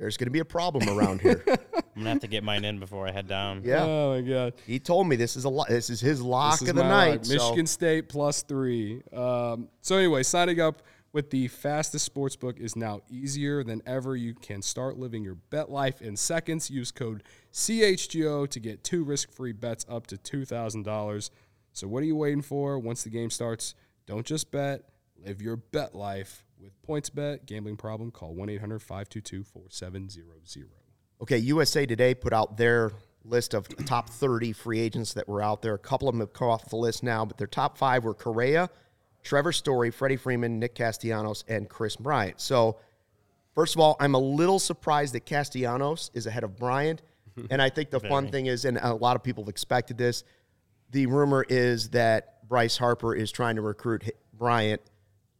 there's 0.00 0.16
going 0.16 0.26
to 0.26 0.32
be 0.32 0.38
a 0.40 0.44
problem 0.44 0.88
around 0.88 1.20
here. 1.20 1.44
I'm 1.48 2.02
gonna 2.04 2.10
have 2.10 2.20
to 2.20 2.28
get 2.28 2.42
mine 2.42 2.64
in 2.64 2.78
before 2.80 3.06
I 3.06 3.12
head 3.12 3.28
down. 3.28 3.62
Yeah. 3.64 3.84
Oh 3.84 4.14
my 4.14 4.22
god. 4.22 4.54
He 4.66 4.78
told 4.78 5.06
me 5.06 5.16
this 5.16 5.36
is 5.36 5.44
a 5.44 5.48
lo- 5.50 5.64
this 5.68 5.90
is 5.90 6.00
his 6.00 6.22
lock 6.22 6.52
This 6.54 6.62
is 6.62 6.68
of 6.70 6.76
the 6.76 6.82
night. 6.84 7.10
lock. 7.10 7.24
so- 7.26 7.34
Michigan 7.34 7.66
State 7.66 8.08
plus 8.08 8.42
three. 8.42 9.02
Um, 9.12 9.68
so 9.82 9.96
anyway, 9.96 10.22
signing 10.22 10.60
up 10.60 10.82
with 11.12 11.28
the 11.30 11.48
fastest 11.48 12.04
sports 12.06 12.36
book 12.36 12.58
is 12.58 12.74
now 12.76 13.00
easier 13.10 13.62
than 13.64 13.82
ever. 13.84 14.16
You 14.16 14.32
can 14.34 14.62
start 14.62 14.96
living 14.96 15.22
your 15.24 15.34
bet 15.34 15.68
life 15.70 16.00
in 16.00 16.16
seconds. 16.16 16.70
Use 16.70 16.90
code 16.90 17.22
CHGO 17.52 18.48
to 18.48 18.60
get 18.60 18.82
two 18.84 19.04
risk-free 19.04 19.52
bets 19.52 19.84
up 19.88 20.06
to 20.08 20.16
two 20.16 20.44
thousand 20.44 20.84
dollars. 20.84 21.30
So 21.72 21.86
what 21.86 22.02
are 22.02 22.06
you 22.06 22.16
waiting 22.16 22.42
for? 22.42 22.78
Once 22.78 23.02
the 23.02 23.10
game 23.10 23.30
starts, 23.30 23.74
don't 24.06 24.24
just 24.24 24.50
bet. 24.50 24.82
Live 25.22 25.42
your 25.42 25.56
bet 25.56 25.94
life 25.94 26.46
with 26.60 26.72
PointsBet. 26.86 27.46
Gambling 27.46 27.76
problem? 27.76 28.10
Call 28.10 28.34
1-800-522-4700. 28.34 30.64
Okay, 31.22 31.38
USA 31.38 31.86
Today 31.86 32.14
put 32.14 32.32
out 32.32 32.56
their 32.56 32.92
list 33.24 33.54
of 33.54 33.68
top 33.86 34.10
30 34.10 34.52
free 34.52 34.80
agents 34.80 35.14
that 35.14 35.28
were 35.28 35.42
out 35.42 35.62
there. 35.62 35.74
A 35.74 35.78
couple 35.78 36.08
of 36.08 36.14
them 36.14 36.20
have 36.20 36.32
come 36.32 36.48
off 36.48 36.68
the 36.68 36.76
list 36.76 37.02
now, 37.02 37.24
but 37.24 37.38
their 37.38 37.46
top 37.46 37.78
five 37.78 38.04
were 38.04 38.14
Correa, 38.14 38.70
Trevor 39.22 39.52
Story, 39.52 39.90
Freddie 39.90 40.16
Freeman, 40.16 40.58
Nick 40.58 40.74
Castellanos, 40.74 41.44
and 41.48 41.68
Kris 41.68 41.96
Bryant. 41.96 42.40
So, 42.40 42.78
first 43.54 43.74
of 43.74 43.80
all, 43.80 43.96
I'm 44.00 44.14
a 44.14 44.18
little 44.18 44.58
surprised 44.58 45.14
that 45.14 45.26
Castellanos 45.26 46.10
is 46.14 46.26
ahead 46.26 46.44
of 46.44 46.56
Bryant. 46.56 47.02
And 47.48 47.62
I 47.62 47.70
think 47.70 47.90
the 47.90 48.00
fun 48.00 48.30
thing 48.30 48.46
is, 48.46 48.66
and 48.66 48.76
a 48.76 48.92
lot 48.92 49.16
of 49.16 49.22
people 49.22 49.44
have 49.44 49.48
expected 49.48 49.96
this, 49.96 50.24
the 50.90 51.06
rumor 51.06 51.46
is 51.48 51.88
that 51.90 52.46
Bryce 52.46 52.76
Harper 52.76 53.14
is 53.14 53.32
trying 53.32 53.56
to 53.56 53.62
recruit 53.62 54.10
Bryant 54.34 54.82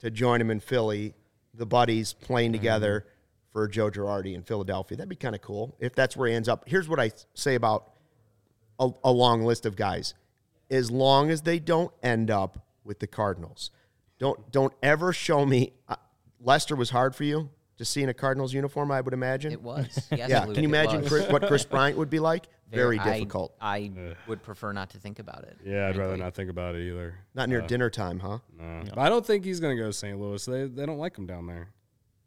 to 0.00 0.10
join 0.10 0.40
him 0.40 0.50
in 0.50 0.60
Philly. 0.60 1.14
The 1.54 1.66
buddies 1.66 2.12
playing 2.12 2.52
together 2.52 3.06
for 3.52 3.66
Joe 3.66 3.90
Girardi 3.90 4.34
in 4.34 4.42
Philadelphia. 4.42 4.96
That'd 4.96 5.08
be 5.08 5.16
kind 5.16 5.34
of 5.34 5.40
cool 5.40 5.76
if 5.80 5.94
that's 5.94 6.16
where 6.16 6.28
he 6.28 6.34
ends 6.34 6.48
up. 6.48 6.64
Here's 6.66 6.88
what 6.88 7.00
I 7.00 7.10
say 7.34 7.54
about 7.54 7.92
a, 8.78 8.90
a 9.04 9.10
long 9.12 9.42
list 9.42 9.66
of 9.66 9.76
guys. 9.76 10.14
As 10.70 10.90
long 10.90 11.30
as 11.30 11.42
they 11.42 11.58
don't 11.58 11.92
end 12.02 12.30
up 12.30 12.66
with 12.84 13.00
the 13.00 13.06
Cardinals, 13.06 13.70
don't 14.18 14.52
don't 14.52 14.72
ever 14.82 15.12
show 15.12 15.44
me. 15.44 15.72
Uh, 15.88 15.96
Lester 16.40 16.76
was 16.76 16.90
hard 16.90 17.14
for 17.14 17.24
you 17.24 17.50
to 17.80 17.84
see 17.86 18.02
in 18.02 18.10
a 18.10 18.14
Cardinals 18.14 18.52
uniform. 18.52 18.92
I 18.92 19.00
would 19.00 19.14
imagine. 19.14 19.52
It 19.52 19.62
was. 19.62 20.06
Yes, 20.10 20.28
yeah. 20.28 20.44
Luke, 20.44 20.54
Can 20.54 20.64
you 20.64 20.68
imagine. 20.68 21.06
Kris, 21.06 21.26
what 21.30 21.46
Kris 21.46 21.64
Bryant 21.64 21.96
would 21.96 22.10
be 22.10 22.18
like? 22.18 22.46
Very 22.70 22.98
I- 22.98 23.14
difficult. 23.14 23.54
I, 23.58 23.90
would 24.26 24.42
prefer 24.42 24.72
not 24.72 24.90
to 24.90 24.98
think 24.98 25.18
about 25.18 25.44
it. 25.44 25.56
Yeah, 25.64 25.88
I'd 25.88 25.96
rather 25.96 26.16
not 26.18 26.34
think 26.34 26.50
about 26.50 26.74
it 26.74 26.86
either. 26.86 27.14
Not 27.34 27.48
near 27.48 27.62
uh, 27.62 27.66
dinner 27.66 27.88
time, 27.88 28.20
huh? 28.20 28.38
No. 28.58 28.82
But 28.90 28.98
I 28.98 29.08
don't 29.08 29.24
think 29.24 29.46
he's 29.46 29.60
going 29.60 29.74
to 29.74 29.82
go 29.82 29.88
to 29.88 29.92
St. 29.94 30.20
Louis. 30.20 30.44
They, 30.44 30.66
they 30.66 30.84
don't 30.84 30.98
like 30.98 31.16
him 31.16 31.26
down 31.26 31.46
there. 31.46 31.68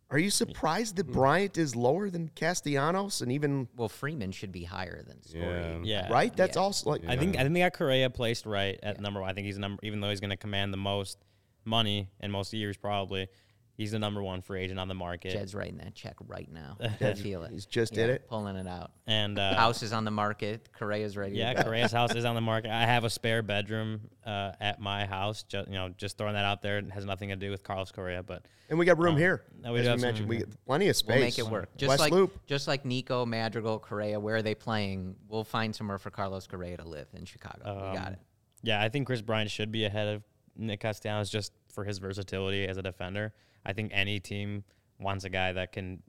Are 0.09 0.17
you 0.17 0.31
surprised 0.31 0.95
that 0.95 1.05
hmm. 1.05 1.13
Bryant 1.13 1.57
is 1.57 1.75
lower 1.75 2.09
than 2.09 2.29
Castellanos 2.29 3.21
and 3.21 3.31
even 3.31 3.67
Well, 3.75 3.89
Freeman 3.89 4.31
should 4.31 4.51
be 4.51 4.63
higher 4.63 5.03
than 5.03 5.21
Story. 5.23 5.43
Yeah. 5.43 5.77
Yeah. 5.83 6.11
right? 6.11 6.35
That's 6.35 6.55
Yeah. 6.55 6.63
also 6.63 6.89
like 6.89 7.01
I 7.07 7.15
think 7.15 7.37
I 7.37 7.43
think 7.43 7.53
they 7.53 7.59
got 7.59 7.73
Correa 7.73 8.09
placed 8.09 8.45
right 8.45 8.79
at 8.81 8.99
number 8.99 9.21
one. 9.21 9.29
I 9.29 9.33
think 9.33 9.45
he's 9.45 9.57
number 9.57 9.79
even 9.83 10.01
though 10.01 10.09
he's 10.09 10.19
going 10.19 10.29
to 10.31 10.37
command 10.37 10.73
the 10.73 10.77
most 10.77 11.17
money 11.65 12.09
in 12.19 12.31
most 12.31 12.53
years 12.53 12.77
probably. 12.77 13.27
He's 13.75 13.91
the 13.91 13.97
number 13.97 14.21
one 14.21 14.41
free 14.41 14.61
agent 14.61 14.79
on 14.79 14.87
the 14.87 14.93
market. 14.93 15.31
Jed's 15.31 15.55
writing 15.55 15.77
that 15.77 15.95
check 15.95 16.15
right 16.27 16.47
now. 16.51 16.77
I 17.01 17.13
feel 17.15 17.41
it. 17.43 17.51
he's 17.51 17.65
just 17.65 17.93
Yeah, 17.95 18.05
did 18.05 18.09
it. 18.15 18.27
Pulling 18.29 18.55
it 18.55 18.67
out. 18.67 18.91
And 19.07 19.39
uh, 19.39 19.55
House 19.55 19.81
is 19.81 19.93
on 19.93 20.05
the 20.05 20.11
market. 20.11 20.69
Correa's 20.73 21.17
ready. 21.17 21.35
Yeah, 21.37 21.53
to 21.53 21.63
go. 21.63 21.69
Correa's 21.69 21.91
house 21.99 22.13
is 22.13 22.23
on 22.23 22.35
the 22.35 22.41
market. 22.41 22.69
I 22.69 22.85
have 22.85 23.03
a 23.03 23.09
spare 23.09 23.41
bedroom 23.41 24.01
uh, 24.25 24.51
at 24.61 24.79
my 24.79 25.05
house. 25.07 25.41
Just 25.41 25.67
you 25.69 25.73
know, 25.73 25.89
just 25.97 26.19
throwing 26.19 26.35
that 26.35 26.45
out 26.45 26.61
there. 26.61 26.77
It 26.77 26.91
has 26.91 27.03
nothing 27.03 27.29
to 27.29 27.35
do 27.35 27.49
with 27.49 27.63
Carlos 27.63 27.91
Correa, 27.91 28.21
but 28.21 28.45
And 28.69 28.77
we 28.77 28.85
got 28.85 28.99
room 28.99 29.17
here. 29.17 29.41
no, 29.59 29.73
we 29.73 29.79
as 29.79 29.85
do 29.87 29.93
we 29.95 30.01
mentioned, 30.01 30.19
room 30.19 30.29
we 30.29 30.37
here. 30.37 30.45
get 30.45 30.65
plenty 30.67 30.87
of 30.89 30.95
space. 30.95 31.15
We'll 31.15 31.23
make 31.25 31.39
it 31.39 31.47
work. 31.47 31.75
Just 31.75 31.89
West 31.89 31.99
like 31.99 32.11
Loop. 32.13 32.45
just 32.45 32.67
like 32.67 32.85
Nico, 32.85 33.25
Madrigal, 33.25 33.79
Correa, 33.79 34.19
where 34.19 34.35
are 34.35 34.41
they 34.43 34.53
playing? 34.55 35.15
We'll 35.27 35.43
find 35.43 35.75
somewhere 35.75 35.97
for 35.97 36.11
Carlos 36.11 36.45
Correa 36.45 36.77
to 36.77 36.87
live 36.87 37.07
in 37.13 37.25
Chicago. 37.25 37.57
we 37.89 37.97
got 37.97 38.07
Um, 38.07 38.13
it. 38.13 38.19
Yeah, 38.61 38.81
I 38.83 38.89
think 38.89 39.07
Kris 39.07 39.21
Bryant 39.23 39.49
should 39.49 39.71
be 39.71 39.85
ahead 39.85 40.07
of 40.09 40.23
Nick 40.55 40.81
Castellanos 40.81 41.31
just 41.31 41.51
for 41.73 41.83
his 41.83 41.97
versatility 41.97 42.67
as 42.67 42.77
a 42.77 42.83
defender. 42.83 43.33
I 43.65 43.73
think 43.73 43.91
any 43.93 44.19
team 44.19 44.63
wants 44.99 45.25
a 45.25 45.29
guy 45.29 45.53
that 45.53 45.71
can 45.71 46.01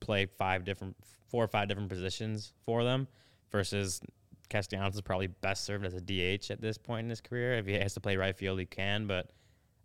play 0.00 0.26
five 0.26 0.64
different, 0.64 0.96
four 1.28 1.44
or 1.44 1.48
five 1.48 1.68
different 1.68 1.88
positions 1.88 2.52
for 2.64 2.84
them 2.84 3.08
versus 3.50 4.00
Castellanos 4.48 4.94
is 4.94 5.00
probably 5.00 5.26
best 5.26 5.64
served 5.64 5.84
as 5.84 5.94
a 5.94 6.00
DH 6.00 6.50
at 6.50 6.60
this 6.60 6.78
point 6.78 7.04
in 7.04 7.10
his 7.10 7.20
career. 7.20 7.54
If 7.54 7.66
he 7.66 7.74
has 7.74 7.94
to 7.94 8.00
play 8.00 8.16
right 8.16 8.36
field, 8.36 8.58
he 8.58 8.66
can, 8.66 9.06
but 9.06 9.30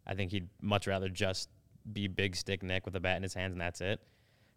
I 0.05 0.13
think 0.13 0.31
he'd 0.31 0.49
much 0.61 0.87
rather 0.87 1.09
just 1.09 1.49
be 1.91 2.07
big 2.07 2.35
stick 2.35 2.63
Nick 2.63 2.85
with 2.85 2.95
a 2.95 2.99
bat 2.99 3.17
in 3.17 3.23
his 3.23 3.33
hands 3.33 3.51
and 3.53 3.61
that's 3.61 3.81
it. 3.81 3.99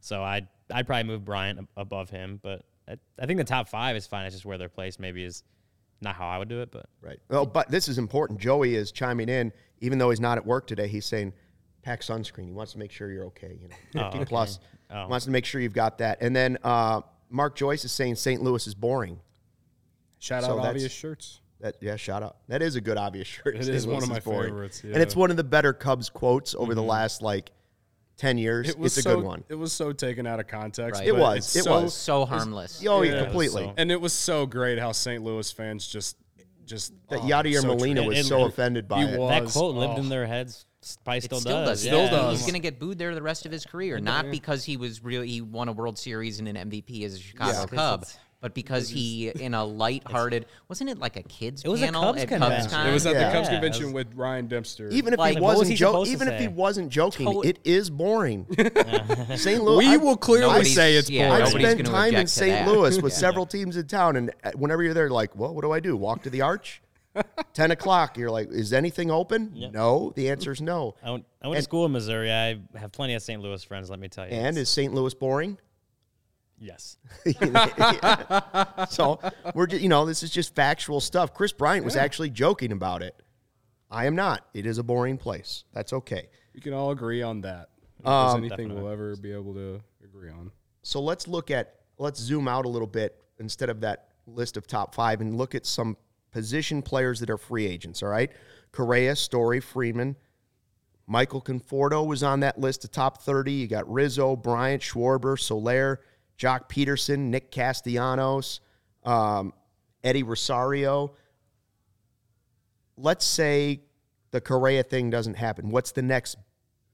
So 0.00 0.22
I'd 0.22 0.46
I'd 0.72 0.86
probably 0.86 1.04
move 1.04 1.24
Bryant 1.24 1.58
ab- 1.58 1.68
above 1.76 2.10
him, 2.10 2.38
but 2.42 2.64
I, 2.88 2.96
I 3.18 3.26
think 3.26 3.38
the 3.38 3.44
top 3.44 3.68
five 3.68 3.96
is 3.96 4.06
fine. 4.06 4.26
It's 4.26 4.34
just 4.36 4.44
where 4.44 4.58
they're 4.58 4.68
placed 4.68 5.00
maybe 5.00 5.24
is 5.24 5.42
not 6.00 6.14
how 6.14 6.28
I 6.28 6.38
would 6.38 6.48
do 6.48 6.60
it, 6.60 6.70
but 6.70 6.86
Right. 7.00 7.18
Well, 7.28 7.46
but 7.46 7.70
this 7.70 7.88
is 7.88 7.98
important. 7.98 8.38
Joey 8.38 8.74
is 8.74 8.92
chiming 8.92 9.28
in, 9.28 9.52
even 9.80 9.98
though 9.98 10.10
he's 10.10 10.20
not 10.20 10.38
at 10.38 10.46
work 10.46 10.66
today. 10.66 10.88
He's 10.88 11.06
saying, 11.06 11.32
"Pack 11.86 12.00
sunscreen." 12.00 12.46
He 12.46 12.52
wants 12.52 12.72
to 12.72 12.78
make 12.78 12.90
sure 12.90 13.10
you're 13.10 13.26
okay. 13.26 13.58
You 13.62 13.68
know, 13.68 13.76
fifty 13.92 14.18
okay. 14.18 14.24
plus. 14.24 14.58
Oh. 14.90 15.06
Wants 15.08 15.24
to 15.26 15.30
make 15.30 15.44
sure 15.44 15.60
you've 15.60 15.72
got 15.72 15.98
that. 15.98 16.18
And 16.20 16.34
then 16.34 16.58
uh, 16.62 17.00
Mark 17.30 17.56
Joyce 17.56 17.84
is 17.84 17.92
saying 17.92 18.16
St. 18.16 18.42
Louis 18.42 18.66
is 18.66 18.74
boring. 18.74 19.20
Shout 20.18 20.44
So 20.44 20.58
out 20.58 20.66
obvious 20.66 20.92
shirts. 20.92 21.40
That 21.60 21.76
yeah, 21.80 21.96
shout 21.96 22.22
out. 22.22 22.36
That 22.48 22.60
is 22.62 22.76
a 22.76 22.80
good 22.80 22.98
obvious 22.98 23.26
shirt. 23.28 23.56
It 23.56 23.64
St. 23.64 23.74
is 23.74 23.86
one 23.86 23.96
Louis 23.96 24.04
of 24.04 24.10
my 24.10 24.20
boring. 24.20 24.50
favorites, 24.50 24.82
and 24.82 24.96
it's 24.96 25.16
one 25.16 25.30
of 25.30 25.36
the 25.36 25.44
better 25.44 25.72
Cubs 25.72 26.10
quotes 26.10 26.54
over 26.54 26.74
the 26.74 26.82
last 26.82 27.22
like 27.22 27.50
ten 28.16 28.38
years. 28.38 28.68
It 28.68 28.78
was 28.78 28.96
it's 28.96 29.06
a 29.06 29.10
so, 29.10 29.16
good 29.16 29.24
one. 29.24 29.44
It 29.48 29.54
was 29.54 29.72
so 29.72 29.92
taken 29.92 30.26
out 30.26 30.40
of 30.40 30.46
context. 30.48 31.00
Right. 31.00 31.08
It 31.08 31.16
was, 31.16 31.54
it 31.56 31.64
so- 31.64 31.82
was. 31.82 31.94
So 31.94 32.24
harmless. 32.24 32.82
Oh, 32.86 33.02
Yeah. 33.02 33.24
completely. 33.24 33.64
So- 33.64 33.74
And 33.76 33.90
it 33.90 34.00
was 34.00 34.12
so 34.12 34.46
great 34.46 34.78
how 34.78 34.92
St. 34.92 35.22
Louis 35.22 35.50
fans 35.50 35.86
just, 35.86 36.16
just 36.64 36.92
that 37.08 37.20
oh, 37.20 37.22
Yadier 37.22 37.60
so 37.60 37.68
Molina 37.68 38.02
was 38.04 38.18
And- 38.18 38.26
so 38.26 38.42
and 38.42 38.46
offended 38.52 38.88
by 38.88 39.04
he 39.04 39.12
it. 39.12 39.18
was. 39.18 39.30
that 39.30 39.58
quote 39.58 39.74
lived 39.74 39.94
oh. 39.96 40.02
in 40.02 40.08
their 40.08 40.26
heads. 40.26 40.66
Probably 41.04 41.18
It 41.18 41.24
still, 41.24 41.40
still 41.40 41.64
does. 41.64 41.84
Yeah. 41.84 41.90
Still 41.92 42.04
He- 42.04 42.10
does. 42.10 42.32
He's 42.38 42.42
going 42.42 42.54
to 42.54 42.58
get 42.60 42.78
booed 42.78 42.98
there 42.98 43.14
the 43.14 43.22
rest 43.22 43.46
of 43.46 43.52
his 43.52 43.64
career, 43.64 43.98
not 44.00 44.30
because 44.30 44.64
he 44.64 44.76
was 44.76 45.02
really 45.02 45.28
he 45.28 45.40
won 45.40 45.68
a 45.68 45.72
World 45.72 45.98
Series 45.98 46.38
and 46.38 46.48
an 46.48 46.56
MVP 46.70 47.04
as 47.04 47.14
a 47.14 47.18
Chicago 47.18 47.52
Yeah. 47.60 47.66
Cub, 47.66 48.04
but 48.40 48.54
because 48.54 48.88
he, 48.88 49.28
in 49.28 49.54
a 49.54 49.64
light-hearted, 49.64 50.46
wasn't 50.68 50.90
it 50.90 50.98
like 50.98 51.16
a 51.16 51.22
kids 51.22 51.62
It 51.64 51.68
was 51.68 51.80
a 51.82 51.90
Cubs 51.90 52.22
at 52.22 52.28
convention. 52.28 52.70
CubsCon? 52.70 52.86
It 52.86 52.92
was 52.92 53.06
at 53.06 53.14
Yeah. 53.14 53.26
the 53.28 53.32
Cubs 53.34 53.48
Yeah, 53.48 53.52
convention 53.54 53.92
with 53.92 54.08
Ryan 54.14 54.46
Dempster. 54.46 54.88
Even 54.90 55.14
if 55.14 55.18
Like, 55.18 55.36
he 55.36 55.40
what 55.40 55.48
was 55.48 55.58
wasn't 55.60 55.70
he 55.70 55.76
joking, 55.76 56.12
even 56.12 56.28
if 56.28 56.40
he 56.40 56.48
wasn't 56.48 56.88
joking, 56.90 57.32
To- 57.32 57.42
it 57.48 57.58
is 57.64 57.88
boring. 57.90 58.46
St. 59.36 59.64
Louis. 59.64 59.78
we 59.78 59.94
I- 59.94 59.96
will 59.96 60.16
clearly 60.16 60.46
Nobody's- 60.52 60.74
say 60.74 60.94
it's 60.96 61.10
yeah, 61.10 61.28
boring. 61.30 61.42
I've 61.42 61.48
spent 61.48 61.86
time 61.86 62.14
in 62.14 62.26
St. 62.26 62.68
Louis 62.68 63.00
with 63.00 63.12
several 63.24 63.46
teams 63.46 63.76
in 63.76 63.86
town, 63.86 64.16
and 64.16 64.30
whenever 64.54 64.82
you're 64.82 64.94
there, 64.94 65.10
like, 65.10 65.34
well, 65.34 65.54
what 65.54 65.62
do 65.62 65.72
I 65.72 65.80
do? 65.80 65.96
Walk 65.96 66.22
to 66.24 66.30
the 66.30 66.42
arch? 66.42 66.82
Ten 67.52 67.70
o'clock. 67.70 68.16
You're 68.18 68.30
like, 68.30 68.48
is 68.50 68.72
anything 68.72 69.10
open? 69.10 69.52
Yep. 69.54 69.72
No. 69.72 70.12
The 70.16 70.30
answer 70.30 70.52
is 70.52 70.60
no. 70.60 70.94
I 71.02 71.10
went, 71.10 71.24
I 71.42 71.48
went 71.48 71.56
And- 71.58 71.62
to 71.64 71.68
school 71.68 71.84
in 71.86 71.92
Missouri. 71.92 72.32
I 72.32 72.60
have 72.78 72.92
plenty 72.92 73.14
of 73.14 73.22
St. 73.22 73.40
Louis 73.42 73.62
friends. 73.64 73.88
Let 73.90 73.98
me 73.98 74.08
tell 74.08 74.26
you. 74.26 74.32
And 74.32 74.56
It's- 74.56 74.62
is 74.62 74.68
St. 74.68 74.92
Louis 74.94 75.14
boring? 75.14 75.58
yes, 76.58 76.96
So 78.90 79.20
we're 79.54 79.66
just, 79.66 79.82
you 79.82 79.88
know, 79.88 80.06
this 80.06 80.22
is 80.22 80.30
just 80.30 80.54
factual 80.54 81.00
stuff. 81.00 81.34
Kris 81.34 81.52
Bryant 81.52 81.84
was 81.84 81.96
actually 81.96 82.30
joking 82.30 82.72
about 82.72 83.02
it. 83.02 83.14
I 83.90 84.06
am 84.06 84.16
not. 84.16 84.46
It 84.54 84.66
is 84.66 84.78
a 84.78 84.82
boring 84.82 85.18
place. 85.18 85.64
That's 85.72 85.92
okay. 85.92 86.28
We 86.54 86.60
can 86.60 86.72
all 86.72 86.90
agree 86.90 87.22
on 87.22 87.42
that. 87.42 87.68
Um, 88.04 88.40
there's 88.40 88.52
anything 88.52 88.74
we'll 88.74 88.90
ever 88.90 89.16
be 89.16 89.32
able 89.32 89.54
to 89.54 89.80
agree 90.04 90.30
on. 90.30 90.50
So 90.82 91.00
let's 91.00 91.28
look 91.28 91.50
at 91.50 91.74
let's 91.98 92.20
zoom 92.20 92.48
out 92.48 92.64
a 92.64 92.68
little 92.68 92.86
bit 92.88 93.22
instead 93.38 93.68
of 93.70 93.80
that 93.82 94.08
list 94.26 94.56
of 94.56 94.66
top 94.66 94.94
five 94.94 95.20
and 95.20 95.36
look 95.36 95.54
at 95.54 95.66
some 95.66 95.96
position 96.36 96.82
players 96.82 97.18
that 97.20 97.30
are 97.30 97.38
free 97.38 97.66
agents. 97.66 98.02
All 98.02 98.10
right, 98.10 98.30
Correa, 98.70 99.16
Story, 99.16 99.58
Freeman, 99.58 100.16
Michael 101.06 101.40
Conforto 101.40 102.06
was 102.06 102.22
on 102.22 102.40
that 102.40 102.60
list 102.60 102.84
of 102.84 102.90
top 102.92 103.22
thirty. 103.22 103.52
You 103.52 103.66
got 103.66 103.90
Rizzo, 103.90 104.36
Bryant, 104.36 104.82
Schwarber, 104.82 105.40
Soler, 105.40 106.02
Joc 106.38 106.68
Pederson, 106.68 107.30
Nick 107.30 107.50
Castellanos, 107.50 108.60
um, 109.02 109.54
Eddie 110.04 110.24
Rosario. 110.24 111.14
Let's 112.98 113.24
say 113.24 113.80
the 114.30 114.42
Correa 114.42 114.82
thing 114.82 115.08
doesn't 115.08 115.36
happen. 115.36 115.70
What's 115.70 115.92
the 115.92 116.02
next 116.02 116.36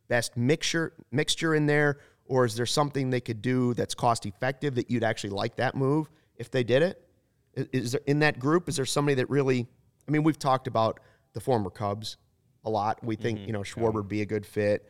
best 0.06 0.36
mixture 0.36 0.92
mixture 1.10 1.52
in 1.52 1.66
there, 1.66 1.98
or 2.26 2.44
is 2.44 2.54
there 2.54 2.64
something 2.64 3.10
they 3.10 3.20
could 3.20 3.42
do 3.42 3.74
that's 3.74 3.96
cost 3.96 4.24
effective 4.24 4.76
that 4.76 4.88
you'd 4.88 5.02
actually 5.02 5.30
like 5.30 5.56
that 5.56 5.74
move 5.74 6.08
if 6.36 6.48
they 6.48 6.62
did 6.62 6.82
it? 6.82 7.08
Is, 7.54 7.66
is 7.72 7.92
there 7.92 8.00
in 8.06 8.20
that 8.20 8.38
group? 8.38 8.68
Is 8.68 8.76
there 8.76 8.86
somebody 8.86 9.16
that 9.16 9.30
really? 9.30 9.66
I 10.08 10.10
mean, 10.10 10.22
we've 10.22 10.38
talked 10.38 10.66
about 10.66 11.00
the 11.32 11.40
former 11.40 11.70
Cubs 11.70 12.16
a 12.64 12.70
lot. 12.70 13.02
We 13.04 13.16
think 13.16 13.40
you 13.46 13.52
know 13.52 13.60
Schwarber 13.60 13.94
would 13.94 14.08
be 14.08 14.22
a 14.22 14.26
good 14.26 14.46
fit. 14.46 14.88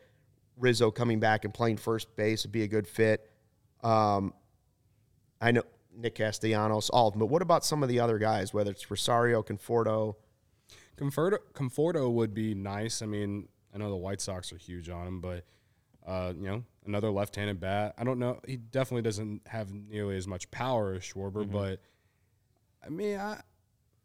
Rizzo 0.57 0.91
coming 0.91 1.19
back 1.19 1.45
and 1.45 1.53
playing 1.53 1.77
first 1.77 2.15
base 2.15 2.43
would 2.43 2.51
be 2.51 2.63
a 2.63 2.67
good 2.67 2.87
fit. 2.87 3.29
Um, 3.83 4.33
I 5.41 5.51
know 5.51 5.63
Nick 5.95 6.15
Castellanos, 6.15 6.89
all 6.89 7.07
of 7.07 7.13
them. 7.13 7.19
But 7.19 7.27
what 7.27 7.41
about 7.41 7.65
some 7.65 7.83
of 7.83 7.89
the 7.89 7.99
other 7.99 8.17
guys? 8.17 8.53
Whether 8.53 8.71
it's 8.71 8.89
Rosario, 8.89 9.43
Conforto. 9.43 10.15
Conforto, 10.97 11.37
Conforto 11.53 12.11
would 12.11 12.33
be 12.33 12.53
nice. 12.53 13.01
I 13.01 13.07
mean, 13.07 13.47
I 13.73 13.79
know 13.79 13.89
the 13.89 13.95
White 13.95 14.21
Sox 14.21 14.53
are 14.53 14.57
huge 14.57 14.89
on 14.89 15.07
him, 15.07 15.21
but 15.21 15.43
uh, 16.05 16.33
you 16.37 16.47
know, 16.47 16.63
another 16.85 17.09
left-handed 17.09 17.59
bat. 17.59 17.95
I 17.97 18.03
don't 18.03 18.19
know. 18.19 18.39
He 18.45 18.57
definitely 18.57 19.01
doesn't 19.01 19.41
have 19.47 19.71
nearly 19.73 20.17
as 20.17 20.27
much 20.27 20.51
power 20.51 20.93
as 20.93 21.01
Schwarber, 21.01 21.49
but 21.49 21.81
I 22.85 22.89
mean, 22.89 23.17
I 23.17 23.41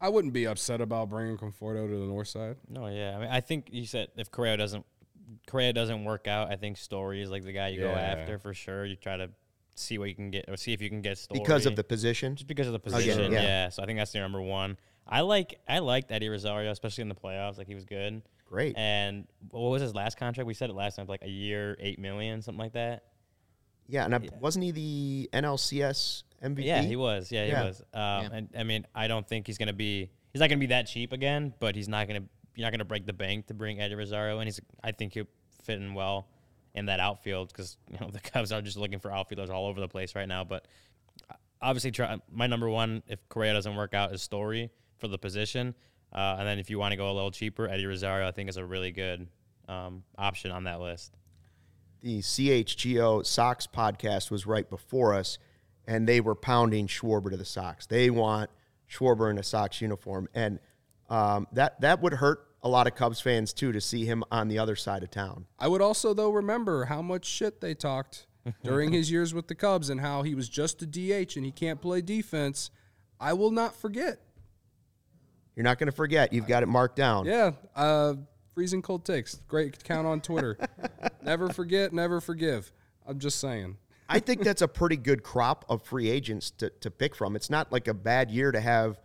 I 0.01 0.09
wouldn't 0.09 0.33
be 0.33 0.47
upset 0.47 0.81
about 0.81 1.09
bringing 1.09 1.37
Conforto 1.37 1.87
to 1.87 1.99
the 1.99 2.05
north 2.05 2.27
side. 2.29 2.57
no, 2.69 2.87
yeah. 2.87 3.17
I 3.17 3.19
mean, 3.19 3.29
I 3.29 3.41
think 3.41 3.69
you 3.71 3.85
said 3.85 4.09
if 4.15 4.31
Correa 4.31 4.57
doesn't 4.57 4.85
Correa 5.47 5.73
doesn't 5.73 6.05
work 6.05 6.27
out, 6.27 6.51
I 6.51 6.55
think 6.55 6.77
Story 6.77 7.21
is 7.21 7.29
like 7.29 7.43
the 7.43 7.51
guy 7.51 7.69
you 7.69 7.81
go 7.81 7.91
after 7.91 8.39
for 8.39 8.53
sure. 8.53 8.85
You 8.85 8.95
try 8.95 9.17
to 9.17 9.29
see 9.75 9.97
what 9.97 10.09
you 10.09 10.15
can 10.15 10.31
get 10.31 10.45
or 10.47 10.57
see 10.57 10.73
if 10.73 10.81
you 10.81 10.89
can 10.89 11.01
get 11.01 11.17
Story 11.17 11.39
Because 11.39 11.65
of 11.65 11.75
the 11.75 11.83
position, 11.83 12.35
just 12.35 12.47
because 12.47 12.67
of 12.67 12.73
the 12.73 12.79
position. 12.79 13.31
yeah. 13.31 13.41
yeah. 13.41 13.69
So 13.69 13.83
I 13.83 13.85
think 13.85 13.99
that's 13.99 14.11
the 14.11 14.19
number 14.19 14.41
one. 14.41 14.77
I 15.07 15.21
like 15.21 15.59
I 15.67 15.79
liked 15.79 16.11
Eddie 16.11 16.29
Rosario, 16.29 16.71
especially 16.71 17.01
in 17.03 17.09
the 17.09 17.15
playoffs. 17.15 17.57
Like 17.57 17.67
he 17.67 17.75
was 17.75 17.85
good. 17.85 18.21
great. 18.47 18.77
And 18.77 19.27
what 19.49 19.69
was 19.69 19.81
his 19.81 19.95
last 19.95 20.17
contract? 20.17 20.47
We 20.47 20.53
said 20.53 20.69
it 20.69 20.73
last 20.73 20.95
time, 20.95 21.07
like 21.07 21.23
a 21.23 21.29
year, 21.29 21.75
eight 21.79 21.99
million, 21.99 22.41
something 22.41 22.59
like 22.59 22.73
that. 22.73 23.03
Yeah, 23.89 24.05
and 24.05 24.15
I, 24.15 24.19
wasn't 24.39 24.65
he 24.65 24.71
the 24.71 25.29
NLCS 25.33 26.23
MVP? 26.43 26.63
Yeah, 26.65 26.81
he 26.81 26.95
was. 26.95 27.31
Yeah, 27.31 27.45
he 27.45 27.51
Yeah. 27.51 27.63
was. 27.65 27.81
Um, 27.93 28.31
And 28.31 28.49
I 28.57 28.63
mean, 28.63 28.85
I 28.93 29.07
don't 29.07 29.27
think 29.27 29.47
he's 29.47 29.57
gonna 29.57 29.73
be. 29.73 30.09
He's 30.31 30.39
not 30.39 30.47
gonna 30.49 30.59
be 30.59 30.67
that 30.67 30.83
cheap 30.87 31.11
again, 31.11 31.53
but 31.59 31.75
he's 31.75 31.89
not 31.89 32.07
gonna. 32.07 32.23
You're 32.55 32.65
not 32.65 32.71
gonna 32.71 32.85
break 32.85 33.05
the 33.05 33.13
bank 33.13 33.47
to 33.47 33.53
bring 33.53 33.79
Eddie 33.81 33.95
Rosario, 33.95 34.39
and 34.39 34.47
he's. 34.47 34.59
I 34.83 34.91
think 34.91 35.13
he'll 35.13 35.27
fit 35.63 35.81
in 35.81 35.93
well 35.93 36.27
in 36.75 36.85
that 36.85 36.99
outfield 36.99 37.49
because 37.51 37.77
you 37.91 37.97
know 37.99 38.09
the 38.13 38.19
Cubs 38.19 38.51
are 38.51 38.61
just 38.61 38.77
looking 38.77 38.99
for 38.99 39.11
outfielders 39.11 39.49
all 39.49 39.65
over 39.65 39.79
the 39.79 39.87
place 39.87 40.13
right 40.15 40.27
now. 40.27 40.43
But 40.43 40.67
obviously, 41.61 41.91
try, 41.91 42.17
my 42.31 42.45
number 42.47 42.69
one 42.69 43.01
if 43.07 43.27
Correa 43.29 43.53
doesn't 43.53 43.75
work 43.75 43.93
out 43.93 44.13
is 44.13 44.21
Story 44.21 44.69
for 44.99 45.07
the 45.07 45.17
position, 45.17 45.73
uh, 46.13 46.35
and 46.37 46.47
then 46.47 46.59
if 46.59 46.69
you 46.69 46.77
want 46.77 46.91
to 46.91 46.95
go 46.97 47.09
a 47.09 47.13
little 47.13 47.31
cheaper, 47.31 47.67
Eddie 47.67 47.85
Rosario 47.87 48.27
I 48.27 48.31
think 48.31 48.49
is 48.49 48.57
a 48.57 48.65
really 48.65 48.91
good 48.91 49.27
um, 49.67 50.03
option 50.17 50.51
on 50.51 50.65
that 50.65 50.79
list. 50.79 51.15
The 52.01 52.19
CHGO 52.19 53.25
Sox 53.25 53.67
podcast 53.67 54.31
was 54.31 54.45
right 54.45 54.69
before 54.69 55.13
us, 55.13 55.37
and 55.85 56.07
they 56.07 56.21
were 56.21 56.35
pounding 56.35 56.87
Schwarber 56.87 57.29
to 57.31 57.37
the 57.37 57.45
Sox. 57.45 57.85
They 57.85 58.09
want 58.09 58.49
Schwarber 58.89 59.29
in 59.29 59.37
a 59.37 59.43
Sox 59.43 59.81
uniform, 59.81 60.29
and 60.33 60.59
um, 61.09 61.47
that 61.53 61.81
that 61.81 62.01
would 62.01 62.13
hurt 62.13 62.45
a 62.61 62.69
lot 62.69 62.87
of 62.87 62.95
Cubs 62.95 63.21
fans 63.21 63.53
too 63.53 63.71
to 63.71 63.81
see 63.81 64.05
him 64.05 64.23
on 64.31 64.47
the 64.47 64.59
other 64.59 64.75
side 64.75 65.03
of 65.03 65.11
town. 65.11 65.45
I 65.57 65.67
would 65.67 65.81
also 65.81 66.13
though 66.13 66.29
remember 66.29 66.85
how 66.85 67.01
much 67.01 67.25
shit 67.25 67.61
they 67.61 67.73
talked 67.73 68.27
during 68.63 68.91
his 68.91 69.09
years 69.11 69.33
with 69.33 69.47
the 69.47 69.55
Cubs 69.55 69.89
and 69.89 70.01
how 70.01 70.23
he 70.23 70.35
was 70.35 70.49
just 70.49 70.81
a 70.81 70.85
DH 70.85 71.35
and 71.35 71.45
he 71.45 71.51
can't 71.51 71.81
play 71.81 72.01
defense. 72.01 72.71
I 73.19 73.33
will 73.33 73.51
not 73.51 73.75
forget. 73.75 74.19
You're 75.55 75.65
not 75.65 75.77
going 75.77 75.89
to 75.89 75.95
forget. 75.95 76.31
You've 76.31 76.47
got 76.47 76.63
it 76.63 76.67
marked 76.67 76.95
down. 76.95 77.25
Yeah, 77.25 77.51
uh, 77.75 78.13
freezing 78.59 78.81
cold 78.81 79.05
takes. 79.05 79.35
Great 79.47 79.81
count 79.85 80.05
on 80.05 80.19
Twitter. 80.19 80.57
never 81.23 81.47
forget, 81.47 81.93
never 81.93 82.19
forgive. 82.19 82.73
I'm 83.07 83.17
just 83.17 83.39
saying. 83.39 83.77
I 84.09 84.19
think 84.19 84.43
that's 84.43 84.61
a 84.61 84.67
pretty 84.67 84.97
good 84.97 85.23
crop 85.23 85.63
of 85.69 85.81
free 85.81 86.09
agents 86.09 86.51
to, 86.57 86.69
to 86.81 86.91
pick 86.91 87.15
from. 87.15 87.37
It's 87.37 87.49
not 87.49 87.71
like 87.71 87.87
a 87.87 87.93
bad 87.93 88.29
year 88.29 88.51
to 88.51 88.59
have. 88.59 88.99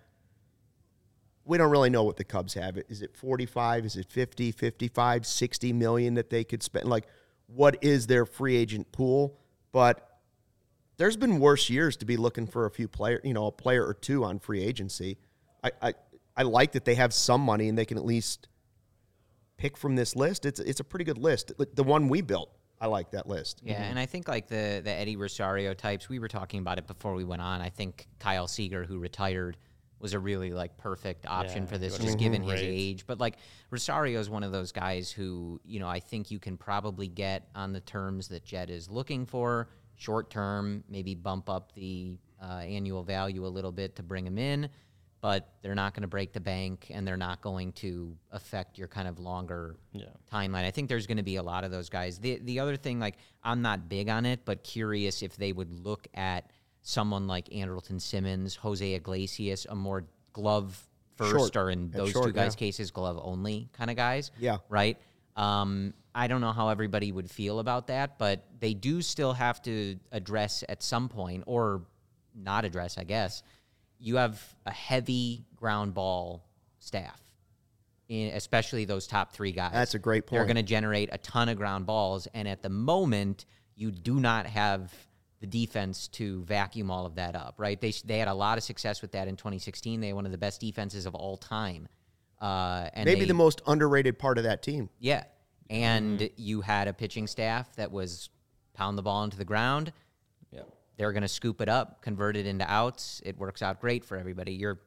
We 1.44 1.56
don't 1.56 1.70
really 1.70 1.88
know 1.88 2.02
what 2.02 2.16
the 2.16 2.24
Cubs 2.24 2.54
have. 2.54 2.78
Is 2.88 3.00
it 3.00 3.16
45? 3.16 3.84
Is 3.84 3.94
it 3.94 4.10
50, 4.10 4.50
55, 4.50 5.24
60 5.24 5.72
million 5.72 6.14
that 6.14 6.30
they 6.30 6.42
could 6.42 6.64
spend? 6.64 6.88
Like, 6.88 7.06
what 7.46 7.76
is 7.80 8.08
their 8.08 8.26
free 8.26 8.56
agent 8.56 8.90
pool? 8.90 9.38
But 9.70 10.18
there's 10.96 11.16
been 11.16 11.38
worse 11.38 11.70
years 11.70 11.96
to 11.98 12.04
be 12.04 12.16
looking 12.16 12.48
for 12.48 12.66
a 12.66 12.72
few 12.72 12.88
player, 12.88 13.20
you 13.22 13.34
know, 13.34 13.46
a 13.46 13.52
player 13.52 13.86
or 13.86 13.94
two 13.94 14.24
on 14.24 14.40
free 14.40 14.64
agency. 14.64 15.16
I, 15.62 15.70
I, 15.80 15.94
I 16.36 16.42
like 16.42 16.72
that 16.72 16.84
they 16.84 16.96
have 16.96 17.14
some 17.14 17.40
money 17.40 17.68
and 17.68 17.78
they 17.78 17.84
can 17.84 17.98
at 17.98 18.04
least 18.04 18.48
pick 19.56 19.76
from 19.76 19.96
this 19.96 20.16
list. 20.16 20.44
It's 20.46 20.60
it's 20.60 20.80
a 20.80 20.84
pretty 20.84 21.04
good 21.04 21.18
list. 21.18 21.52
The 21.74 21.84
one 21.84 22.08
we 22.08 22.20
built, 22.20 22.50
I 22.80 22.86
like 22.86 23.10
that 23.12 23.26
list. 23.28 23.60
Yeah, 23.62 23.82
and 23.82 23.98
I 23.98 24.06
think 24.06 24.28
like 24.28 24.48
the 24.48 24.80
the 24.84 24.90
Eddie 24.90 25.16
Rosario 25.16 25.74
types, 25.74 26.08
we 26.08 26.18
were 26.18 26.28
talking 26.28 26.60
about 26.60 26.78
it 26.78 26.86
before 26.86 27.14
we 27.14 27.24
went 27.24 27.42
on. 27.42 27.60
I 27.60 27.70
think 27.70 28.06
Kyle 28.18 28.48
Seager, 28.48 28.84
who 28.84 28.98
retired, 28.98 29.56
was 29.98 30.12
a 30.12 30.18
really 30.18 30.52
like 30.52 30.76
perfect 30.76 31.26
option 31.26 31.62
Yeah, 31.62 31.68
for 31.68 31.78
this, 31.78 31.98
just 31.98 32.18
given 32.18 32.42
been 32.42 32.50
his 32.50 32.60
great. 32.60 32.68
age. 32.68 33.06
But 33.06 33.18
like 33.18 33.36
Rosario 33.70 34.20
is 34.20 34.28
one 34.28 34.42
of 34.42 34.52
those 34.52 34.72
guys 34.72 35.10
who 35.10 35.60
you 35.64 35.80
know 35.80 35.88
I 35.88 36.00
think 36.00 36.30
you 36.30 36.38
can 36.38 36.56
probably 36.56 37.08
get 37.08 37.48
on 37.54 37.72
the 37.72 37.80
terms 37.80 38.28
that 38.28 38.44
Jed 38.44 38.70
is 38.70 38.90
looking 38.90 39.24
for, 39.26 39.68
short 39.96 40.30
term, 40.30 40.84
maybe 40.88 41.14
bump 41.14 41.48
up 41.48 41.72
the 41.74 42.18
uh, 42.42 42.58
annual 42.58 43.02
value 43.02 43.46
a 43.46 43.48
little 43.48 43.72
bit 43.72 43.96
to 43.96 44.02
bring 44.02 44.26
him 44.26 44.36
in. 44.36 44.68
But 45.24 45.54
they're 45.62 45.74
not 45.74 45.94
going 45.94 46.02
to 46.02 46.06
break 46.06 46.34
the 46.34 46.40
bank 46.40 46.90
and 46.90 47.08
they're 47.08 47.16
not 47.16 47.40
going 47.40 47.72
to 47.72 48.14
affect 48.30 48.76
your 48.76 48.86
kind 48.88 49.08
of 49.08 49.18
longer 49.18 49.74
Yeah. 49.94 50.04
timeline. 50.30 50.66
I 50.66 50.70
think 50.70 50.90
there's 50.90 51.06
going 51.06 51.16
to 51.16 51.22
be 51.22 51.36
a 51.36 51.42
lot 51.42 51.64
of 51.64 51.70
those 51.70 51.88
guys. 51.88 52.18
The 52.18 52.40
the 52.44 52.60
other 52.60 52.76
thing, 52.76 53.00
like 53.00 53.16
I'm 53.42 53.62
not 53.62 53.88
big 53.88 54.10
on 54.10 54.26
it, 54.26 54.40
but 54.44 54.62
curious 54.62 55.22
if 55.22 55.34
they 55.38 55.50
would 55.54 55.70
look 55.72 56.06
at 56.12 56.50
someone 56.82 57.26
like 57.26 57.48
Andrelton 57.48 58.02
Simmons, 58.02 58.54
Jose 58.56 58.92
Iglesias, 58.92 59.66
a 59.70 59.74
more 59.74 60.04
glove 60.34 60.78
first, 61.16 61.30
Short. 61.30 61.56
or 61.56 61.70
in 61.70 61.90
those 61.90 62.10
short, 62.10 62.26
two 62.26 62.32
guys' 62.32 62.52
yeah. 62.54 62.58
cases, 62.58 62.90
glove 62.90 63.18
only 63.22 63.70
kind 63.72 63.88
of 63.90 63.96
guys. 63.96 64.30
Yeah. 64.38 64.58
Right. 64.68 64.98
Um, 65.36 65.94
I 66.14 66.26
don't 66.26 66.42
know 66.42 66.52
how 66.52 66.68
everybody 66.68 67.12
would 67.12 67.30
feel 67.30 67.60
about 67.60 67.86
that, 67.86 68.18
but 68.18 68.44
they 68.60 68.74
do 68.74 69.00
still 69.00 69.32
have 69.32 69.62
to 69.62 69.98
address 70.12 70.64
at 70.68 70.82
some 70.82 71.08
point, 71.08 71.44
or 71.46 71.80
not 72.34 72.66
address, 72.66 72.98
I 72.98 73.04
guess. 73.04 73.42
You 74.04 74.16
have 74.16 74.42
a 74.66 74.70
heavy 74.70 75.44
ground 75.56 75.94
ball 75.94 76.44
staff, 76.78 77.18
in, 78.08 78.34
especially 78.34 78.84
those 78.84 79.06
top 79.06 79.32
three 79.32 79.52
guys. 79.52 79.72
That's 79.72 79.94
a 79.94 79.98
great 79.98 80.26
point. 80.26 80.38
They're 80.38 80.44
going 80.46 80.56
to 80.56 80.62
generate 80.62 81.08
a 81.12 81.18
ton 81.18 81.48
of 81.48 81.56
ground 81.56 81.86
balls, 81.86 82.28
and 82.34 82.46
at 82.46 82.62
the 82.62 82.68
moment, 82.68 83.46
you 83.76 83.90
do 83.90 84.20
not 84.20 84.46
have 84.46 84.92
the 85.40 85.46
defense 85.46 86.08
to 86.08 86.42
vacuum 86.44 86.90
all 86.90 87.06
of 87.06 87.14
that 87.14 87.34
up. 87.34 87.54
Right? 87.58 87.80
They 87.80 87.92
they 88.04 88.18
had 88.18 88.28
a 88.28 88.34
lot 88.34 88.58
of 88.58 88.64
success 88.64 89.00
with 89.02 89.12
that 89.12 89.26
in 89.26 89.36
2016. 89.36 90.00
They 90.00 90.08
had 90.08 90.16
one 90.16 90.26
of 90.26 90.32
the 90.32 90.38
best 90.38 90.60
defenses 90.60 91.06
of 91.06 91.14
all 91.14 91.36
time. 91.38 91.88
Uh, 92.42 92.90
and 92.92 93.06
Maybe 93.06 93.20
they- 93.20 93.26
the 93.26 93.34
most 93.34 93.62
underrated 93.66 94.18
part 94.18 94.36
of 94.38 94.44
that 94.44 94.62
team. 94.62 94.90
yeah. 94.98 95.24
And 95.70 96.20
Mm-hmm. 96.20 96.34
you 96.36 96.60
had 96.60 96.88
a 96.88 96.92
pitching 96.92 97.26
staff 97.26 97.74
that 97.76 97.90
was 97.90 98.28
pound 98.74 98.98
the 98.98 99.02
ball 99.02 99.24
into 99.24 99.38
the 99.38 99.46
ground. 99.46 99.94
They're 100.96 101.12
going 101.12 101.22
to 101.22 101.28
scoop 101.28 101.60
it 101.60 101.68
up, 101.68 102.02
convert 102.02 102.36
it 102.36 102.46
into 102.46 102.70
outs. 102.70 103.20
It 103.24 103.36
works 103.38 103.62
out 103.62 103.80
great 103.80 104.04
for 104.04 104.16
everybody. 104.16 104.52
You're 104.52 104.80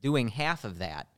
doing 0.00 0.28
half 0.28 0.64
of 0.64 0.78
that 0.78 1.08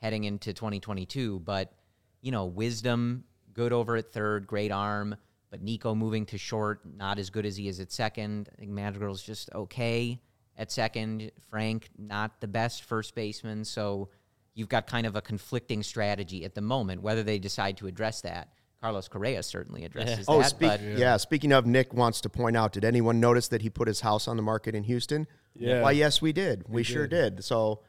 heading 0.00 0.24
into 0.24 0.52
2022, 0.52 1.40
but 1.40 1.72
you 2.20 2.30
know, 2.30 2.46
Wisdom, 2.46 3.24
good 3.52 3.72
over 3.72 3.96
at 3.96 4.12
third, 4.12 4.46
great 4.46 4.72
arm, 4.72 5.16
but 5.50 5.62
Nico 5.62 5.94
moving 5.94 6.26
to 6.26 6.38
short, 6.38 6.80
not 6.96 7.18
as 7.18 7.30
good 7.30 7.46
as 7.46 7.56
he 7.56 7.68
is 7.68 7.80
at 7.80 7.92
second. 7.92 8.48
I 8.52 8.60
think 8.60 8.72
Madrigal's 8.72 9.22
just 9.22 9.50
okay 9.54 10.20
at 10.56 10.72
second. 10.72 11.30
Frank, 11.48 11.88
not 11.98 12.40
the 12.40 12.48
best 12.48 12.84
first 12.84 13.14
baseman, 13.14 13.64
so 13.64 14.08
you've 14.54 14.68
got 14.68 14.86
kind 14.86 15.06
of 15.06 15.16
a 15.16 15.22
conflicting 15.22 15.82
strategy 15.82 16.44
at 16.44 16.54
the 16.54 16.60
moment. 16.60 17.02
Whether 17.02 17.22
they 17.22 17.38
decide 17.38 17.76
to 17.78 17.86
address 17.86 18.20
that, 18.22 18.48
Carlos 18.84 19.08
Correa 19.08 19.42
certainly 19.42 19.86
addresses 19.86 20.26
Oh, 20.28 20.40
that. 20.42 20.50
speak, 20.50 20.68
but 20.68 20.82
yeah. 20.82 21.16
Speaking 21.16 21.52
of, 21.52 21.64
Nick 21.64 21.94
wants 21.94 22.20
to 22.20 22.28
point 22.28 22.54
out: 22.54 22.72
Did 22.74 22.84
anyone 22.84 23.18
notice 23.18 23.48
that 23.48 23.62
he 23.62 23.70
put 23.70 23.88
his 23.88 24.00
house 24.02 24.28
on 24.28 24.36
the 24.36 24.42
market 24.42 24.74
in 24.74 24.82
Houston? 24.84 25.26
Yeah. 25.54 25.80
Why, 25.80 25.92
yes, 25.92 26.20
we 26.20 26.34
did. 26.34 26.64
We, 26.68 26.82
sure 26.82 27.06
did. 27.06 27.42
So 27.44 27.80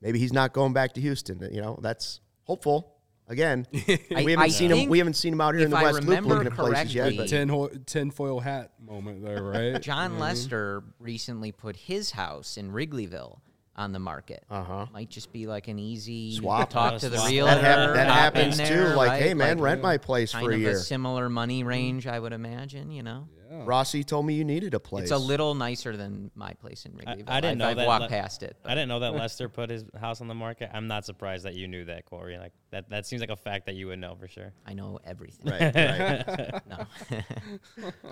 maybe 0.00 0.18
he's 0.18 0.32
not 0.32 0.54
going 0.54 0.72
back 0.72 0.94
to 0.94 1.00
Houston. 1.02 1.46
You 1.52 1.60
know, 1.60 1.78
that's 1.82 2.20
hopeful. 2.44 2.94
Again, 3.28 3.66
I- 3.74 4.24
we 4.24 4.30
haven't 4.32 4.38
I 4.38 4.48
seen 4.48 4.70
him. 4.72 4.88
We 4.88 4.96
haven't 4.96 5.14
seen 5.14 5.34
him 5.34 5.42
out 5.42 5.54
here 5.54 5.64
in 5.64 5.70
the 5.70 5.76
I 5.76 5.82
West 5.82 6.04
Loop 6.04 6.24
looking 6.24 6.46
at 6.46 6.54
places 6.54 6.94
yet. 6.94 7.02
correctly- 7.02 7.16
But 7.18 7.28
Tin, 7.28 7.48
ho- 7.50 7.70
tin 7.84 8.10
foil 8.10 8.40
hat 8.40 8.72
moment 8.82 9.22
there, 9.22 9.42
right? 9.42 9.78
Jon 9.82 10.18
Lester 10.18 10.84
recently 10.98 11.52
put 11.52 11.76
his 11.76 12.12
house 12.12 12.56
in 12.56 12.72
Wrigleyville 12.72 13.40
on 13.74 13.92
the 13.92 13.98
market. 13.98 14.44
Uh-huh. 14.50 14.86
Might 14.92 15.08
just 15.08 15.32
be 15.32 15.46
like 15.46 15.68
an 15.68 15.78
easy 15.78 16.36
Swap. 16.36 16.68
talk 16.68 16.98
to 17.00 17.08
the 17.08 17.16
swap. 17.16 17.30
realtor. 17.30 17.62
that, 17.62 17.64
hap- 17.64 17.94
that 17.94 18.06
hop 18.08 18.36
in 18.36 18.40
happens 18.42 18.56
there, 18.58 18.90
too. 18.90 18.94
Like, 18.96 19.08
right? 19.10 19.22
hey 19.22 19.34
man, 19.34 19.56
Like, 19.58 19.64
rent 19.64 19.82
my 19.82 19.96
place 19.98 20.32
kind 20.32 20.44
for 20.44 20.50
a 20.52 20.54
of 20.54 20.60
year. 20.60 20.70
a 20.72 20.76
similar 20.76 21.28
money 21.30 21.64
range, 21.64 22.06
I 22.06 22.18
would 22.18 22.32
imagine. 22.34 22.90
You 22.90 23.02
know, 23.02 23.28
Rossy 23.50 24.04
told 24.04 24.26
me 24.26 24.34
you 24.34 24.44
needed 24.44 24.74
a 24.74 24.80
place. 24.80 25.04
it's 25.04 25.10
a 25.12 25.16
little 25.18 25.54
nicer 25.54 25.96
than 25.96 26.30
my 26.34 26.52
place 26.54 26.84
in 26.84 26.92
I, 27.06 27.14
Wrigleyville. 27.16 27.24
I 27.28 27.40
didn't 27.40 27.58
know 27.58 27.68
I've 27.68 27.76
that. 27.76 27.86
walked 27.86 28.02
Le- 28.02 28.08
past 28.08 28.42
it. 28.42 28.56
I 28.64 28.74
didn't 28.74 28.88
know 28.88 29.00
that 29.00 29.14
Lester 29.14 29.48
put 29.48 29.70
his 29.70 29.84
house 29.98 30.20
on 30.20 30.28
the 30.28 30.34
market. 30.34 30.70
I'm 30.74 30.86
not 30.86 31.04
surprised 31.06 31.44
that 31.46 31.54
you 31.54 31.66
knew 31.66 31.84
that, 31.86 32.04
Corey. 32.04 32.36
Like 32.38 32.52
that. 32.72 32.90
That 32.90 33.06
seems 33.06 33.20
like 33.20 33.30
a 33.30 33.36
fact 33.36 33.64
that 33.66 33.74
you 33.74 33.86
would 33.86 33.98
know 33.98 34.14
for 34.20 34.28
sure. 34.28 34.52
I 34.66 34.74
know 34.74 35.00
everything. 35.04 35.50
Right, 35.50 35.74
right. 35.74 36.60
No. 36.68 36.86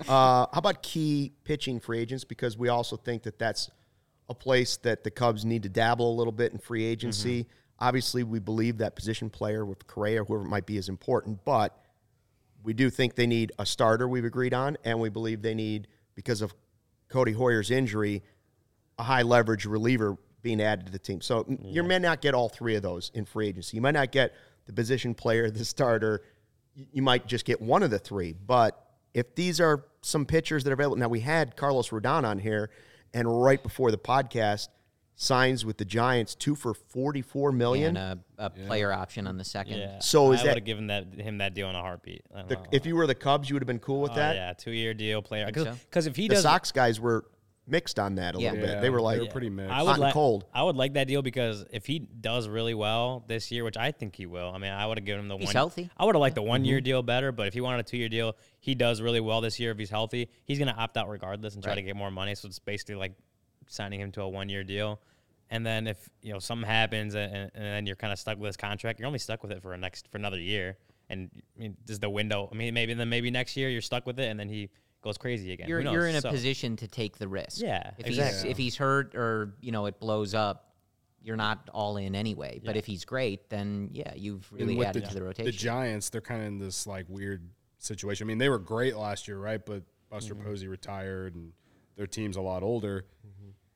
Uh, 0.07 0.45
how 0.47 0.49
about 0.53 0.81
key 0.81 1.33
pitching 1.43 1.79
free 1.79 1.99
agents? 1.99 2.23
Because 2.23 2.57
we 2.57 2.69
also 2.69 2.95
think 2.97 3.23
that 3.23 3.37
that's 3.37 3.69
a 4.31 4.35
place 4.35 4.77
that 4.77 5.03
the 5.03 5.11
Cubs 5.11 5.45
need 5.45 5.63
to 5.63 5.69
dabble 5.69 6.11
a 6.11 6.15
little 6.15 6.31
bit 6.33 6.51
in 6.51 6.57
free 6.57 6.83
agency. 6.83 7.43
Mm-hmm. 7.43 7.51
Obviously, 7.79 8.23
we 8.23 8.39
believe 8.39 8.79
that 8.79 8.95
position 8.95 9.29
player 9.29 9.65
with 9.65 9.85
Correa, 9.87 10.23
whoever 10.23 10.45
it 10.45 10.49
might 10.49 10.65
be, 10.65 10.77
is 10.77 10.89
important, 10.89 11.43
but 11.45 11.77
we 12.63 12.73
do 12.73 12.89
think 12.89 13.15
they 13.15 13.27
need 13.27 13.51
a 13.59 13.65
starter 13.65 14.07
we've 14.07 14.25
agreed 14.25 14.53
on, 14.53 14.77
and 14.83 14.99
we 14.99 15.09
believe 15.09 15.41
they 15.41 15.55
need, 15.55 15.87
because 16.15 16.41
of 16.41 16.53
Codi 17.09 17.35
Heuer's 17.35 17.71
injury, 17.71 18.23
a 18.99 19.03
high 19.03 19.23
leverage 19.23 19.65
reliever 19.65 20.17
being 20.43 20.61
added 20.61 20.85
to 20.85 20.91
the 20.91 20.99
team. 20.99 21.21
So 21.21 21.45
n- 21.49 21.59
you 21.63 21.83
may 21.83 21.99
not 21.99 22.21
get 22.21 22.33
all 22.33 22.49
three 22.49 22.75
of 22.75 22.83
those 22.83 23.11
in 23.13 23.25
free 23.25 23.47
agency. 23.47 23.77
You 23.77 23.81
might 23.81 23.95
not 23.95 24.11
get 24.11 24.33
the 24.65 24.73
position 24.73 25.13
player, 25.13 25.49
the 25.49 25.65
starter. 25.65 26.21
You 26.73 27.01
might 27.01 27.25
just 27.27 27.45
get 27.45 27.61
one 27.61 27.83
of 27.83 27.89
the 27.89 27.99
three. 27.99 28.33
But 28.33 28.79
if 29.13 29.35
these 29.35 29.59
are 29.59 29.85
some 30.01 30.25
pitchers 30.25 30.63
that 30.63 30.69
are 30.69 30.73
available, 30.73 30.97
now 30.97 31.09
we 31.09 31.19
had 31.19 31.55
Carlos 31.55 31.89
Rodon 31.89 32.23
on 32.25 32.39
here, 32.39 32.69
and 33.13 33.43
right 33.43 33.61
before 33.61 33.91
the 33.91 33.97
podcast, 33.97 34.67
signs 35.15 35.63
with 35.65 35.77
the 35.77 35.85
Giants 35.85 36.33
two 36.35 36.55
for 36.55 36.73
forty 36.73 37.21
four 37.21 37.51
million. 37.51 37.95
and 37.97 38.21
a, 38.39 38.45
a 38.45 38.49
player 38.49 38.91
option 38.91 39.27
on 39.27 39.37
the 39.37 39.43
second. 39.43 39.77
Yeah. 39.79 39.99
So 39.99 40.31
is 40.31 40.39
I 40.39 40.43
that- 40.43 40.49
would 40.49 40.57
have 40.57 40.65
given 40.65 40.87
that 40.87 41.13
him 41.13 41.37
that 41.39 41.53
deal 41.53 41.69
in 41.69 41.75
a 41.75 41.81
heartbeat. 41.81 42.23
The- 42.47 42.57
if 42.71 42.85
you 42.85 42.95
were 42.95 43.05
the 43.07 43.15
Cubs, 43.15 43.49
you 43.49 43.55
would 43.55 43.61
have 43.61 43.67
been 43.67 43.79
cool 43.79 44.01
with 44.01 44.11
Oh, 44.13 44.15
that. 44.15 44.35
yeah, 44.35 44.53
two 44.53 44.71
year 44.71 44.93
deal 44.93 45.21
player. 45.21 45.49
so. 45.53 45.73
Because 45.89 46.07
if 46.07 46.15
he 46.15 46.27
The 46.27 46.35
does, 46.35 46.43
Sox 46.43 46.71
guys 46.71 46.99
were 46.99 47.25
mixed 47.71 47.97
on 47.97 48.15
that 48.15 48.35
a 48.35 48.39
Yeah. 48.39 48.51
little 48.51 48.65
Yeah, 48.67 48.73
bit. 48.75 48.81
They 48.81 48.89
were 48.89 48.97
they 48.97 49.03
like, 49.03 49.19
were 49.21 49.25
pretty 49.27 49.49
mixed. 49.49 49.71
I 49.71 49.75
hot 49.77 49.85
would 49.85 49.91
and 49.93 49.99
like 50.01 50.13
cold. 50.13 50.45
I 50.53 50.61
would 50.63 50.75
like 50.75 50.93
that 50.93 51.07
deal 51.07 51.21
because 51.21 51.65
if 51.71 51.85
he 51.85 51.99
does 51.99 52.47
really 52.47 52.73
well 52.73 53.23
this 53.27 53.49
year, 53.51 53.63
which 53.63 53.77
I 53.77 53.91
think 53.91 54.15
he 54.15 54.25
will, 54.25 54.51
I 54.53 54.57
mean, 54.57 54.71
I 54.71 54.85
would 54.85 54.97
have 54.97 55.05
given 55.05 55.21
him 55.21 55.27
the 55.29 55.35
one 55.35 55.39
He's 55.41 55.47
one. 55.47 55.55
healthy. 55.55 55.89
I 55.97 56.05
would 56.05 56.13
have 56.15 56.19
liked 56.19 56.35
the 56.35 56.41
one 56.43 56.59
Mm-hmm. 56.61 56.65
year 56.65 56.81
deal 56.81 57.01
better, 57.01 57.31
but 57.31 57.47
if 57.47 57.53
he 57.53 57.61
wanted 57.61 57.79
a 57.79 57.83
two 57.83 57.97
year 57.97 58.09
deal, 58.09 58.35
he 58.59 58.75
does 58.75 59.01
really 59.01 59.19
well 59.21 59.41
this 59.41 59.59
year. 59.59 59.71
If 59.71 59.77
he's 59.79 59.89
healthy, 59.89 60.29
he's 60.45 60.59
gonna 60.59 60.75
opt 60.77 60.97
out 60.97 61.09
regardless 61.09 61.55
and 61.55 61.63
try 61.63 61.71
Right. 61.71 61.75
to 61.77 61.81
get 61.81 61.95
more 61.95 62.11
money. 62.11 62.35
So 62.35 62.47
it's 62.47 62.59
basically 62.59 62.95
like 62.95 63.13
signing 63.67 63.99
him 63.99 64.11
to 64.13 64.21
a 64.21 64.29
one 64.29 64.49
year 64.49 64.63
deal. 64.63 64.99
And 65.49 65.65
then 65.65 65.87
if 65.87 66.09
you 66.21 66.31
know 66.33 66.39
something 66.39 66.67
happens 66.69 67.13
and, 67.15 67.33
and, 67.33 67.51
and 67.55 67.63
then 67.63 67.85
you're 67.85 67.95
kind 67.95 68.13
of 68.13 68.19
stuck 68.19 68.37
with 68.37 68.49
this 68.49 68.57
contract, 68.57 68.99
you're 68.99 69.07
only 69.07 69.19
stuck 69.19 69.41
with 69.43 69.51
it 69.51 69.61
for 69.61 69.73
a 69.73 69.77
next 69.77 70.07
for 70.11 70.17
another 70.17 70.39
year. 70.39 70.77
And 71.09 71.29
I 71.57 71.59
mean, 71.59 71.77
does 71.85 71.99
the 71.99 72.09
window? 72.09 72.47
I 72.51 72.55
mean, 72.55 72.73
maybe 72.73 72.93
then 72.93 73.09
maybe 73.09 73.31
next 73.31 73.57
year 73.57 73.67
you're 73.69 73.81
stuck 73.81 74.05
with 74.05 74.17
it, 74.17 74.29
and 74.29 74.39
then 74.39 74.47
he 74.47 74.69
goes 75.01 75.17
crazy 75.17 75.51
again. 75.53 75.67
You're, 75.67 75.81
you're 75.81 76.07
in 76.07 76.15
a 76.15 76.21
So- 76.21 76.29
position 76.29 76.75
to 76.77 76.87
take 76.87 77.17
the 77.17 77.27
risk. 77.27 77.61
Yeah, 77.61 77.91
if 77.97 78.07
exactly. 78.07 78.41
he's 78.41 78.51
if 78.51 78.57
he's 78.57 78.77
hurt 78.77 79.15
or 79.15 79.55
you 79.61 79.71
know 79.71 79.85
it 79.87 79.99
blows 79.99 80.33
up, 80.33 80.73
you're 81.21 81.35
not 81.37 81.69
all 81.73 81.97
in 81.97 82.15
anyway. 82.15 82.59
But 82.63 82.75
Yeah. 82.75 82.79
if 82.79 82.85
he's 82.85 83.05
great, 83.05 83.49
then 83.49 83.89
yeah, 83.91 84.13
you've 84.15 84.51
really 84.51 84.83
added 84.85 85.03
the, 85.03 85.07
to 85.09 85.13
the 85.15 85.23
rotation. 85.23 85.45
The. 85.51 85.57
Giants, 85.57 86.09
they're 86.09 86.21
kind 86.21 86.41
of 86.41 86.47
in 86.47 86.57
this 86.57 86.85
like 86.87 87.05
weird 87.09 87.47
situation. 87.79 88.25
I 88.25 88.27
mean, 88.27 88.37
they 88.37 88.49
were 88.49 88.59
great 88.59 88.95
last 88.95 89.27
year, 89.27 89.37
right? 89.37 89.63
But 89.65 89.83
Buster 90.09 90.35
Mm-hmm. 90.35 90.45
Posey 90.45 90.67
retired, 90.67 91.35
and 91.35 91.53
their 91.95 92.07
team's 92.07 92.37
a 92.37 92.41
lot 92.41 92.63
older. 92.63 93.05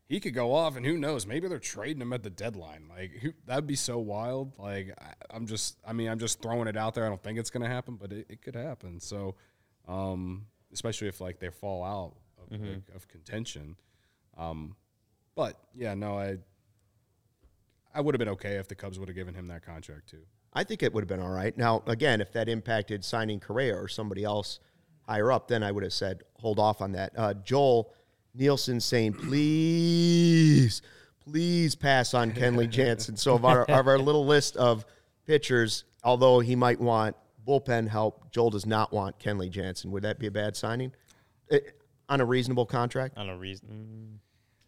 He 0.07 0.19
could 0.19 0.36
go 0.36 0.53
off, 0.53 0.76
and 0.76 0.86
who 0.86 0.99
knows? 0.99 1.26
Maybe 1.26 1.47
they're 1.47 1.57
trading 1.57 1.99
him 1.99 2.13
at 2.13 2.21
the 2.21 2.30
deadline. 2.30 2.84
Like 2.88 3.11
who, 3.23 3.34
that'd 3.47 3.65
be 3.65 3.76
so 3.76 3.97
wild. 3.97 4.53
Like 4.59 4.93
I, 5.01 5.13
I'm 5.36 5.47
just, 5.47 5.78
I 5.84 5.93
mean, 5.93 6.09
I'm 6.09 6.19
just 6.19 6.43
throwing 6.43 6.67
it 6.67 6.78
out 6.78 6.93
there. 6.93 7.05
I 7.05 7.09
don't 7.09 7.23
think 7.23 7.39
it's 7.39 7.49
gonna 7.49 7.67
happen, 7.67 7.95
but 7.95 8.11
it, 8.13 8.28
it 8.30 8.41
could 8.43 8.53
happen. 8.55 8.99
So, 8.99 9.34
um, 9.88 10.45
especially 10.76 11.07
if 11.07 11.19
like 11.21 11.39
they 11.39 11.49
fall 11.49 11.84
out 11.84 12.13
of, 12.38 12.59
Mm-hmm. 12.59 12.73
like, 12.73 12.95
of 12.95 13.07
contention. 13.07 13.76
Um, 14.38 14.76
but 15.36 15.57
yeah, 15.73 15.95
no, 15.95 16.19
I, 16.19 16.38
I 17.93 18.01
would 18.01 18.13
have 18.13 18.19
been 18.19 18.30
okay 18.30 18.57
if 18.57 18.67
the 18.67 18.76
Cubs 18.76 18.99
would 18.99 19.07
have 19.07 19.15
given 19.15 19.34
him 19.34 19.47
that 19.47 19.65
contract 19.65 20.09
too. 20.09 20.21
I 20.53 20.63
think 20.63 20.84
it 20.84 20.93
would 20.93 21.01
have 21.01 21.07
been 21.07 21.19
all 21.21 21.32
right. 21.32 21.57
Now, 21.57 21.82
again, 21.88 22.21
if 22.21 22.32
that 22.34 22.47
impacted 22.47 23.03
signing 23.03 23.39
Correa 23.39 23.76
or 23.76 23.88
somebody 23.88 24.23
else 24.23 24.59
higher 25.07 25.32
up, 25.32 25.47
then 25.47 25.63
I 25.63 25.71
would 25.71 25.84
have 25.84 25.93
said 25.93 26.21
hold 26.36 26.59
off 26.59 26.82
on 26.82 26.91
that. 26.91 27.13
Uh, 27.17 27.34
Joel 27.34 27.91
Nielsen 28.36 28.80
saying, 28.80 29.13
please, 29.13 30.82
please 31.23 31.73
pass 31.76 32.13
on 32.13 32.32
Kenley 32.32 32.69
Jansen. 32.78 33.17
So 33.17 33.34
of 33.36 33.43
our, 33.45 33.63
of 33.65 33.88
our 33.88 33.97
little 33.97 34.26
list 34.26 34.55
of 34.57 34.86
pitchers, 35.26 35.84
although 36.03 36.39
he 36.41 36.55
might 36.55 36.80
want 36.80 37.15
bullpen 37.48 37.88
help, 37.88 38.32
Joel 38.32 38.50
does 38.50 38.66
not 38.66 38.91
want 38.93 39.20
Kenley 39.20 39.50
Jansen. 39.50 39.91
Would 39.91 40.04
that 40.04 40.20
be 40.20 40.28
a 40.28 40.32
bad 40.32 40.56
signing? 40.56 40.91
Eh, 41.52 41.60
on 42.10 42.22
a 42.22 42.26
reasonable 42.26 42.66
contract? 42.66 43.18
on 43.18 43.30
a 43.30 43.38
reason. 43.38 44.20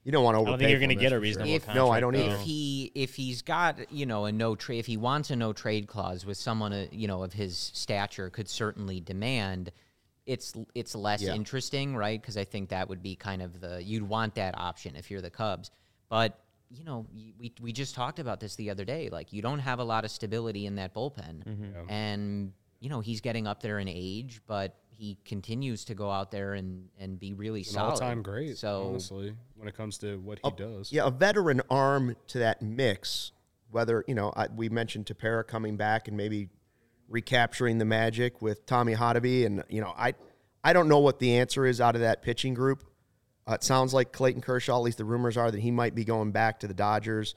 You 0.04 0.12
don't 0.14 0.24
want 0.24 0.36
to 0.36 0.40
I 0.40 0.42
overpay. 0.42 0.52
don't 0.52 0.60
think 0.60 0.70
you're 0.72 0.80
going 0.80 0.90
to 0.90 0.96
get 0.96 1.08
a 1.08 1.10
for 1.10 1.16
sure. 1.16 1.20
reasonable 1.22 1.52
If- 1.54 1.66
contract. 1.66 1.86
No, 1.86 1.92
I 1.92 2.00
don't 2.00 2.14
though. 2.14 2.20
either. 2.26 2.36
if 2.36 2.42
he 2.42 2.92
if 2.96 3.16
he's 3.16 3.42
got 3.42 3.92
you 3.92 4.06
know 4.06 4.26
a 4.26 4.32
no 4.32 4.56
trade 4.56 4.80
if 4.80 4.86
he 4.86 4.96
wants 4.98 5.30
a 5.32 5.36
no 5.36 5.52
trade 5.54 5.88
clause 5.88 6.26
with 6.26 6.38
someone 6.38 6.72
uh, 6.72 6.86
you 6.92 7.08
know 7.08 7.24
of 7.24 7.34
his 7.34 7.58
stature 7.74 8.30
could 8.30 8.48
certainly 8.48 9.02
demand 9.02 9.72
it's 10.26 10.54
it's 10.76 10.96
less 10.96 11.22
Yeah. 11.22 11.36
interesting 11.36 11.94
right 11.96 12.22
because 12.22 12.38
i 12.38 12.46
think 12.46 12.70
that 12.70 12.88
would 12.88 13.04
be 13.04 13.16
kind 13.18 13.42
of 13.42 13.60
the 13.60 13.84
you'd 13.84 14.04
want 14.04 14.36
that 14.36 14.58
option 14.58 14.96
if 14.96 15.12
you're 15.12 15.22
the 15.22 15.30
cubs 15.30 15.72
but 16.10 16.40
you 16.70 16.86
know 16.86 17.06
we, 17.40 17.54
we 17.62 17.74
just 17.74 17.94
talked 17.94 18.20
about 18.20 18.40
this 18.40 18.56
the 18.56 18.70
other 18.70 18.86
day 18.86 19.10
like 19.10 19.34
you 19.34 19.42
don't 19.42 19.60
have 19.60 19.80
a 19.80 19.84
lot 19.84 20.06
of 20.06 20.12
stability 20.12 20.66
in 20.68 20.76
that 20.76 20.94
bullpen 20.94 21.44
Mm-hmm. 21.46 21.90
and 21.90 22.54
you 22.80 22.90
know 22.90 23.00
he's 23.00 23.22
getting 23.22 23.48
up 23.48 23.62
there 23.62 23.80
in 23.80 23.88
age 23.88 24.42
but 24.48 24.76
he 24.98 25.18
continues 25.26 25.86
to 25.86 25.94
go 25.94 26.10
out 26.10 26.32
there 26.32 26.54
and 26.56 26.90
and 27.00 27.20
be 27.20 27.34
really 27.34 27.60
An 27.60 27.66
solid 27.66 27.92
all-time 27.92 28.24
great. 28.24 28.58
so 28.58 28.88
honestly, 28.90 29.36
when 29.56 29.68
it 29.68 29.78
comes 29.78 29.98
to 30.00 30.18
what 30.18 30.40
he 30.44 30.52
does. 30.52 30.92
Yeah, 30.92 31.06
a 31.06 31.12
veteran 31.12 31.62
arm 31.70 32.16
to 32.28 32.40
that 32.40 32.62
mix. 32.62 33.32
Whether 33.70 34.04
you 34.08 34.16
know, 34.16 34.34
I, 34.36 34.48
we 34.48 34.70
mentioned 34.70 35.06
Tepera 35.06 35.46
coming 35.46 35.78
back 35.78 36.08
and 36.08 36.18
maybe 36.18 36.50
recapturing 37.10 37.78
the 37.78 37.86
magic 37.86 38.42
with 38.42 38.66
Tommy 38.66 38.96
Hottovy, 38.96 39.46
and 39.46 39.64
you 39.70 39.82
know, 39.82 39.94
I 39.96 40.14
I 40.64 40.74
don't 40.74 40.88
know 40.88 41.00
what 41.00 41.20
the 41.20 41.38
answer 41.38 41.66
is 41.66 41.80
out 41.80 41.96
of 41.96 42.02
that 42.02 42.22
pitching 42.22 42.54
group. 42.54 42.84
Uh, 43.48 43.54
it 43.54 43.64
sounds 43.64 43.94
like 43.94 44.12
Clayton 44.12 44.42
Kershaw. 44.42 44.78
At 44.78 44.84
least 44.84 44.98
the 44.98 45.06
rumors 45.06 45.38
are 45.38 45.52
that 45.52 45.60
he 45.60 45.72
might 45.72 45.96
be 45.96 46.06
going 46.06 46.32
back 46.32 46.62
to 46.62 46.68
the 46.68 46.74
Dodgers. 46.74 47.36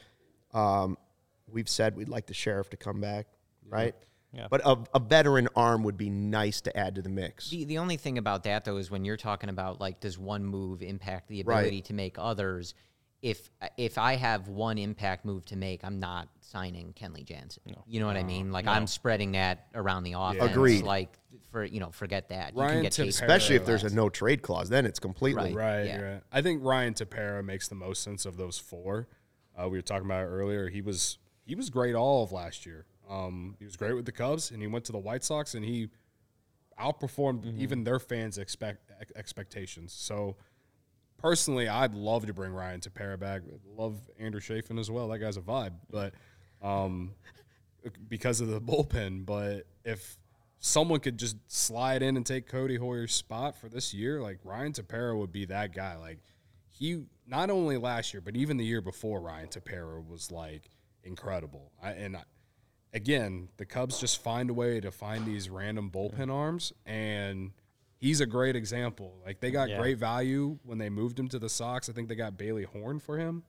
Um, 0.54 0.96
we've 1.46 1.68
said 1.68 1.96
we'd 1.96 2.08
like 2.08 2.26
the 2.26 2.34
sheriff 2.34 2.70
to 2.70 2.76
come 2.76 3.00
back, 3.00 3.26
right? 3.68 3.94
Yeah. 4.32 4.46
But 4.50 4.60
a, 4.64 4.78
a 4.94 5.00
veteran 5.00 5.48
arm 5.56 5.82
would 5.82 5.96
be 5.96 6.08
nice 6.08 6.60
to 6.62 6.76
add 6.76 6.94
to 6.94 7.02
the 7.02 7.08
mix. 7.08 7.50
The, 7.50 7.64
the 7.64 7.78
only 7.78 7.96
thing 7.96 8.16
about 8.18 8.44
that 8.44 8.64
though 8.64 8.76
is 8.76 8.90
when 8.90 9.04
you're 9.04 9.16
talking 9.16 9.48
about 9.50 9.80
like 9.80 10.00
does 10.00 10.18
one 10.18 10.44
move 10.44 10.82
impact 10.82 11.28
the 11.28 11.42
Right. 11.42 11.58
ability 11.60 11.82
to 11.82 11.94
make 11.94 12.16
others? 12.18 12.74
If 13.22 13.50
if 13.76 13.98
I 13.98 14.14
have 14.16 14.48
one 14.48 14.78
impact 14.78 15.26
move 15.26 15.44
to 15.46 15.56
make, 15.56 15.84
I'm 15.84 16.00
not 16.00 16.28
signing 16.40 16.94
Kenley 16.98 17.22
Jansen. 17.24 17.62
You 17.86 18.00
know 18.00 18.06
what 18.06 18.16
I 18.16 18.22
mean? 18.22 18.50
Like 18.50 18.66
I'm 18.66 18.86
spreading 18.86 19.32
that 19.32 19.66
around 19.74 20.04
the 20.04 20.14
offense. 20.16 20.50
Agreed. 20.52 20.84
Like 20.84 21.18
for 21.50 21.62
you 21.64 21.80
know, 21.80 21.90
forget 21.90 22.28
that. 22.30 22.54
you 22.54 22.60
Ryan 22.60 22.72
can 22.74 22.82
get 22.84 22.92
Tepera- 22.92 23.04
Chase 23.06 23.20
Especially 23.20 23.56
if 23.56 23.66
there's 23.66 23.84
a 23.84 23.94
no 23.94 24.08
trade 24.08 24.40
clause, 24.42 24.68
then 24.70 24.86
it's 24.86 24.98
completely 25.00 25.52
Right. 25.54 25.80
Right, 25.80 25.86
Yeah. 25.86 26.00
right. 26.00 26.22
I 26.32 26.40
think 26.40 26.64
Ryan 26.64 26.94
Tepera 26.94 27.44
makes 27.44 27.68
the 27.68 27.74
most 27.74 28.02
sense 28.02 28.24
of 28.24 28.36
those 28.38 28.58
four. 28.58 29.06
Uh, 29.60 29.68
we 29.68 29.76
were 29.76 29.82
talking 29.82 30.06
about 30.06 30.22
it 30.22 30.28
earlier. 30.28 30.68
He 30.70 30.80
was 30.80 31.18
he 31.44 31.54
was 31.54 31.68
great 31.68 31.94
all 31.94 32.22
of 32.22 32.32
last 32.32 32.64
year. 32.64 32.86
Um, 33.10 33.56
he 33.58 33.64
was 33.64 33.76
great 33.76 33.94
with 33.94 34.06
the 34.06 34.12
Cubs, 34.12 34.50
and 34.52 34.62
he 34.62 34.68
went 34.68 34.84
to 34.86 34.92
the 34.92 34.98
White 34.98 35.24
Sox, 35.24 35.54
and 35.54 35.64
he 35.64 35.88
outperformed 36.78 37.44
Mm-hmm. 37.44 37.60
even 37.60 37.84
their 37.84 37.98
fans' 37.98 38.38
expect 38.38 38.90
expectations. 39.16 39.92
So, 39.92 40.36
personally, 41.18 41.68
I'd 41.68 41.94
love 41.94 42.26
to 42.26 42.32
bring 42.34 42.52
Ryan 42.52 42.80
Tepera 42.80 43.18
back. 43.18 43.42
Love 43.76 43.98
Andrew 44.18 44.40
Chafin 44.40 44.78
as 44.78 44.90
well. 44.90 45.08
That 45.08 45.18
guy's 45.18 45.36
a 45.36 45.40
vibe, 45.42 45.72
but 45.90 46.14
um, 46.62 47.12
because 48.08 48.40
of 48.40 48.48
the 48.48 48.60
bullpen. 48.70 49.26
But 49.26 49.66
if 49.84 50.16
someone 50.60 51.00
could 51.00 51.18
just 51.18 51.36
slide 51.48 52.02
in 52.02 52.16
and 52.16 52.24
take 52.24 52.48
Codi 52.50 52.78
Heuer's 52.78 53.12
spot 53.12 53.56
for 53.56 53.68
this 53.68 53.92
year, 53.92 54.20
like 54.22 54.38
Ryan 54.44 54.72
Tepera 54.72 55.18
would 55.18 55.32
be 55.32 55.46
that 55.46 55.74
guy. 55.74 55.96
Like 55.96 56.18
he 56.68 57.02
not 57.26 57.50
only 57.50 57.76
last 57.76 58.14
year, 58.14 58.20
but 58.20 58.36
even 58.36 58.56
the 58.56 58.64
year 58.64 58.80
before, 58.80 59.20
Ryan 59.20 59.48
Tepera 59.48 60.06
was 60.06 60.30
like 60.30 60.70
incredible. 61.02 61.72
I, 61.82 61.90
and 61.92 62.16
I, 62.16 62.22
again, 62.92 63.48
the 63.56 63.64
Cubs 63.64 64.00
just 64.00 64.22
find 64.22 64.50
a 64.50 64.54
way 64.54 64.80
to 64.80 64.90
find 64.90 65.26
these 65.26 65.48
random 65.48 65.90
bullpen 65.90 66.32
arms, 66.32 66.72
and 66.86 67.52
he's 67.98 68.20
a 68.20 68.26
great 68.26 68.56
example. 68.56 69.14
Like 69.24 69.40
they 69.40 69.50
got 69.50 69.68
Yeah. 69.68 69.78
great 69.78 69.98
value 69.98 70.58
when 70.64 70.78
they 70.78 70.90
moved 70.90 71.18
him 71.18 71.28
to 71.28 71.38
the 71.38 71.48
Sox. 71.48 71.88
I 71.88 71.92
think 71.92 72.08
they 72.08 72.14
got 72.14 72.36
Bailey 72.36 72.64
Horn 72.64 72.98
for 73.00 73.18
him. 73.18 73.42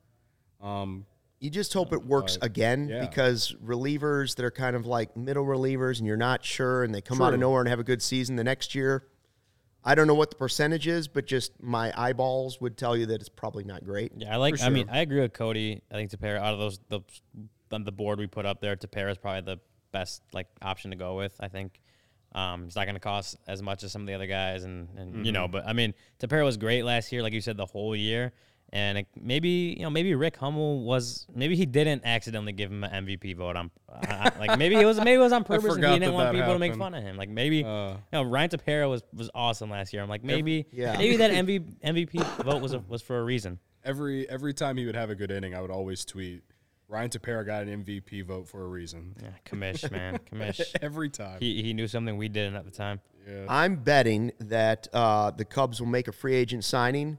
Um, 0.59 1.05
You 1.39 1.49
just 1.49 1.73
hope 1.73 1.91
it 1.91 2.05
works 2.05 2.37
But, 2.37 2.45
again 2.45 2.87
yeah. 2.87 3.01
because 3.03 3.55
relievers 3.63 4.35
that 4.35 4.45
are 4.45 4.51
kind 4.51 4.75
of 4.75 4.85
like 4.85 5.17
middle 5.17 5.43
relievers 5.45 5.97
and 5.97 6.05
you're 6.05 6.15
not 6.17 6.45
sure 6.45 6.83
and 6.83 6.93
they 6.93 7.01
come 7.01 7.19
out 7.19 7.33
of 7.33 7.39
nowhere 7.39 7.61
and 7.61 7.67
have 7.69 7.79
a 7.79 7.83
good 7.83 8.01
season 8.03 8.35
the 8.35 8.43
next 8.43 8.75
year. 8.75 9.07
I 9.83 9.95
don't 9.95 10.05
know 10.05 10.13
what 10.13 10.29
the 10.29 10.35
percentage 10.35 10.85
is, 10.87 11.07
but 11.07 11.25
just 11.25 11.53
my 11.59 11.91
eyeballs 11.99 12.61
would 12.61 12.77
tell 12.77 12.95
you 12.95 13.07
that 13.07 13.21
it's 13.21 13.29
probably 13.29 13.63
not 13.63 13.83
great. 13.83 14.11
Yeah, 14.15 14.31
I 14.31 14.37
like. 14.37 14.57
For 14.57 14.65
I 14.65 14.69
mean. 14.69 14.87
I 14.91 14.99
agree 14.99 15.21
with 15.21 15.33
Cody. 15.33 15.81
I 15.89 15.95
think 15.95 16.11
Tepera 16.11 16.37
out 16.37 16.53
of 16.53 16.59
those 16.59 16.79
the 16.89 17.01
on 17.73 17.83
the 17.83 17.91
board 17.91 18.19
we 18.19 18.27
put 18.27 18.45
up 18.45 18.61
there, 18.61 18.75
Tepera 18.75 19.11
is 19.11 19.17
probably 19.17 19.41
the 19.41 19.59
best 19.91 20.21
like 20.33 20.47
option 20.61 20.91
to 20.91 20.97
go 20.97 21.15
with. 21.17 21.35
I 21.39 21.47
think 21.47 21.79
um, 22.33 22.65
it's 22.65 22.75
not 22.75 22.85
going 22.85 22.95
to 22.95 22.99
cost 23.01 23.35
as 23.47 23.61
much 23.61 23.83
as 23.83 23.91
some 23.91 24.01
of 24.03 24.07
the 24.07 24.13
other 24.13 24.27
guys, 24.27 24.63
and 24.63 24.87
and 24.97 25.25
you 25.25 25.31
know, 25.31 25.43
Mm-hmm. 25.45 25.51
but 25.51 25.67
I 25.67 25.73
mean, 25.73 25.93
Tepera 26.19 26.43
was 26.45 26.57
great 26.57 26.83
last 26.85 27.11
year, 27.11 27.21
like 27.21 27.33
you 27.33 27.41
said, 27.41 27.57
the 27.57 27.65
whole 27.65 27.95
year. 27.95 28.31
And 28.73 28.99
it, 28.99 29.07
maybe 29.21 29.75
you 29.77 29.83
know, 29.83 29.89
maybe 29.89 30.15
Rick 30.15 30.37
Hummel 30.37 30.83
was 30.85 31.27
maybe 31.35 31.57
he 31.57 31.65
didn't 31.65 32.03
accidentally 32.05 32.53
give 32.53 32.71
him 32.71 32.85
an 32.85 33.05
MVP 33.05 33.35
vote 33.35 33.57
on, 33.57 33.69
I- 33.91 34.31
like 34.39 34.57
maybe 34.57 34.77
it 34.77 34.85
was 34.85 34.97
maybe 34.97 35.11
it 35.15 35.17
was 35.17 35.33
on 35.33 35.43
purpose 35.43 35.75
and 35.75 35.83
he 35.83 35.89
didn't 35.91 36.01
that 36.03 36.13
want 36.13 36.31
that 36.31 36.39
people 36.39 36.53
to 36.53 36.59
make 36.59 36.75
fun 36.77 36.93
of 36.93 37.03
him. 37.03 37.17
Like 37.17 37.27
maybe 37.27 37.65
Uh. 37.65 37.89
you 37.95 37.97
know, 38.13 38.23
Ryan 38.23 38.49
Tepera 38.49 38.89
was 38.89 39.03
was 39.13 39.29
awesome 39.35 39.69
last 39.69 39.91
year. 39.91 40.01
I'm 40.01 40.07
like 40.07 40.23
maybe 40.23 40.67
yeah. 40.71 40.95
maybe 40.97 41.17
that 41.17 41.31
MV, 41.31 41.79
MVP 41.83 42.43
vote 42.45 42.61
was 42.61 42.71
a, 42.71 42.79
was 42.79 43.01
for 43.01 43.19
a 43.19 43.23
reason. 43.25 43.59
every 43.83 44.29
every 44.29 44.53
time 44.53 44.77
he 44.77 44.85
would 44.85 44.95
have 44.95 45.09
a 45.09 45.15
good 45.15 45.31
inning, 45.31 45.53
I 45.53 45.59
would 45.59 45.71
always 45.71 46.05
tweet, 46.05 46.41
Ryan 46.91 47.09
Tepera 47.09 47.45
got 47.45 47.63
an 47.63 47.83
MVP 47.85 48.25
vote 48.25 48.47
for 48.49 48.63
a 48.63 48.67
reason. 48.67 49.15
Yeah, 49.21 49.29
commish 49.45 49.89
man, 49.89 50.19
commish. 50.31 50.59
every 50.81 51.09
time. 51.09 51.37
He, 51.39 51.63
he 51.63 51.73
knew 51.73 51.87
something 51.87 52.17
we 52.17 52.27
didn't 52.27 52.55
at 52.57 52.65
the 52.65 52.71
time. 52.71 52.99
yeah. 53.25 53.45
I'm 53.47 53.77
betting 53.77 54.33
that 54.39 54.89
uh, 54.93 55.31
the 55.31 55.45
Cubs 55.45 55.79
will 55.79 55.87
make 55.87 56.09
a 56.09 56.11
free 56.11 56.35
agent 56.35 56.65
signing 56.65 57.17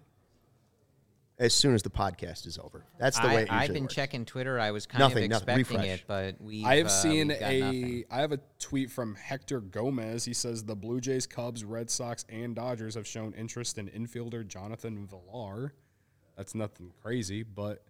as 1.39 1.55
soon 1.55 1.75
as 1.75 1.83
the 1.83 1.89
podcast 1.91 2.47
is 2.47 2.59
over. 2.59 2.85
That's 2.99 3.19
the 3.19 3.29
way 3.29 3.35
I, 3.35 3.39
it 3.39 3.41
usually 3.41 3.59
I've 3.59 3.73
been 3.73 3.83
works. 3.85 3.95
checking 3.95 4.25
Twitter. 4.27 4.61
I 4.61 4.71
was 4.73 4.85
kind 4.87 5.01
Nothing, 5.01 5.25
of 5.25 5.31
nothing. 5.31 5.59
expecting 5.61 5.77
Refresh. 5.91 6.01
it, 6.01 6.05
but 6.07 6.41
we. 6.43 6.65
I 6.67 6.77
have 6.77 6.91
seen 6.91 7.29
we've 7.29 7.41
a. 7.41 7.61
nothing. 7.61 8.05
I 8.11 8.21
have 8.21 8.33
a 8.33 8.41
tweet 8.59 8.91
from 8.91 9.15
Hector 9.15 9.61
Gomez. 9.61 10.27
He 10.27 10.35
says 10.35 10.65
the 10.65 10.77
Blue 10.77 11.01
Jays, 11.01 11.27
Cubs, 11.27 11.65
Red 11.65 11.91
Sox, 11.91 12.27
and 12.29 12.55
Dodgers 12.55 12.95
have 12.95 13.07
shown 13.07 13.33
interest 13.33 13.79
in 13.79 13.89
infielder 13.89 14.47
Jonathan 14.47 15.07
Villar. 15.09 15.73
That's 16.37 16.55
nothing 16.55 16.93
crazy, 17.03 17.43
but 17.43 17.83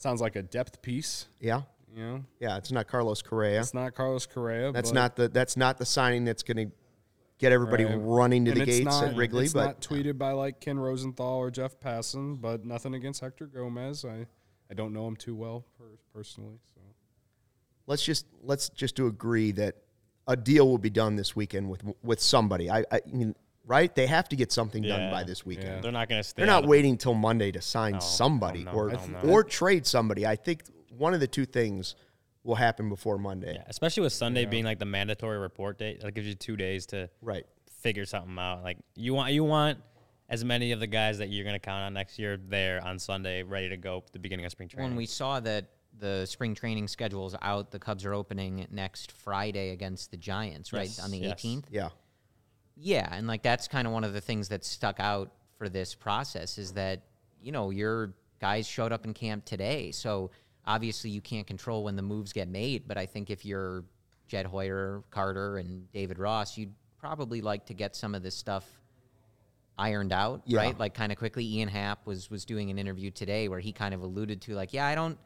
sounds 0.00 0.20
like 0.20 0.36
a 0.36 0.42
depth 0.42 0.80
piece. 0.82 1.26
Yeah, 1.40 1.62
You 1.94 2.02
know, 2.02 2.24
yeah. 2.40 2.56
It's 2.56 2.70
not 2.72 2.86
Carlos 2.88 3.22
Correa. 3.22 3.60
it's 3.60 3.74
not 3.74 3.94
Carlos 3.94 4.26
Correa. 4.26 4.72
That's 4.72 4.92
not 4.92 5.16
the 5.16 5.28
that's 5.28 5.56
not 5.56 5.78
the 5.78 5.86
signing 5.86 6.24
that's 6.24 6.42
going 6.42 6.68
to 6.68 6.74
get 7.38 7.52
everybody 7.52 7.84
Right. 7.84 7.94
running 7.96 8.44
to 8.46 8.50
And 8.52 8.60
the 8.60 8.66
gates 8.66 8.84
not- 8.84 9.04
at 9.08 9.16
Wrigley. 9.16 9.44
It's 9.44 9.52
but 9.54 9.64
not 9.64 9.80
tweeted 9.80 10.18
by 10.18 10.32
like 10.32 10.60
Ken 10.60 10.78
Rosenthal 10.78 11.36
or 11.38 11.50
Jeff 11.50 11.78
Passan, 11.78 12.40
but 12.40 12.64
nothing 12.64 12.94
against 12.94 13.20
Hector 13.20 13.46
Gomez. 13.46 14.04
I, 14.04 14.26
I 14.70 14.74
don't 14.74 14.92
know 14.92 15.06
him 15.06 15.16
too 15.16 15.34
well 15.36 15.64
per, 15.78 15.84
personally. 16.12 16.58
So 16.74 16.80
let's 17.86 18.04
just 18.04 18.26
let's 18.42 18.68
just 18.70 18.96
to 18.96 19.06
agree 19.06 19.52
that 19.52 19.76
a 20.26 20.36
deal 20.36 20.68
will 20.68 20.78
be 20.78 20.90
done 20.90 21.16
this 21.16 21.34
weekend 21.36 21.70
with 21.70 21.82
with 22.02 22.20
somebody. 22.20 22.70
I, 22.70 22.84
I 22.90 23.00
mean, 23.06 23.34
right? 23.68 23.94
They 23.94 24.06
have 24.06 24.28
to 24.30 24.36
get 24.36 24.50
something 24.50 24.82
done 24.82 25.10
by 25.12 25.22
this 25.22 25.44
weekend. 25.46 25.68
Yeah. 25.76 25.80
They're 25.82 25.92
not 25.92 26.08
going 26.08 26.20
to 26.22 26.28
stay. 26.28 26.40
They're 26.42 26.46
not 26.46 26.66
waiting 26.66 26.96
till 26.96 27.14
Monday 27.14 27.52
to 27.52 27.60
sign 27.60 27.92
No, 27.92 27.98
somebody 28.00 28.64
no, 28.64 28.72
or 28.72 28.88
no, 28.90 29.06
no. 29.06 29.18
or 29.30 29.44
trade 29.44 29.86
somebody. 29.86 30.26
I 30.26 30.34
think 30.36 30.62
one 30.96 31.14
of 31.14 31.20
the 31.20 31.26
two 31.28 31.44
things 31.44 31.94
will 32.42 32.54
happen 32.56 32.88
before 32.88 33.18
Monday. 33.18 33.54
Yeah, 33.54 33.64
especially 33.68 34.02
with 34.04 34.12
Sunday 34.12 34.46
being 34.46 34.64
like 34.64 34.78
the 34.78 34.84
mandatory 34.86 35.38
report 35.38 35.78
date. 35.78 36.00
That 36.00 36.12
gives 36.12 36.26
you 36.26 36.34
two 36.34 36.56
days 36.56 36.86
to 36.86 37.10
Right. 37.20 37.44
figure 37.70 38.06
something 38.06 38.36
out. 38.38 38.62
Like 38.64 38.78
you 38.96 39.12
want 39.14 39.32
you 39.32 39.44
want 39.44 39.78
as 40.30 40.44
many 40.44 40.72
of 40.72 40.80
the 40.80 40.86
guys 40.86 41.18
that 41.18 41.28
you're 41.28 41.44
going 41.44 41.54
to 41.54 41.60
count 41.60 41.82
on 41.84 41.92
next 41.94 42.18
year 42.18 42.36
there 42.48 42.82
on 42.84 42.98
Sunday, 42.98 43.42
ready 43.42 43.68
to 43.68 43.76
go 43.76 43.98
at 44.06 44.12
the 44.12 44.18
beginning 44.18 44.44
of 44.46 44.52
spring 44.52 44.68
training. 44.68 44.90
when 44.90 44.96
we 44.96 45.06
saw 45.06 45.40
that 45.40 45.66
the 45.98 46.26
spring 46.26 46.54
training 46.54 46.86
schedule's 46.86 47.34
out, 47.42 47.70
the 47.70 47.78
Cubs 47.78 48.04
are 48.04 48.14
opening 48.14 48.66
next 48.70 49.10
Friday 49.10 49.70
against 49.70 50.10
the 50.10 50.16
Giants, 50.16 50.72
right 50.72 50.86
Yes, 50.86 50.98
on 51.00 51.10
the 51.10 51.18
yes. 51.18 51.32
18th. 51.42 51.64
Yeah. 51.70 51.88
Yeah, 52.80 53.08
and 53.12 53.26
like 53.26 53.42
that's 53.42 53.66
kind 53.68 53.86
of 53.86 53.92
one 53.92 54.04
of 54.04 54.12
the 54.12 54.20
things 54.20 54.48
that 54.48 54.64
stuck 54.64 55.00
out 55.00 55.32
for 55.56 55.68
this 55.68 55.94
process 55.94 56.58
is 56.58 56.72
that 56.74 57.02
you 57.42 57.50
know 57.52 57.70
your 57.70 58.14
guys 58.40 58.66
showed 58.68 58.92
up 58.92 59.04
in 59.04 59.14
camp 59.14 59.44
today, 59.44 59.90
so 59.90 60.30
obviously 60.64 61.10
you 61.10 61.20
can't 61.20 61.46
control 61.46 61.82
when 61.84 61.96
the 61.96 62.02
moves 62.02 62.32
get 62.32 62.48
made. 62.48 62.86
But 62.86 62.96
I 62.96 63.06
think 63.06 63.30
if 63.30 63.44
you're 63.44 63.84
Jed 64.28 64.46
Hoyer, 64.46 65.02
Carter, 65.10 65.58
and 65.58 65.90
David 65.92 66.18
Ross, 66.18 66.56
you'd 66.56 66.74
probably 66.98 67.40
like 67.40 67.66
to 67.66 67.74
get 67.74 67.96
some 67.96 68.14
of 68.14 68.22
this 68.22 68.36
stuff 68.36 68.64
ironed 69.78 70.12
out, 70.12 70.42
Yeah. 70.44 70.60
right? 70.60 70.78
Like 70.78 70.94
kind 70.94 71.10
of 71.12 71.18
quickly. 71.18 71.44
Ian 71.44 71.68
Happ 71.68 72.06
was 72.06 72.30
was 72.30 72.44
doing 72.44 72.70
an 72.70 72.78
interview 72.78 73.10
today 73.10 73.48
where 73.48 73.60
he 73.60 73.72
kind 73.72 73.94
of 73.94 74.02
alluded 74.02 74.42
to 74.42 74.54
like, 74.54 74.72
yeah, 74.72 74.86
I 74.86 74.94
don't 74.94 75.18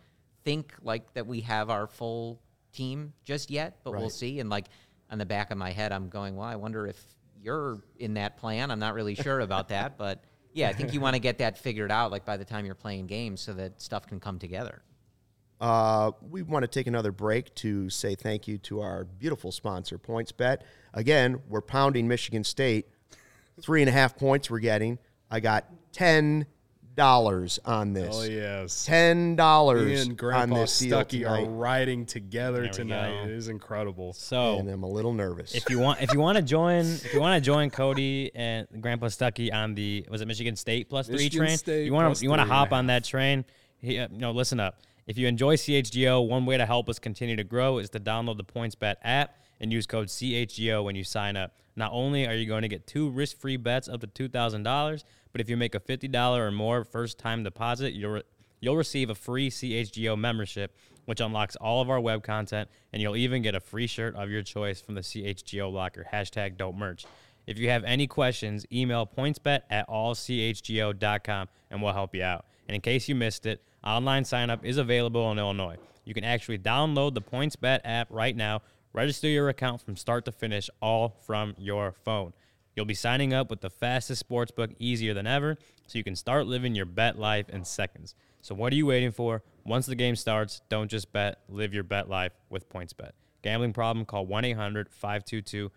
think 0.45 0.75
like 0.83 1.13
that 1.15 1.27
we 1.27 1.41
have 1.43 1.69
our 1.71 1.87
full 1.87 2.41
team 2.73 3.13
just 3.25 3.51
yet, 3.51 3.79
but 3.85 3.93
we'll 3.93 4.11
see. 4.11 4.41
And 4.41 4.49
like 4.49 4.67
on 5.11 5.19
the 5.19 5.27
back 5.27 5.51
of 5.51 5.59
my 5.59 5.71
head, 5.71 5.93
I'm 5.93 6.09
going, 6.09 6.37
well, 6.37 6.47
I 6.49 6.57
wonder 6.57 6.87
if 6.87 6.99
you're 7.43 7.83
in 7.99 8.15
that 8.15 8.37
plan. 8.37 8.71
I'm 8.71 8.79
not 8.79 8.95
really 8.95 9.15
sure 9.15 9.41
about 9.41 9.69
that, 9.69 9.99
but 9.99 10.25
yeah, 10.53 10.69
I 10.69 10.73
think 10.73 10.93
you 10.93 11.01
want 11.01 11.15
to 11.15 11.21
get 11.21 11.39
that 11.39 11.59
figured 11.59 11.91
out 11.91 12.11
like 12.11 12.25
by 12.25 12.37
the 12.37 12.45
time 12.45 12.65
you're 12.67 12.75
playing 12.75 13.07
games 13.07 13.41
so 13.41 13.53
that 13.55 13.81
stuff 13.81 14.07
can 14.07 14.21
come 14.21 14.39
together. 14.39 14.83
Uh, 15.61 16.11
we 16.29 16.43
want 16.43 16.65
to 16.65 16.67
take 16.67 16.89
another 16.89 17.13
break 17.13 17.55
to 17.55 17.89
say 17.89 18.17
thank 18.17 18.49
you 18.49 18.59
to 18.59 18.81
our 18.81 19.05
beautiful 19.05 19.53
sponsor, 19.53 19.97
PointsBet. 19.97 20.59
Again, 20.93 21.41
we're 21.49 21.61
pounding 21.61 22.09
Michigan 22.09 22.43
State. 22.43 22.87
Three 23.61 23.81
and 23.81 23.89
a 23.89 23.93
half 23.93 24.17
points 24.17 24.51
we're 24.51 24.59
getting. 24.59 24.99
I 25.31 25.41
got 25.41 25.67
ten 25.93 26.47
dollars 26.95 27.59
on 27.65 27.93
this. 27.93 28.15
oh 28.15 28.23
yes, 28.25 28.85
Ten 28.85 29.37
dollars 29.37 30.03
and 30.03 30.11
on 30.11 30.17
Grandpa 30.17 30.61
this 30.61 30.79
deal 30.79 30.99
Stuckey 30.99 31.29
are 31.29 31.45
riding 31.49 32.07
together 32.07 32.69
tonight. 32.69 33.25
go. 33.25 33.29
It 33.29 33.31
is 33.31 33.49
incredible. 33.49 34.13
so 34.13 34.59
and 34.59 34.69
I'm 34.69 34.83
a 34.83 34.89
little 34.89 35.13
nervous. 35.13 35.55
if 35.55 35.69
you 35.71 35.79
want 35.79 36.01
if 36.03 36.13
you 36.13 36.21
want 36.21 36.37
to 36.37 36.43
join 36.43 36.85
if 36.85 37.13
you 37.15 37.21
want 37.21 37.43
to 37.43 37.45
join 37.45 37.71
Cody 37.71 38.31
and 38.35 38.67
Grandpa 38.81 39.09
Stucky 39.09 39.53
on 39.53 39.75
the 39.75 40.07
was 40.11 40.21
it 40.21 40.29
Michigan 40.29 40.57
State 40.57 40.89
plus 40.89 41.07
three 41.07 41.17
Michigan 41.17 41.47
train? 41.47 41.59
State 41.59 41.87
you 41.87 41.93
want 41.93 42.07
plus 42.07 42.19
to 42.19 42.25
you 42.25 42.31
want 42.31 42.41
to 42.41 42.45
three 42.45 42.51
and 42.51 42.53
a 42.53 42.55
hop 42.55 42.73
on 42.73 42.87
that 42.87 43.05
train? 43.05 43.45
He, 43.81 43.99
uh, 43.99 44.09
no, 44.13 44.31
listen 44.31 44.61
up. 44.61 44.81
If 45.07 45.19
you 45.19 45.27
enjoy 45.27 45.57
CHGO, 45.57 46.29
one 46.29 46.47
way 46.47 46.57
to 46.57 46.65
help 46.65 46.89
us 46.89 47.01
continue 47.01 47.35
to 47.35 47.43
grow 47.45 47.79
is 47.79 47.91
to 47.91 47.99
download 47.99 48.37
the 48.37 48.45
PointsBet 48.45 48.97
app 49.03 49.37
and 49.61 49.73
use 49.73 49.87
code 49.87 50.07
CHGO 50.09 50.85
when 50.85 50.95
you 50.95 51.03
sign 51.03 51.37
up. 51.37 51.57
Not 51.75 51.91
only 51.93 52.27
are 52.29 52.35
you 52.35 52.47
going 52.47 52.63
to 52.63 52.69
get 52.69 52.87
two 52.87 53.11
risk-free 53.11 53.57
bets 53.57 53.89
up 53.89 54.01
to 54.03 54.07
two 54.07 54.29
thousand 54.29 54.63
dollars, 54.63 55.05
But 55.33 55.41
if 55.41 55.49
you 55.49 55.57
make 55.57 55.75
a 55.75 55.81
$50 55.81 56.37
or 56.37 56.51
more 56.51 56.85
first 56.85 57.19
time 57.19 57.43
deposit, 57.43 57.95
you'll, 57.95 58.13
re- 58.13 58.23
you'll 58.61 58.77
receive 58.77 59.11
a 59.11 59.15
free 59.15 59.51
CHGO 59.51 60.19
membership, 60.19 60.77
which 61.07 61.21
unlocks 61.21 61.57
all 61.57 61.81
of 61.83 61.91
our 61.91 62.01
web 62.01 62.23
content, 62.23 62.69
and 62.93 63.03
you'll 63.03 63.17
even 63.17 63.43
get 63.43 63.55
a 63.55 63.61
free 63.61 63.87
shirt 63.87 64.15
of 64.15 64.31
your 64.31 64.43
choice 64.43 64.81
from 64.81 64.95
the 64.95 65.01
CHGO 65.01 65.73
locker. 65.73 66.07
Hashtag 66.13 66.57
dope 66.57 66.77
merch. 66.77 67.07
If 67.47 67.59
you 67.59 67.71
have 67.71 67.85
any 67.85 68.07
questions, 68.07 68.65
email 68.73 69.07
pointsbet 69.07 69.63
at 69.69 69.89
allchgo.com 69.89 71.49
and 71.71 71.83
we'll 71.83 71.93
help 71.93 72.15
you 72.15 72.23
out. 72.23 72.45
And 72.69 72.75
in 72.75 72.81
case 72.81 73.09
you 73.09 73.15
missed 73.15 73.47
it, 73.47 73.63
online 73.85 74.25
sign 74.25 74.51
up 74.51 74.65
is 74.65 74.79
available 74.79 75.31
in 75.33 75.39
Illinois. 75.39 75.77
You 76.05 76.15
can 76.15 76.25
actually 76.25 76.59
download 76.59 77.15
the 77.15 77.23
PointsBet 77.23 77.81
app 77.85 78.09
right 78.11 78.37
now, 78.37 78.63
register 78.93 79.29
your 79.29 79.49
account 79.49 79.81
from 79.81 79.97
start 79.97 80.25
to 80.27 80.33
finish, 80.33 80.71
all 80.81 81.17
from 81.27 81.55
your 81.59 81.93
phone. 82.05 82.33
You'll 82.75 82.87
be 82.87 82.95
signing 82.95 83.35
up 83.35 83.51
with 83.51 83.61
the 83.61 83.71
fastest 83.71 84.27
sportsbook 84.27 84.75
easier 84.79 85.13
than 85.15 85.27
ever, 85.27 85.59
so 85.87 85.99
you 85.99 86.05
can 86.05 86.17
start 86.17 86.47
living 86.47 86.75
your 86.75 86.87
bet 86.87 87.19
life 87.19 87.49
in 87.51 87.65
seconds. 87.65 88.15
So 88.41 88.55
what 88.55 88.73
are 88.73 88.77
you 88.77 88.87
waiting 88.87 89.13
for? 89.13 89.43
Once 89.65 89.87
the 89.87 89.95
game 89.95 90.17
starts, 90.17 90.63
don't 90.69 90.91
just 90.91 91.13
bet, 91.13 91.41
live 91.49 91.75
your 91.75 91.85
bet 91.85 92.09
life 92.09 92.33
with 92.49 92.69
PointsBet. 92.69 93.11
Gambling 93.43 93.73
problem? 93.73 94.05
Call 94.07 94.27
1-800-522-4700. 94.27 95.71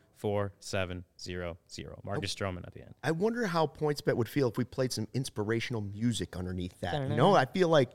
Marcus 2.03 2.33
Stroman 2.33 2.65
at 2.65 2.73
the 2.73 2.81
end. 2.81 2.93
I 3.03 3.11
wonder 3.11 3.45
how 3.45 3.67
PointsBet 3.67 4.15
would 4.15 4.29
feel 4.29 4.47
if 4.47 4.57
we 4.57 4.63
played 4.63 4.91
some 4.91 5.07
inspirational 5.13 5.81
music 5.81 6.37
underneath 6.37 6.79
that. 6.81 7.09
You 7.09 7.15
know, 7.15 7.35
I 7.35 7.45
feel 7.45 7.69
like 7.69 7.89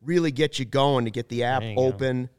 really 0.00 0.30
get 0.30 0.58
you 0.58 0.64
going 0.64 1.04
to 1.04 1.10
get 1.10 1.28
the 1.28 1.44
app 1.44 1.62
open. 1.76 2.24
go. 2.24 2.30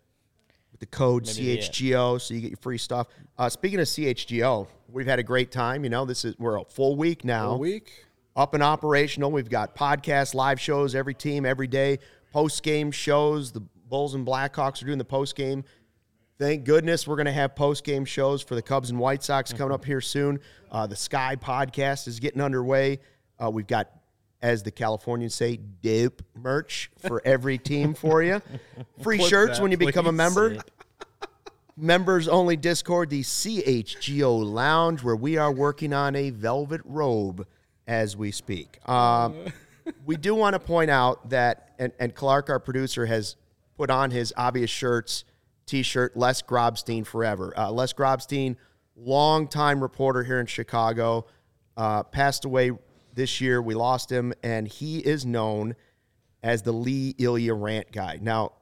Open 0.68 0.72
with 0.72 0.80
the 0.80 0.86
code 0.86 1.26
Maybe, 1.26 1.44
yeah. 1.44 1.58
CHGO 1.58 2.22
so 2.22 2.34
you 2.34 2.42
get 2.42 2.52
your 2.52 2.58
free 2.58 2.78
stuff. 2.78 3.08
Uh, 3.38 3.50
speaking 3.50 3.80
of 3.80 3.88
CHGO, 3.88 4.68
we've 4.90 5.08
had 5.08 5.20
a 5.20 5.24
great 5.24 5.52
time. 5.52 5.84
You 5.84 5.90
know, 5.90 6.06
this 6.06 6.26
is 6.26 6.38
we're 6.38 6.58
a 6.58 6.66
full 6.66 6.96
week 6.96 7.24
now. 7.24 7.52
A 7.52 7.58
week. 7.58 7.92
up 8.36 8.54
and 8.54 8.64
operational. 8.64 9.32
We've 9.32 9.50
got 9.50 9.76
podcasts, 9.76 10.34
live 10.34 10.60
shows, 10.60 10.96
every 10.96 11.14
team, 11.14 11.46
every 11.46 11.68
day, 11.68 12.00
post 12.32 12.64
game 12.64 12.92
shows. 12.92 13.52
The 13.52 13.62
Bulls 13.62 14.14
and 14.14 14.26
Blackhawks 14.28 14.82
are 14.82 14.86
doing 14.86 14.98
the 14.98 15.06
post 15.06 15.36
game. 15.36 15.64
Thank 16.40 16.66
goodness 16.66 17.08
we're 17.08 17.16
going 17.16 17.26
to 17.26 17.32
have 17.32 17.56
post 17.56 17.84
game 17.84 18.06
shows 18.06 18.44
for 18.44 18.54
the 18.54 18.62
Cubs 18.62 18.92
and 18.92 19.00
White 19.00 19.24
Sox 19.24 19.52
coming 19.54 19.74
up 19.74 19.84
here 19.84 20.02
soon. 20.02 20.40
Uh, 20.72 20.86
the 20.86 20.96
Sky 20.96 21.36
podcast 21.36 22.08
is 22.08 22.20
getting 22.20 22.42
underway. 22.42 23.00
Uh, 23.44 23.50
we've 23.50 23.66
got, 23.66 23.90
as 24.42 24.64
the 24.64 24.72
Californians 24.72 25.36
say, 25.36 25.58
dope 25.58 26.22
merch 26.36 26.92
for 27.00 27.22
every 27.26 27.58
team 27.58 27.94
for 27.94 28.22
you. 28.22 28.42
Free 29.02 29.18
Clip 29.18 29.30
shirts 29.30 29.58
that, 29.58 29.62
when 29.64 29.72
you 29.72 29.78
become 29.78 30.08
a 30.08 30.12
member 30.12 30.58
members 31.78 32.28
only 32.28 32.58
Discord, 32.58 33.10
the 33.10 33.22
CHGO 33.22 34.44
Lounge, 34.44 35.04
where 35.04 35.16
we 35.16 35.38
are 35.38 35.52
working 35.52 35.94
on 35.94 36.16
a 36.16 36.32
velvet 36.32 36.82
robe 36.84 37.48
as 37.88 38.18
we 38.18 38.32
speak. 38.32 38.80
Um, 38.90 39.36
we 40.06 40.18
do 40.18 40.36
want 40.36 40.54
to 40.54 40.60
point 40.60 40.90
out 40.90 41.30
that, 41.30 41.74
and, 41.80 41.94
and 42.00 42.14
Clark, 42.14 42.50
our 42.50 42.60
producer, 42.60 43.06
has 43.06 43.36
put 43.78 43.90
on 43.90 44.12
his 44.12 44.34
obvious 44.36 44.72
shirts 44.72 45.24
t 45.68 45.84
shirt, 45.84 46.18
Les 46.18 46.42
Grobstein 46.42 47.06
Forever. 47.06 47.54
Uh, 47.58 47.72
Les 47.72 47.94
Grobstein, 47.94 48.56
longtime 48.96 49.82
reporter 49.82 50.24
here 50.24 50.40
in 50.40 50.48
Chicago, 50.48 51.28
uh, 51.76 52.04
passed 52.04 52.46
away 52.46 52.72
this 53.18 53.42
year. 53.42 53.62
We 53.62 53.76
lost 53.76 54.10
him, 54.10 54.34
and 54.42 54.68
he 54.68 55.00
is 55.00 55.26
known 55.26 55.76
as 56.42 56.62
the 56.62 56.72
Lee 56.72 57.14
Elia 57.20 57.54
rant 57.54 57.92
guy. 57.92 58.20
Now, 58.22 58.54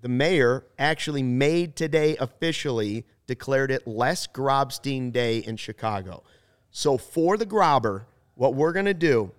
the 0.00 0.08
mayor 0.08 0.64
actually 0.78 1.22
made 1.22 1.76
today 1.76 2.16
officially 2.16 3.04
declared 3.28 3.70
it 3.70 3.86
Les 3.86 4.26
Grobstein 4.26 5.12
Day 5.12 5.38
in 5.38 5.56
Chicago. 5.56 6.24
So 6.70 6.96
for 6.96 7.36
the 7.36 7.46
Grobber, 7.46 8.06
what 8.34 8.54
we're 8.54 8.72
going 8.72 8.86
to 8.86 8.94
do, 8.94 9.30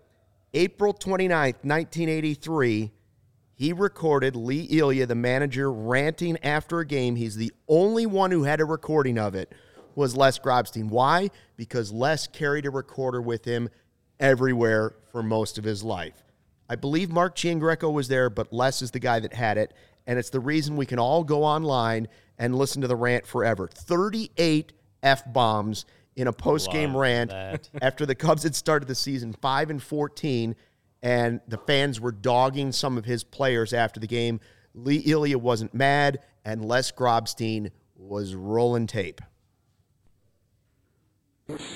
April 0.53 0.93
29th, 0.93 1.63
1983, 1.63 2.91
he 3.55 3.73
recorded 3.73 4.35
Lee 4.35 4.67
Elia, 4.79 5.05
the 5.07 5.15
manager, 5.15 5.71
ranting 5.71 6.37
after 6.43 6.79
a 6.79 6.85
game. 6.85 7.15
He's 7.15 7.35
the 7.35 7.51
only 7.67 8.05
one 8.05 8.31
who 8.31 8.43
had 8.43 8.61
a 8.61 8.65
recording 8.65 9.17
of 9.17 9.35
it 9.35 9.51
was 9.95 10.15
Les 10.15 10.39
Grobstein. 10.39 10.89
Why? 10.89 11.29
Because 11.57 11.91
Les 11.91 12.27
carried 12.27 12.65
a 12.65 12.69
recorder 12.69 13.21
with 13.21 13.45
him 13.45 13.69
everywhere 14.19 14.95
for 15.11 15.23
most 15.23 15.57
of 15.57 15.63
his 15.63 15.83
life. 15.83 16.23
I 16.69 16.75
believe 16.75 17.09
Mark 17.09 17.35
Giangreco 17.35 17.91
was 17.91 18.07
there, 18.07 18.29
but 18.29 18.53
Les 18.53 18.81
is 18.81 18.91
the 18.91 18.99
guy 18.99 19.19
that 19.19 19.33
had 19.33 19.57
it. 19.57 19.73
And 20.07 20.17
it's 20.17 20.29
the 20.29 20.39
reason 20.39 20.77
we 20.77 20.85
can 20.85 20.99
all 20.99 21.23
go 21.23 21.43
online 21.43 22.07
and 22.37 22.55
listen 22.55 22.81
to 22.81 22.87
the 22.87 22.95
rant 22.95 23.25
forever. 23.25 23.67
38 23.67 24.73
F 25.03 25.23
bombs 25.33 25.85
in 26.15 26.27
a 26.27 26.33
post 26.33 26.71
game 26.71 26.95
rant 26.95 27.31
that. 27.31 27.69
after 27.81 28.05
the 28.05 28.15
Cubs 28.15 28.43
had 28.43 28.55
started 28.55 28.87
the 28.87 28.95
season 28.95 29.33
5 29.33 29.69
and 29.69 29.81
14, 29.81 30.55
and 31.03 31.41
the 31.47 31.57
fans 31.57 31.99
were 31.99 32.11
dogging 32.11 32.71
some 32.71 32.97
of 32.97 33.05
his 33.05 33.23
players 33.23 33.73
after 33.73 33.99
the 33.99 34.07
game. 34.07 34.39
Lee 34.73 35.03
Elia 35.05 35.37
wasn't 35.37 35.73
mad, 35.73 36.19
and 36.45 36.63
Les 36.63 36.91
Grobstein 36.91 37.71
was 37.95 38.35
rolling 38.35 38.87
tape. 38.87 39.21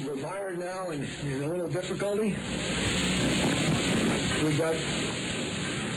We're 0.05 0.15
mired 0.15 0.59
now 0.59 0.89
in, 0.91 1.05
in 1.25 1.43
a 1.43 1.47
little 1.47 1.67
difficulty. 1.67 2.35
We 4.43 4.57
got 4.57 4.75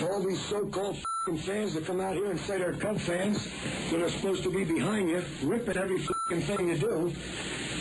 all 0.03 0.21
these 0.21 0.41
so-called 0.41 0.97
fans 1.45 1.75
that 1.75 1.85
come 1.85 2.01
out 2.01 2.15
here 2.15 2.31
and 2.31 2.41
say 2.41 2.59
they're 2.59 2.73
Cub 2.73 2.99
fans 2.99 3.49
that 3.91 4.01
are 4.01 4.09
supposed 4.09 4.43
to 4.45 4.51
be 4.51 4.65
behind 4.65 5.11
you, 5.11 5.23
ripping 5.45 5.77
every 5.77 5.99
thing 6.01 6.69
you 6.69 6.79
do. 6.79 7.13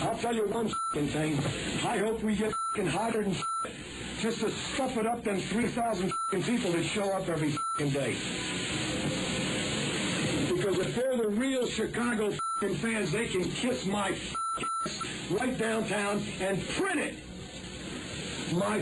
I'll 0.01 0.17
tell 0.17 0.35
you 0.35 0.47
one 0.47 0.69
thing. 0.93 1.39
I 1.85 1.97
hope 1.97 2.21
we 2.21 2.35
get 2.35 2.53
hotter 2.87 3.23
than 3.23 3.35
just 4.19 4.41
to 4.41 4.51
stuff 4.51 4.97
it 4.97 5.07
up 5.07 5.23
than 5.23 5.39
3,000 5.39 6.13
fing 6.29 6.43
people 6.43 6.71
that 6.73 6.83
show 6.83 7.11
up 7.13 7.27
every 7.29 7.57
day. 7.77 8.15
Because 10.53 10.77
if 10.79 10.95
they're 10.95 11.17
the 11.17 11.29
real 11.29 11.65
Chicago 11.65 12.31
fans, 12.59 13.11
they 13.11 13.27
can 13.27 13.43
kiss 13.45 13.85
my 13.85 14.15
right 15.31 15.57
downtown 15.57 16.21
and 16.39 16.61
print 16.69 16.99
it. 16.99 17.15
My 18.53 18.79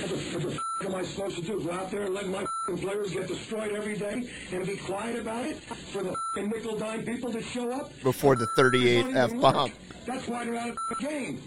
what 0.00 0.10
the, 0.10 0.16
what 0.16 0.42
the 0.42 0.54
f- 0.54 0.86
am 0.86 0.94
I 0.94 1.02
supposed 1.02 1.36
to 1.36 1.42
do? 1.42 1.60
Go 1.62 1.72
out 1.72 1.90
there 1.90 2.02
and 2.04 2.14
let 2.14 2.26
my 2.28 2.46
players 2.76 3.12
get 3.12 3.28
destroyed 3.28 3.72
every 3.72 3.96
day 3.96 4.28
and 4.52 4.66
be 4.66 4.76
quiet 4.76 5.18
about 5.18 5.46
it 5.46 5.56
for 5.56 6.02
the 6.02 6.16
nickel 6.36 6.76
dime 6.76 7.04
people 7.04 7.30
that 7.30 7.44
show 7.44 7.70
up? 7.72 7.90
Before 8.02 8.36
the 8.36 8.46
38 8.46 9.14
F 9.14 9.40
bomb. 9.40 9.72
That's 10.04 10.28
why 10.28 10.44
they're 10.44 10.56
out 10.56 10.70
of 10.70 10.78
the 10.88 10.94
game. 10.96 11.40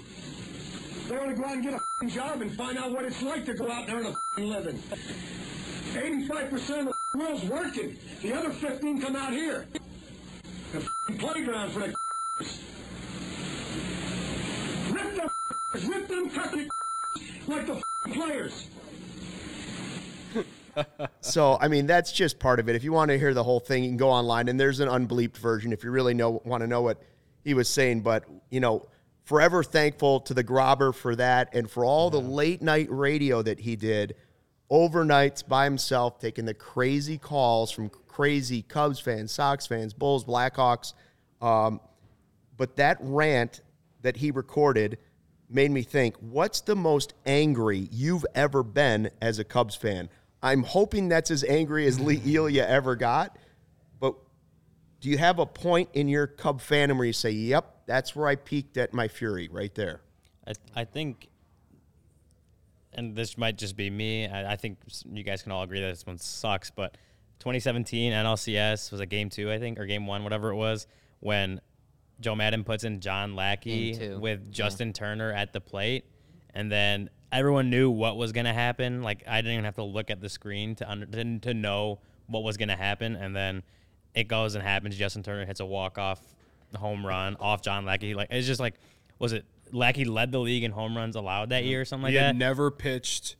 They 1.07 1.17
want 1.17 1.29
to 1.29 1.35
go 1.35 1.45
out 1.45 1.53
and 1.55 1.63
get 1.63 1.73
a 1.73 2.05
job 2.05 2.41
and 2.41 2.51
find 2.51 2.77
out 2.77 2.91
what 2.91 3.05
it's 3.05 3.21
like 3.23 3.45
to 3.45 3.53
go 3.53 3.71
out 3.71 3.87
there 3.87 3.97
and 3.97 4.15
a 4.37 4.41
living. 4.41 4.81
85% 5.93 6.87
of 6.87 6.93
the 7.11 7.17
world's 7.17 7.43
working. 7.45 7.97
The 8.21 8.33
other 8.33 8.51
15 8.51 9.01
come 9.01 9.15
out 9.15 9.31
here. 9.33 9.65
The 10.71 10.77
f***ing 10.77 11.17
playground 11.17 11.71
for 11.71 11.79
the 11.79 11.95
Rip 14.91 15.15
them 15.15 15.29
rip 15.89 16.07
them 16.07 16.29
country 16.29 16.69
like 17.47 17.65
the 17.65 17.73
f***ing 17.73 18.13
players. 18.13 18.67
So, 21.21 21.57
I 21.59 21.67
mean, 21.67 21.87
that's 21.87 22.11
just 22.11 22.39
part 22.39 22.59
of 22.59 22.69
it. 22.69 22.75
If 22.75 22.83
you 22.83 22.93
want 22.93 23.09
to 23.09 23.17
hear 23.17 23.33
the 23.33 23.43
whole 23.43 23.59
thing, 23.59 23.83
you 23.83 23.89
can 23.89 23.97
go 23.97 24.11
online, 24.11 24.47
and 24.47 24.59
there's 24.59 24.79
an 24.79 24.87
unbleeped 24.87 25.37
version 25.37 25.73
if 25.73 25.83
you 25.83 25.91
really 25.91 26.13
know 26.13 26.41
want 26.45 26.61
to 26.61 26.67
know 26.67 26.81
what 26.81 27.01
he 27.43 27.55
was 27.55 27.67
saying. 27.67 28.01
But 28.01 28.25
you 28.51 28.59
know, 28.59 28.87
forever 29.25 29.63
thankful 29.63 30.19
to 30.21 30.33
the 30.35 30.43
Grobber 30.43 30.93
for 30.93 31.15
that, 31.15 31.49
and 31.53 31.69
for 31.69 31.83
all 31.83 32.11
the 32.11 32.21
late 32.21 32.61
night 32.61 32.87
radio 32.91 33.41
that 33.41 33.59
he 33.59 33.75
did 33.75 34.15
overnights 34.71 35.45
by 35.45 35.65
himself, 35.65 36.19
taking 36.19 36.45
the 36.45 36.53
crazy 36.53 37.17
calls 37.17 37.71
from 37.71 37.89
crazy 38.19 38.61
Cubs 38.63 38.99
fans, 38.99 39.31
Sox 39.31 39.65
fans, 39.65 39.93
Bulls, 39.93 40.25
Blackhawks. 40.25 40.93
Um, 41.41 41.79
but 42.57 42.75
that 42.75 42.97
rant 42.99 43.61
that 44.01 44.17
he 44.17 44.29
recorded 44.29 44.97
made 45.49 45.71
me 45.71 45.83
think 45.83 46.17
what's 46.17 46.59
the 46.59 46.75
most 46.75 47.13
angry 47.25 47.87
you've 47.93 48.25
ever 48.35 48.61
been 48.61 49.09
as 49.21 49.39
a 49.39 49.45
Cubs 49.45 49.73
fan? 49.73 50.09
I'm 50.43 50.63
hoping 50.63 51.07
that's 51.07 51.31
as 51.31 51.45
angry 51.45 51.87
as 51.87 51.97
Lee 51.97 52.21
Elia 52.35 52.67
ever 52.67 52.97
got. 52.97 53.37
But 54.01 54.15
do 54.99 55.07
you 55.07 55.17
have 55.17 55.39
a 55.39 55.45
point 55.45 55.87
in 55.93 56.09
your 56.09 56.27
Cub 56.27 56.59
fandom 56.59 56.97
where 56.97 57.07
you 57.07 57.13
say, 57.13 57.31
yep, 57.31 57.83
that's 57.85 58.17
where 58.17 58.27
I 58.27 58.35
peaked 58.35 58.75
at 58.75 58.93
my 58.93 59.07
fury 59.07 59.47
right 59.49 59.73
there? 59.75 60.01
I, 60.45 60.51
I 60.75 60.83
think, 60.83 61.29
and 62.91 63.15
this 63.15 63.37
might 63.37 63.57
just 63.57 63.77
be 63.77 63.89
me. 63.89 64.27
I, 64.27 64.51
I 64.51 64.55
think 64.57 64.77
you 65.09 65.23
guys 65.23 65.41
can 65.41 65.53
all 65.53 65.63
agree 65.63 65.79
that 65.79 65.87
this 65.87 66.05
one 66.05 66.17
sucks. 66.17 66.69
But 66.69 66.97
2017 67.39 68.11
NLCS 68.11 68.91
was 68.91 68.99
a 68.99 69.05
game 69.05 69.29
two, 69.29 69.51
I 69.51 69.59
think, 69.59 69.79
or 69.79 69.85
game 69.85 70.05
one, 70.05 70.23
whatever 70.23 70.49
it 70.49 70.55
was, 70.55 70.87
when 71.19 71.61
Joe 72.19 72.35
Maddon 72.35 72.63
puts 72.63 72.83
in 72.83 72.99
John 72.99 73.35
Lackey 73.35 74.17
with 74.17 74.41
yeah. 74.41 74.51
Justin 74.51 74.93
Turner 74.93 75.31
at 75.31 75.53
the 75.53 75.61
plate, 75.61 76.05
and 76.53 76.71
then 76.71 77.09
everyone 77.31 77.69
knew 77.69 77.89
what 77.89 78.17
was 78.17 78.31
going 78.31 78.45
to 78.45 78.53
happen. 78.53 79.01
Like 79.01 79.23
I 79.27 79.37
didn't 79.37 79.53
even 79.53 79.65
have 79.65 79.75
to 79.75 79.83
look 79.83 80.09
at 80.09 80.19
the 80.19 80.29
screen 80.29 80.75
to 80.75 80.89
under, 80.89 81.05
to, 81.05 81.39
to 81.39 81.53
know 81.53 81.99
what 82.27 82.43
was 82.43 82.57
going 82.57 82.69
to 82.69 82.75
happen, 82.75 83.15
and 83.15 83.35
then 83.35 83.63
it 84.13 84.27
goes 84.27 84.55
and 84.55 84.63
happens. 84.63 84.97
Justin 84.97 85.23
Turner 85.23 85.45
hits 85.45 85.59
a 85.59 85.65
walk 85.65 85.97
off 85.97 86.21
home 86.75 87.05
run 87.05 87.35
off 87.39 87.61
John 87.61 87.85
Lackey. 87.85 88.13
Like 88.13 88.27
it's 88.31 88.47
just 88.47 88.59
like 88.59 88.75
was 89.17 89.33
it 89.33 89.45
Lackey 89.71 90.05
led 90.05 90.31
the 90.31 90.39
league 90.39 90.63
in 90.63 90.71
home 90.71 90.95
runs 90.95 91.15
allowed 91.15 91.49
that 91.49 91.61
mm-hmm. 91.63 91.69
year 91.69 91.81
or 91.81 91.85
something 91.85 92.03
like 92.05 92.13
that. 92.13 92.19
he 92.19 92.25
had 92.27 92.35
never 92.37 92.71
pitched 92.71 93.35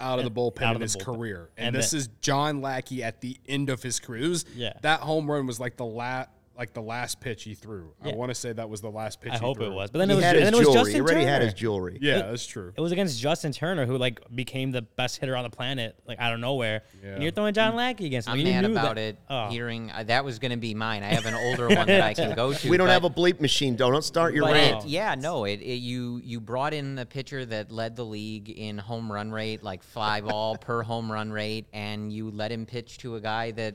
out 0.00 0.18
of 0.18 0.24
the 0.24 0.30
bullpen 0.30 0.62
out 0.62 0.70
in 0.70 0.76
of 0.76 0.78
the 0.80 0.84
his 0.84 0.96
bullpen. 0.96 1.04
career, 1.16 1.50
and, 1.56 1.68
And 1.68 1.76
this 1.76 1.90
the- 1.90 1.98
is 1.98 2.08
John 2.20 2.60
Lackey 2.62 3.02
at 3.02 3.20
the 3.20 3.36
end 3.46 3.70
of 3.70 3.82
his 3.82 4.00
career. 4.00 4.24
It 4.24 4.28
was, 4.28 4.44
Yeah. 4.54 4.72
that 4.82 5.00
home 5.00 5.30
run 5.30 5.46
was 5.46 5.60
like 5.60 5.76
the 5.76 5.84
last, 5.84 6.30
like 6.56 6.72
the 6.72 6.82
last 6.82 7.20
pitch 7.20 7.42
he 7.44 7.54
threw. 7.54 7.92
I 8.04 8.12
want 8.12 8.30
to 8.30 8.34
say 8.34 8.52
that 8.52 8.68
was 8.70 8.80
the 8.80 8.90
last 8.90 9.20
pitch. 9.20 9.32
I 9.32 9.38
he 9.38 9.40
hope 9.44 9.56
threw. 9.56 9.66
it 9.66 9.72
was, 9.72 9.90
but 9.90 9.98
then 9.98 10.08
He 10.08 10.12
it 10.12 10.16
was, 10.16 10.24
had 10.24 10.36
and 10.36 10.44
his 10.44 10.52
then 10.52 10.54
it 10.54 10.58
was 10.58 10.66
jewelry. 10.66 10.78
Justin 10.92 10.94
He 10.94 11.00
already 11.00 11.24
had 11.26 11.42
his 11.42 11.54
jewelry. 11.54 11.98
Yeah, 12.00 12.18
that's 12.22 12.46
true. 12.46 12.72
It 12.76 12.80
was 12.80 12.92
against 12.92 13.20
Justin 13.20 13.52
Turner, 13.52 13.86
who 13.86 13.98
like 13.98 14.20
became 14.34 14.70
the 14.70 14.82
best 14.82 15.18
hitter 15.18 15.36
on 15.36 15.42
the 15.44 15.50
planet, 15.50 15.96
like 16.06 16.18
out 16.20 16.32
of 16.32 16.40
nowhere. 16.40 16.82
Yeah. 17.02 17.14
And 17.14 17.22
you're 17.22 17.32
throwing 17.32 17.54
John 17.54 17.74
Lackey 17.74 18.06
against 18.06 18.28
him. 18.28 18.34
I'm 18.34 18.38
You 18.40 18.44
mad 18.46 18.64
about 18.66 18.94
that- 18.96 18.98
it. 18.98 19.18
Oh. 19.28 19.48
Hearing 19.48 19.90
uh, 19.90 20.04
that 20.04 20.24
was 20.24 20.38
going 20.38 20.52
to 20.52 20.56
be 20.56 20.74
mine. 20.74 21.02
I 21.02 21.06
have 21.06 21.26
an 21.26 21.34
older 21.34 21.68
one 21.68 21.86
that 21.88 22.00
I 22.00 22.14
can 22.14 22.34
go 22.36 22.52
to. 22.54 22.68
We 22.70 22.76
don't 22.76 22.86
but- 22.86 22.92
have 22.92 23.04
a 23.04 23.10
bleep 23.10 23.40
machine. 23.40 23.76
Don't, 23.76 23.92
don't 23.92 24.02
start 24.04 24.34
your 24.34 24.44
rant. 24.46 24.84
it, 24.84 24.88
yeah, 24.88 25.14
no, 25.16 25.44
it, 25.44 25.60
it 25.60 25.76
you 25.76 26.20
you 26.22 26.40
brought 26.40 26.72
in 26.72 26.98
a 26.98 27.06
pitcher 27.06 27.44
that 27.46 27.72
led 27.72 27.96
the 27.96 28.04
league 28.04 28.48
in 28.50 28.78
home 28.78 29.10
run 29.10 29.30
rate, 29.32 29.62
like 29.62 29.82
five 29.82 30.26
all 30.28 30.56
per 30.58 30.82
home 30.82 31.10
run 31.10 31.32
rate, 31.32 31.66
and 31.72 32.12
you 32.12 32.30
let 32.30 32.52
him 32.52 32.64
pitch 32.64 32.98
to 32.98 33.16
a 33.16 33.20
guy 33.20 33.50
that 33.52 33.74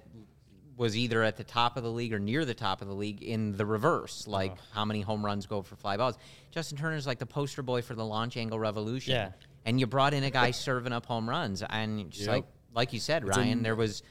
was 0.80 0.96
either 0.96 1.22
at 1.24 1.36
the 1.36 1.44
top 1.44 1.76
of 1.76 1.84
the 1.84 1.92
league 1.92 2.14
or 2.14 2.20
near 2.20 2.46
the 2.46 2.54
top 2.54 2.82
of 2.82 2.88
the 2.88 2.94
league 2.94 3.22
in 3.22 3.52
the 3.58 3.66
reverse, 3.66 4.26
like 4.28 4.56
how 4.72 4.86
many 4.86 5.02
home 5.02 5.24
runs 5.26 5.46
go 5.46 5.62
for 5.62 5.76
fly 5.76 5.98
balls. 5.98 6.18
Justin 6.52 6.78
Turner's 6.78 7.06
like 7.06 7.20
the 7.20 7.26
poster 7.26 7.62
boy 7.62 7.82
for 7.82 7.96
the 7.96 8.06
launch 8.06 8.38
angle 8.38 8.58
revolution. 8.58 9.12
Yeah. 9.14 9.32
And 9.66 9.78
you 9.78 9.88
brought 9.88 10.14
in 10.14 10.24
a 10.24 10.32
guy 10.32 10.52
serving 10.52 10.94
up 10.94 11.06
home 11.06 11.30
runs, 11.30 11.62
and 11.70 12.10
just 12.10 12.24
Yep. 12.26 12.32
like 12.34 12.46
like 12.74 12.94
you 12.94 13.00
said, 13.02 13.28
Ryan, 13.28 13.62
there 13.62 13.76
was 13.76 14.04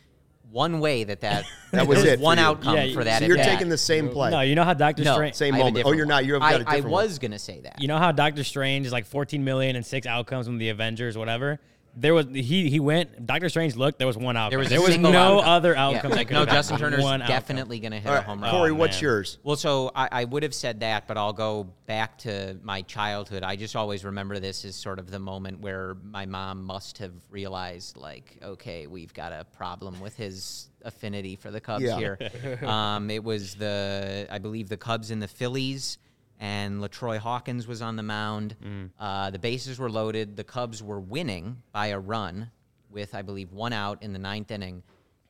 one 0.50 0.78
way 0.80 1.04
that 1.04 1.22
that 1.22 1.46
That 1.72 1.86
was 1.86 2.04
it 2.04 2.20
one 2.20 2.38
outcome 2.38 2.76
Yeah, 2.76 2.92
for 2.92 3.02
that. 3.02 3.20
So 3.20 3.26
you're 3.26 3.36
taking 3.38 3.70
the 3.70 3.78
same 3.78 4.10
play. 4.10 4.30
No, 4.30 4.42
you 4.42 4.54
know 4.54 4.64
how 4.64 4.74
Doctor 4.74 5.04
no 5.04 5.14
Strange. 5.14 5.36
Same 5.36 5.54
have 5.54 5.62
a 5.62 5.64
moment. 5.64 5.86
Oh, 5.86 5.92
you're 5.92 6.04
one. 6.04 6.08
not. 6.08 6.26
You've 6.26 6.40
got 6.40 6.52
I, 6.52 6.54
a 6.54 6.58
different 6.58 6.84
I 6.84 6.88
one. 6.88 7.04
was 7.04 7.18
gonna 7.18 7.38
say 7.38 7.60
that. 7.62 7.80
You 7.80 7.88
know 7.88 7.96
how 7.96 8.12
Doctor 8.12 8.44
Strange 8.44 8.84
is 8.84 8.92
like 8.92 9.06
14 9.06 9.42
million 9.42 9.74
and 9.74 9.86
six 9.86 10.06
outcomes 10.06 10.44
from 10.46 10.58
the 10.58 10.68
Avengers, 10.68 11.16
whatever. 11.16 11.60
There 12.00 12.14
was 12.14 12.26
he 12.32 12.70
he 12.70 12.78
went. 12.80 13.26
Doctor 13.26 13.48
Strange 13.48 13.74
looked. 13.76 13.98
There 13.98 14.06
was 14.06 14.16
one 14.16 14.36
outcome. 14.36 14.50
There 14.50 14.58
was, 14.58 14.68
there 14.68 14.80
was 14.80 14.96
no 14.98 15.12
outcome. 15.12 15.48
other 15.48 15.72
Yeah, 15.72 15.86
outcomes. 15.86 16.14
that 16.14 16.18
Like, 16.18 16.30
no, 16.30 16.44
Justin 16.46 16.76
happened. 16.76 16.92
Turner's 16.92 17.02
One 17.04 17.20
definitely 17.20 17.80
going 17.80 17.92
to 17.92 17.98
hit 18.00 18.06
All 18.08 18.14
a 18.14 18.16
right, 18.18 18.24
home 18.26 18.40
run. 18.40 18.50
Corey, 18.50 18.70
Oh, 18.70 18.74
what's 18.74 18.96
man. 18.98 19.02
yours? 19.02 19.38
Well, 19.42 19.56
so 19.56 19.90
I, 19.94 20.08
I 20.12 20.24
would 20.24 20.42
have 20.42 20.54
said 20.54 20.80
that, 20.80 21.08
but 21.08 21.16
I'll 21.16 21.32
go 21.32 21.68
back 21.86 22.18
to 22.18 22.56
my 22.62 22.82
childhood. 22.82 23.42
I 23.42 23.56
just 23.56 23.74
always 23.76 24.04
remember 24.04 24.38
this 24.38 24.64
as 24.64 24.76
sort 24.76 24.98
of 24.98 25.10
the 25.10 25.18
moment 25.18 25.60
where 25.60 25.96
my 26.04 26.24
mom 26.26 26.62
must 26.62 26.98
have 26.98 27.12
realized, 27.30 27.96
like, 27.96 28.36
okay, 28.42 28.86
we've 28.86 29.12
got 29.14 29.32
a 29.32 29.44
problem 29.56 29.98
with 30.00 30.14
his 30.16 30.68
affinity 30.84 31.34
for 31.36 31.50
the 31.50 31.60
Cubs 31.60 31.82
Yeah. 31.84 31.96
here. 31.98 32.58
um, 32.64 33.10
it 33.10 33.24
was 33.24 33.54
the, 33.56 34.26
I 34.30 34.38
believe, 34.38 34.68
the 34.68 34.76
Cubs 34.76 35.10
and 35.10 35.20
the 35.20 35.28
Phillies, 35.28 35.98
and 36.38 36.80
LaTroy 36.80 37.18
Hawkins 37.18 37.66
was 37.66 37.82
on 37.82 37.96
the 37.96 38.02
mound. 38.02 38.56
Uh, 38.98 39.30
the 39.30 39.38
bases 39.38 39.78
were 39.78 39.90
loaded. 39.90 40.36
The 40.36 40.44
Cubs 40.44 40.82
were 40.82 41.00
winning 41.00 41.62
by 41.72 41.88
a 41.88 41.98
run 41.98 42.50
with, 42.90 43.14
I 43.14 43.22
believe, 43.22 43.52
one 43.52 43.72
out 43.72 44.02
in 44.02 44.12
the 44.12 44.18
ninth 44.18 44.50
inning. 44.50 44.82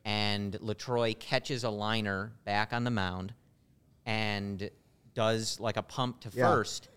And 0.05 0.53
Latroy 0.61 1.19
catches 1.19 1.65
a 1.65 1.71
liner 1.71 2.33
back 2.45 2.73
on 2.73 2.85
the 2.85 2.91
mound 2.91 3.35
and 4.07 4.71
does 5.15 5.59
like 5.61 5.77
a 5.77 5.83
pump 5.83 6.21
to 6.21 6.31
Yeah. 6.33 6.49
first, 6.51 6.89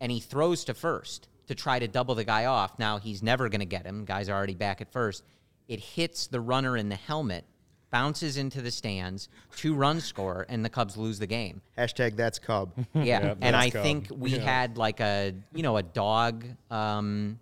and 0.00 0.10
he 0.12 0.20
throws 0.20 0.64
to 0.64 0.74
first 0.74 1.28
to 1.46 1.54
try 1.54 1.78
to 1.78 1.88
double 1.88 2.14
the 2.14 2.24
guy 2.24 2.44
off. 2.46 2.78
Now 2.78 2.98
he's 2.98 3.22
never 3.22 3.48
going 3.48 3.60
to 3.60 3.66
get 3.66 3.86
him. 3.86 4.04
Guy's 4.04 4.28
already 4.28 4.54
back 4.54 4.80
at 4.80 4.90
first. 4.92 5.22
It 5.68 5.80
hits 5.80 6.26
the 6.26 6.40
runner 6.40 6.76
in 6.76 6.88
the 6.88 6.96
helmet, 6.96 7.44
bounces 7.92 8.36
into 8.38 8.60
the 8.60 8.70
stands, 8.72 9.28
two 9.54 9.74
runs 9.74 10.02
score, 10.04 10.44
and 10.48 10.64
the 10.64 10.68
Cubs 10.68 10.96
lose 10.96 11.20
the 11.20 11.26
game. 11.28 11.60
Hashtag 11.78 12.16
that's 12.16 12.40
Cub. 12.40 12.72
Yeah, 12.94 13.02
Yep, 13.26 13.38
and 13.42 13.54
I 13.54 13.70
Cub. 13.70 13.82
think 13.84 14.08
we 14.10 14.30
Yeah. 14.30 14.40
had 14.40 14.76
like 14.78 14.98
a 14.98 15.32
you 15.54 15.62
know 15.62 15.76
a 15.76 15.82
dog 15.84 16.44
um, 16.72 17.38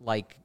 like 0.00 0.36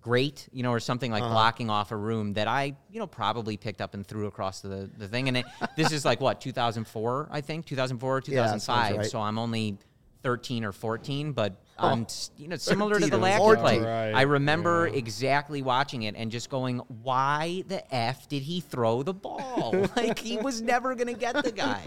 grate 0.00 0.48
you 0.52 0.62
know 0.62 0.70
or 0.70 0.80
something 0.80 1.10
like 1.10 1.22
blocking 1.22 1.70
off 1.70 1.90
a 1.92 1.96
room 1.96 2.34
that 2.34 2.46
I 2.48 2.74
you 2.90 2.98
know 2.98 3.06
probably 3.06 3.56
picked 3.56 3.80
up 3.80 3.94
and 3.94 4.06
threw 4.06 4.26
across 4.26 4.60
the 4.60 4.90
the 4.98 5.06
thing. 5.06 5.28
And 5.28 5.36
it, 5.38 5.46
this 5.76 5.92
is 5.92 6.04
like 6.04 6.20
what 6.20 6.40
2004 6.40 7.28
I 7.30 7.40
think 7.40 7.66
2004 7.66 8.22
Yeah, 8.26 8.42
that 8.42 8.48
sounds 8.48 8.64
2005. 8.66 8.96
right. 8.98 9.10
So 9.10 9.20
I'm 9.20 9.38
only 9.38 9.78
13 10.22 10.64
or 10.64 10.72
14, 10.72 11.32
but 11.32 11.62
Oh. 11.78 11.88
Um, 11.88 11.92
I'm 12.00 12.06
you 12.36 12.48
know 12.48 12.56
similar 12.56 13.00
to 13.00 13.06
the 13.06 13.16
or 13.16 13.20
Lackey 13.20 13.38
14. 13.38 13.62
play. 13.62 13.78
Right, 13.80 14.12
I 14.12 14.22
remember 14.22 14.88
yeah. 14.88 14.98
exactly 14.98 15.62
watching 15.62 16.02
it 16.02 16.14
and 16.16 16.30
just 16.30 16.50
going, 16.50 16.78
"Why 17.02 17.64
the 17.66 17.94
f 17.94 18.28
did 18.28 18.42
he 18.42 18.60
throw 18.60 19.02
the 19.02 19.14
ball? 19.14 19.74
like 19.96 20.18
he 20.18 20.36
was 20.36 20.62
never 20.62 20.94
gonna 20.94 21.14
get 21.14 21.42
the 21.42 21.52
guy." 21.52 21.82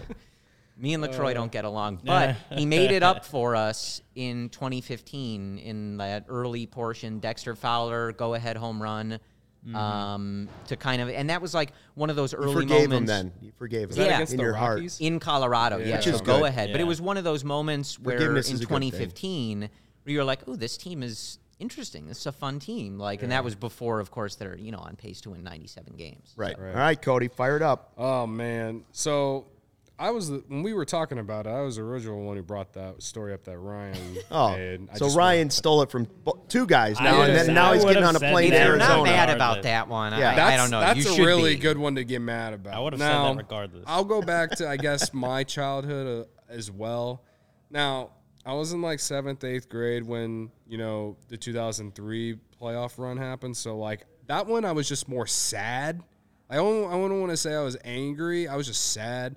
Me 0.76 0.94
and 0.94 1.02
Latroy 1.02 1.34
don't 1.34 1.50
get 1.50 1.64
along, 1.64 1.96
uh. 2.06 2.34
but 2.50 2.56
he 2.56 2.64
made 2.64 2.92
it 2.92 3.02
up 3.02 3.24
for 3.24 3.56
us 3.56 4.00
in 4.14 4.48
2015 4.50 5.58
in 5.58 5.96
that 5.96 6.26
early 6.28 6.66
portion. 6.66 7.18
Dexter 7.18 7.56
Fowler 7.56 8.12
go 8.12 8.34
ahead 8.34 8.56
home 8.56 8.80
run 8.82 9.18
um, 9.74 10.48
to 10.66 10.76
kind 10.76 11.02
of, 11.02 11.08
and 11.08 11.30
that 11.30 11.42
was 11.42 11.54
like 11.54 11.72
one 11.94 12.10
of 12.10 12.16
those 12.16 12.32
You 12.32 12.38
early 12.38 12.54
forgave 12.54 12.84
him 12.84 12.90
moments 12.90 13.10
then. 13.10 13.32
You 13.40 13.52
forgave 13.56 13.82
him. 13.82 13.88
that 13.90 13.96
That 13.96 14.06
Yeah. 14.06 14.14
against 14.16 14.32
in 14.32 14.36
the 14.38 14.42
your 14.44 14.52
Rockies? 14.54 14.98
in 15.00 15.20
Colorado. 15.20 15.78
Yeah, 15.78 15.96
Which 15.96 16.04
so 16.04 16.10
is 16.10 16.20
go 16.20 16.38
good. 16.40 16.46
ahead. 16.48 16.72
But 16.72 16.80
it 16.80 16.84
was 16.84 17.00
one 17.00 17.16
of 17.16 17.24
those 17.24 17.44
moments 17.44 17.98
where 17.98 18.16
in 18.30 18.36
is 18.36 18.48
a 18.48 18.52
good 18.52 18.58
thing. 18.58 18.66
2015 18.68 19.60
where 19.60 20.12
you're 20.12 20.24
like, 20.24 20.40
"Oh, 20.46 20.56
this 20.56 20.76
team 20.76 21.02
is 21.02 21.38
interesting. 21.58 22.06
This 22.06 22.18
is 22.20 22.26
a 22.26 22.32
fun 22.32 22.58
team." 22.60 22.98
Like, 22.98 23.22
and 23.22 23.32
that 23.32 23.44
was 23.44 23.54
before, 23.54 24.00
of 24.00 24.10
course, 24.10 24.36
they're 24.36 24.56
you 24.56 24.70
know 24.72 24.78
on 24.78 24.96
pace 24.96 25.20
to 25.22 25.30
win 25.30 25.42
97 25.44 25.94
games. 25.96 26.32
Right. 26.36 26.58
Right. 26.58 26.70
All 26.74 26.80
right, 26.80 27.00
Cody, 27.00 27.28
fired 27.28 27.62
up. 27.62 27.92
Oh 27.98 28.26
man. 28.26 28.84
So 28.92 29.46
I 30.00 30.10
was 30.10 30.30
the, 30.30 30.44
when 30.46 30.62
we 30.62 30.72
were 30.72 30.84
talking 30.84 31.18
about 31.18 31.46
it. 31.46 31.50
I 31.50 31.62
was 31.62 31.76
the 31.76 31.82
original 31.82 32.20
one 32.22 32.36
who 32.36 32.42
brought 32.42 32.72
that 32.74 33.02
story 33.02 33.32
up 33.32 33.44
that 33.44 33.58
Ryan. 33.58 33.96
Oh, 34.30 34.50
made. 34.50 34.88
So 34.94 35.06
just 35.06 35.16
Ryan 35.16 35.50
stole 35.50 35.82
it 35.82 35.90
from 35.90 36.06
two 36.48 36.66
guys 36.66 37.00
now, 37.00 37.22
and 37.22 37.34
then 37.34 37.54
now 37.54 37.72
he's 37.72 37.84
getting 37.84 38.04
on 38.04 38.14
a 38.14 38.20
plane 38.20 38.50
to 38.50 38.56
that. 38.56 38.64
They're 38.64 38.72
Arizona. 38.72 38.96
not 38.96 39.04
mad 39.04 39.30
about 39.30 39.62
that 39.62 39.88
one. 39.88 40.12
Yeah. 40.12 40.32
I, 40.32 40.34
That's, 40.34 40.52
I 40.52 40.56
don't 40.56 40.70
know. 40.70 40.80
That's 40.80 41.16
you 41.16 41.24
a 41.24 41.26
really 41.26 41.54
be. 41.54 41.60
good 41.60 41.78
one 41.78 41.94
to 41.96 42.04
get 42.04 42.20
mad 42.20 42.52
about. 42.52 42.74
I 42.74 42.80
would've 42.80 42.98
said 43.00 43.08
that 43.08 43.36
regardless. 43.36 43.84
I'll 43.86 44.04
go 44.04 44.22
back 44.22 44.50
to 44.56 44.68
I 44.68 44.76
guess 44.88 45.12
my 45.12 45.44
childhood 45.44 46.26
uh, 46.26 46.52
as 46.52 46.70
well. 46.70 47.24
Now 47.70 48.10
I 48.44 48.52
was 48.52 48.72
in 48.72 48.82
like 48.82 49.00
seventh, 49.00 49.42
eighth 49.44 49.68
grade 49.68 50.04
when 50.04 50.50
you 50.66 50.78
know 50.78 51.16
the 51.28 51.36
2003 51.36 52.38
playoff 52.60 52.98
run 52.98 53.16
happened. 53.16 53.56
So 53.56 53.76
like 53.76 54.06
that 54.26 54.46
one, 54.46 54.64
I 54.64 54.72
was 54.72 54.88
just 54.88 55.08
more 55.08 55.26
sad. 55.26 56.02
I 56.50 56.56
don't, 56.56 56.88
I 56.88 56.92
don't 56.92 57.20
want 57.20 57.30
to 57.30 57.36
say 57.36 57.54
I 57.54 57.62
was 57.62 57.76
angry. 57.84 58.48
I 58.48 58.56
was 58.56 58.66
just 58.66 58.92
sad. 58.92 59.36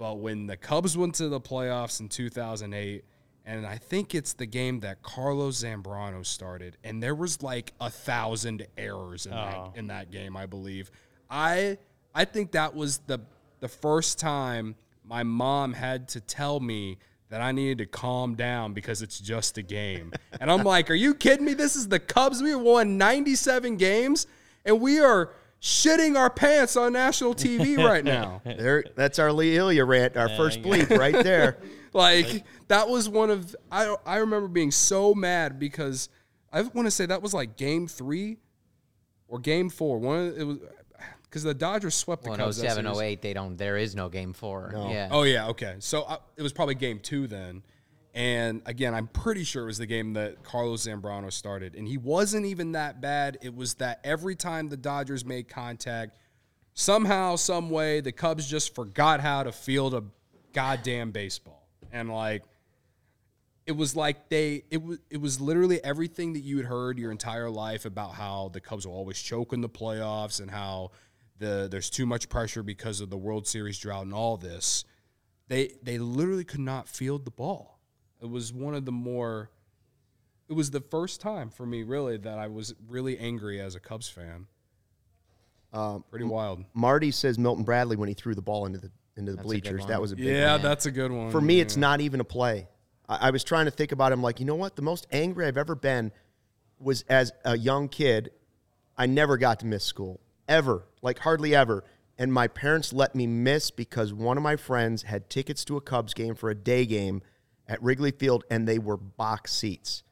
But 0.00 0.16
when 0.18 0.46
the 0.46 0.56
Cubs 0.56 0.96
went 0.96 1.14
to 1.16 1.28
the 1.28 1.38
playoffs 1.42 2.00
in 2.00 2.08
2008, 2.08 3.04
and 3.44 3.66
I 3.66 3.76
think 3.76 4.14
it's 4.14 4.32
the 4.32 4.46
game 4.46 4.80
that 4.80 5.02
Carlos 5.02 5.62
Zambrano 5.62 6.24
started, 6.24 6.78
and 6.82 7.02
there 7.02 7.14
was 7.14 7.42
like 7.42 7.74
a 7.82 7.90
thousand 7.90 8.66
errors 8.78 9.26
in 9.26 9.34
Oh. 9.34 9.36
that 9.74 9.78
in 9.78 9.88
that 9.88 10.10
game, 10.10 10.38
I 10.38 10.46
believe. 10.46 10.90
I 11.28 11.76
I 12.14 12.24
think 12.24 12.52
that 12.52 12.74
was 12.74 12.98
the 13.06 13.20
the 13.60 13.68
first 13.68 14.18
time 14.18 14.74
my 15.04 15.22
mom 15.22 15.74
had 15.74 16.08
to 16.08 16.20
tell 16.20 16.60
me 16.60 16.96
that 17.28 17.42
I 17.42 17.52
needed 17.52 17.76
to 17.78 17.86
calm 17.86 18.36
down 18.36 18.72
because 18.72 19.02
it's 19.02 19.20
just 19.20 19.58
a 19.58 19.62
game. 19.62 20.12
and 20.40 20.50
I'm 20.50 20.62
like, 20.64 20.90
are 20.90 20.94
you 20.94 21.14
kidding 21.14 21.44
me? 21.44 21.52
This 21.52 21.76
is 21.76 21.88
the 21.88 22.00
Cubs. 22.00 22.42
We 22.42 22.54
won 22.54 22.96
97 22.96 23.76
games, 23.76 24.26
and 24.64 24.80
we 24.80 24.98
are 24.98 25.30
shitting 25.60 26.16
our 26.16 26.30
pants 26.30 26.76
on 26.76 26.92
national 26.92 27.34
TV 27.34 27.76
right 27.84 28.04
now. 28.04 28.40
There, 28.44 28.84
that's 28.96 29.18
our 29.18 29.32
Lee 29.32 29.56
Elia 29.56 29.84
rant, 29.84 30.16
our 30.16 30.28
first 30.30 30.62
bleep 30.62 30.96
right 30.96 31.22
there. 31.24 31.58
Like 31.92 32.44
that 32.68 32.88
was 32.88 33.08
one 33.08 33.30
of 33.30 33.56
I 33.68 33.96
I 34.06 34.18
remember 34.18 34.46
being 34.46 34.70
so 34.70 35.12
mad 35.12 35.58
because 35.58 36.08
I 36.52 36.62
want 36.62 36.86
to 36.86 36.90
say 36.92 37.04
that 37.06 37.20
was 37.20 37.34
like 37.34 37.56
game 37.56 37.88
three 37.88 38.38
or 39.26 39.40
game 39.40 39.68
four. 39.68 39.98
One 39.98 40.28
of, 40.28 40.38
it 40.38 40.44
was 40.44 40.58
because 41.22 41.42
the 41.42 41.52
Dodgers 41.52 41.96
swept 41.96 42.22
the 42.22 42.30
Well, 42.30 42.38
in 42.38 42.44
Cubs. 42.44 42.58
07, 42.60 42.86
08, 42.86 43.22
they 43.22 43.32
don't. 43.32 43.56
There 43.56 43.76
is 43.76 43.96
no 43.96 44.08
game 44.08 44.32
four. 44.32 44.70
No. 44.72 44.88
Yeah. 44.88 45.08
Oh 45.10 45.24
yeah, 45.24 45.48
okay. 45.48 45.76
So 45.80 46.04
I, 46.04 46.18
it 46.36 46.42
was 46.42 46.52
probably 46.52 46.76
game 46.76 47.00
two 47.00 47.26
then, 47.26 47.64
and 48.20 48.60
again, 48.66 48.94
I'm 48.94 49.06
pretty 49.06 49.44
sure 49.44 49.62
it 49.62 49.66
was 49.66 49.78
the 49.78 49.86
game 49.86 50.12
that 50.12 50.42
Carlos 50.42 50.86
Zambrano 50.86 51.32
started, 51.32 51.74
and 51.74 51.88
he 51.88 51.96
wasn't 51.96 52.44
even 52.44 52.72
that 52.72 53.00
bad. 53.00 53.38
It 53.40 53.54
was 53.54 53.74
that 53.74 53.98
every 54.04 54.36
time 54.36 54.68
the 54.68 54.76
Dodgers 54.76 55.24
made 55.24 55.48
contact, 55.48 56.18
somehow, 56.74 57.36
some 57.36 57.70
way, 57.70 58.02
the 58.02 58.12
Cubs 58.12 58.46
just 58.46 58.74
forgot 58.74 59.20
how 59.20 59.44
to 59.44 59.52
field 59.52 59.94
a 59.94 60.04
goddamn 60.52 61.12
baseball, 61.12 61.66
and 61.92 62.12
like. 62.12 62.42
It 63.66 63.76
was 63.76 63.94
like 63.94 64.28
they 64.30 64.64
it 64.70 64.82
was 64.82 64.98
it 65.10 65.18
was 65.18 65.40
literally 65.40 65.84
everything 65.84 66.32
that 66.32 66.40
you 66.40 66.56
had 66.56 66.66
heard 66.66 66.98
your 66.98 67.12
entire 67.12 67.48
life 67.48 67.84
about 67.84 68.14
how 68.14 68.50
the 68.52 68.60
Cubs 68.60 68.84
will 68.84 68.94
always 68.94 69.20
choke 69.20 69.52
in 69.52 69.60
the 69.60 69.68
playoffs 69.68 70.40
and 70.40 70.50
how 70.50 70.90
the 71.38 71.68
there's 71.70 71.88
too 71.88 72.04
much 72.04 72.28
pressure 72.28 72.64
because 72.64 73.00
of 73.00 73.10
the 73.10 73.18
World 73.18 73.46
Series 73.46 73.78
drought 73.78 74.06
and 74.06 74.14
all 74.14 74.36
this 74.36 74.84
they 75.46 75.74
they 75.84 75.98
literally 75.98 76.42
could 76.42 76.60
not 76.60 76.88
field 76.88 77.24
the 77.24 77.30
ball. 77.30 77.79
It 78.20 78.28
was 78.28 78.52
one 78.52 78.74
of 78.74 78.84
the 78.84 78.92
more 78.92 79.50
it 80.48 80.52
was 80.54 80.70
the 80.70 80.80
first 80.80 81.20
time 81.20 81.48
for 81.50 81.64
me 81.64 81.82
really 81.84 82.16
that 82.18 82.38
I 82.38 82.48
was 82.48 82.74
really 82.88 83.16
angry 83.18 83.60
as 83.60 83.74
a 83.76 83.80
Cubs 83.80 84.08
fan. 84.08 84.46
Um, 85.72 86.04
Pretty 86.10 86.24
wild. 86.24 86.64
Marty 86.74 87.12
says 87.12 87.38
Milton 87.38 87.64
Bradley 87.64 87.96
when 87.96 88.08
he 88.08 88.14
threw 88.14 88.34
the 88.34 88.42
ball 88.42 88.66
into 88.66 88.78
the 88.80 88.90
into 89.16 89.32
the 89.32 89.36
That's 89.36 89.48
a 89.50 89.54
good 89.54 89.62
bleachers. 89.62 89.80
one. 89.82 89.88
That 89.90 90.00
was 90.00 90.12
a 90.12 90.16
big 90.16 90.26
Yeah, 90.26 90.52
one. 90.54 90.62
that's 90.62 90.86
a 90.86 90.90
good 90.90 91.12
one. 91.12 91.30
For 91.30 91.40
me, 91.40 91.60
it's 91.60 91.76
not 91.76 92.00
even 92.00 92.20
a 92.20 92.24
play. 92.24 92.68
I, 93.08 93.28
I 93.28 93.30
was 93.30 93.44
trying 93.44 93.66
to 93.66 93.70
think 93.70 93.92
about 93.92 94.12
him 94.12 94.22
like, 94.22 94.40
you 94.40 94.46
know 94.46 94.54
what? 94.56 94.76
The 94.76 94.82
most 94.82 95.06
angry 95.12 95.46
I've 95.46 95.56
ever 95.58 95.74
been 95.74 96.10
was 96.78 97.02
as 97.08 97.32
a 97.44 97.56
young 97.56 97.88
kid. 97.88 98.30
I 98.96 99.06
never 99.06 99.36
got 99.36 99.60
to 99.60 99.66
miss 99.66 99.84
school 99.84 100.20
ever, 100.48 100.84
like 101.02 101.20
hardly 101.20 101.54
ever. 101.54 101.84
And 102.18 102.32
my 102.32 102.48
parents 102.48 102.92
let 102.92 103.14
me 103.14 103.26
miss 103.26 103.70
because 103.70 104.12
one 104.12 104.36
of 104.36 104.42
my 104.42 104.56
friends 104.56 105.04
had 105.04 105.30
tickets 105.30 105.64
to 105.66 105.76
a 105.76 105.80
Cubs 105.80 106.12
game 106.14 106.34
for 106.34 106.50
a 106.50 106.54
day 106.54 106.84
game 106.84 107.22
at 107.70 107.80
Wrigley 107.82 108.10
Field, 108.10 108.44
and 108.50 108.66
they 108.66 108.78
were 108.78 108.96
box 108.96 109.52
seats. 109.54 110.02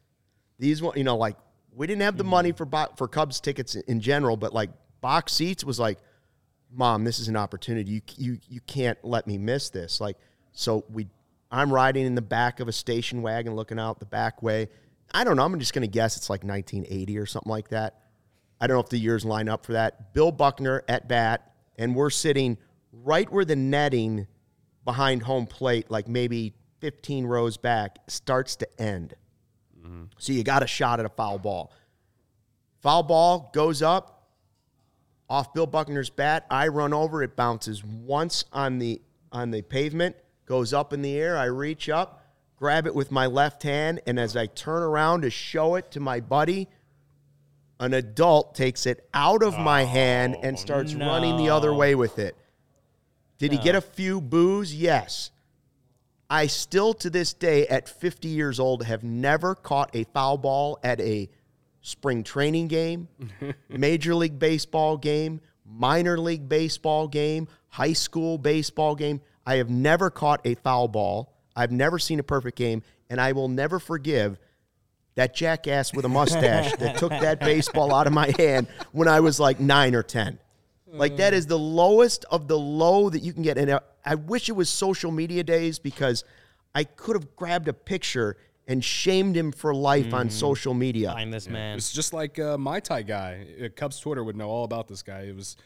These, 0.59 0.80
one- 0.80 0.96
you 0.96 1.04
know, 1.04 1.16
like 1.16 1.36
we 1.74 1.86
didn't 1.86 2.02
have 2.02 2.16
the 2.16 2.24
mm. 2.24 2.28
money 2.28 2.52
for 2.52 2.64
bo- 2.64 2.92
for 2.96 3.09
Cubs 3.09 3.40
tickets 3.40 3.74
in 3.74 4.00
general, 4.00 4.36
but 4.36 4.54
like 4.54 4.70
box 5.00 5.32
seats 5.32 5.64
was 5.64 5.78
like, 5.78 5.98
mom, 6.72 7.04
this 7.04 7.18
is 7.18 7.28
an 7.28 7.36
opportunity. 7.36 7.90
You 7.90 8.00
you 8.16 8.38
you 8.48 8.61
can't 8.62 8.98
let 9.02 9.26
me 9.26 9.36
miss 9.38 9.70
this. 9.70 10.00
Like, 10.00 10.16
so 10.52 10.84
we, 10.88 11.09
I'm 11.50 11.72
riding 11.72 12.06
in 12.06 12.14
the 12.14 12.22
back 12.22 12.61
of 12.61 12.68
a 12.68 12.72
station 12.72 13.22
wagon, 13.22 13.54
looking 13.54 13.78
out 13.78 13.98
the 13.98 14.06
back 14.06 14.42
way. 14.42 14.68
I 15.12 15.24
don't 15.24 15.36
know. 15.36 15.44
I'm 15.44 15.59
just 15.59 15.74
gonna 15.74 15.86
guess 15.86 16.16
it's 16.16 16.30
like 16.30 16.44
1980 16.44 17.18
or 17.18 17.26
something 17.26 17.50
like 17.50 17.68
that. 17.68 18.00
I 18.61 18.66
don't 18.66 18.76
know 18.76 18.82
if 18.82 18.88
the 18.88 18.98
years 18.98 19.24
line 19.24 19.48
up 19.48 19.64
for 19.66 19.72
that. 19.72 20.14
Bill 20.14 20.32
Buckner 20.32 20.84
at 20.88 21.09
bat, 21.09 21.52
and 21.76 21.94
we're 21.94 22.11
sitting 22.11 22.56
right 22.92 23.30
where 23.30 23.44
the 23.44 23.56
netting 23.56 24.26
behind 24.84 25.22
home 25.22 25.46
plate, 25.46 25.90
like 25.90 26.09
maybe 26.09 26.54
15 26.81 27.26
rows 27.26 27.57
back, 27.57 27.99
starts 28.09 28.57
to 28.57 28.81
end. 28.81 29.14
Mm-hmm. 29.79 30.05
So 30.18 30.33
you 30.33 30.43
got 30.45 30.62
a 30.62 30.66
shot 30.66 31.01
at 31.01 31.07
a 31.07 31.11
foul 31.11 31.39
ball. 31.39 31.72
Foul 32.81 33.03
ball 33.03 33.51
goes 33.53 33.83
up 33.83 34.29
off 35.29 35.53
Bill 35.53 35.66
Buckner's 35.66 36.11
bat. 36.11 36.47
I 36.51 36.68
run 36.68 36.93
over. 36.93 37.22
It 37.22 37.37
bounces 37.37 37.85
once 37.85 38.45
on 38.53 38.79
the 38.79 39.01
on 39.31 39.51
the 39.51 39.62
pavement, 39.62 40.16
goes 40.47 40.72
up 40.72 40.93
in 40.93 41.03
the 41.03 41.16
air. 41.16 41.37
I 41.37 41.45
reach 41.45 41.89
up, 41.89 42.22
grab 42.57 42.87
it 42.87 42.95
with 42.95 43.11
my 43.11 43.26
left 43.26 43.62
hand, 43.62 44.01
and 44.07 44.18
as 44.18 44.37
I 44.37 44.47
turn 44.47 44.83
around 44.83 45.22
to 45.22 45.31
show 45.31 45.74
it 45.74 45.91
to 45.91 46.01
my 46.01 46.20
buddy, 46.20 46.68
an 47.79 47.95
adult 47.95 48.55
takes 48.55 48.87
it 48.87 49.07
out 49.12 49.43
of 49.43 49.59
my 49.59 49.85
hand 49.85 50.37
oh, 50.39 50.43
and 50.43 50.59
starts 50.59 50.95
running 50.95 51.37
the 51.37 51.51
other 51.51 51.74
way 51.74 51.95
with 51.95 52.18
it. 52.18 52.37
Did 53.39 53.53
he 53.53 53.59
get 53.59 53.74
a 53.74 53.81
few 53.81 54.20
boos? 54.20 54.74
Yes. 54.74 55.31
I 56.31 56.47
still 56.47 56.93
to 56.95 57.11
this 57.11 57.33
day, 57.33 57.66
at 57.68 57.89
50 57.89 58.29
years 58.29 58.61
old, 58.61 58.85
have 58.85 59.03
never 59.03 59.55
caught 59.55 59.91
a 59.95 60.05
foul 60.05 60.37
ball 60.37 60.79
at 60.83 61.01
a 61.01 61.29
spring 61.81 62.22
training 62.22 62.68
game, 62.68 63.09
Major 63.68 64.14
League 64.14 64.39
Baseball 64.39 64.99
game, 64.99 65.41
minor 65.64 66.18
league 66.18 66.49
baseball 66.49 67.09
game, 67.09 67.49
high 67.68 67.93
school 67.93 68.39
baseball 68.39 68.95
game. 68.95 69.20
I 69.47 69.57
have 69.57 69.70
never 69.70 70.11
caught 70.11 70.41
a 70.45 70.55
foul 70.55 70.89
ball. 70.89 71.35
I've 71.57 71.72
never 71.72 71.99
seen 71.99 72.20
a 72.20 72.22
perfect 72.22 72.57
game, 72.57 72.83
and 73.09 73.20
I 73.20 73.33
will 73.33 73.49
never 73.49 73.79
forgive 73.79 74.39
that 75.14 75.35
jackass 75.35 75.93
with 75.93 76.05
a 76.05 76.09
mustache 76.09 76.72
that 76.76 76.99
took 76.99 77.11
that 77.11 77.41
baseball 77.41 77.95
out 77.95 78.07
of 78.07 78.12
my 78.12 78.33
hand 78.37 78.68
when 78.93 79.09
I 79.09 79.20
was 79.20 79.41
like 79.41 79.59
nine 79.59 79.95
or 79.95 80.03
10. 80.03 80.39
Like, 80.91 81.16
that 81.18 81.34
is 81.34 81.47
the 81.47 81.59
lowest 81.59 82.24
of 82.30 82.49
the 82.49 82.59
low 82.59 83.11
that 83.11 83.20
you 83.20 83.32
can 83.32 83.43
get. 83.43 83.59
And 83.59 83.70
I, 83.70 83.80
I 84.05 84.14
wish 84.14 84.49
it 84.49 84.53
was 84.53 84.68
social 84.68 85.11
media 85.11 85.45
days 85.45 85.78
because 85.78 86.24
I 86.74 86.84
could 86.84 87.16
have 87.16 87.36
grabbed 87.36 87.68
a 87.68 87.72
picture 87.72 88.36
and 88.66 88.84
shamed 88.84 89.36
him 89.36 89.51
for 89.51 89.74
life 89.74 90.12
on 90.12 90.28
social 90.28 90.74
media. 90.74 91.12
Find 91.12 91.32
this 91.32 91.49
man. 91.49 91.76
It's 91.76 91.91
just 91.91 92.12
like 92.12 92.39
uh, 92.39 92.59
Mai 92.59 92.80
Tai 92.80 93.03
guy. 93.03 93.47
Uh, 93.62 93.68
Cubs 93.74 93.99
Twitter 93.99 94.22
would 94.22 94.36
know 94.36 94.49
all 94.49 94.64
about 94.64 94.89
this 94.89 95.03
guy. 95.03 95.20
It 95.20 95.34
was 95.34 95.57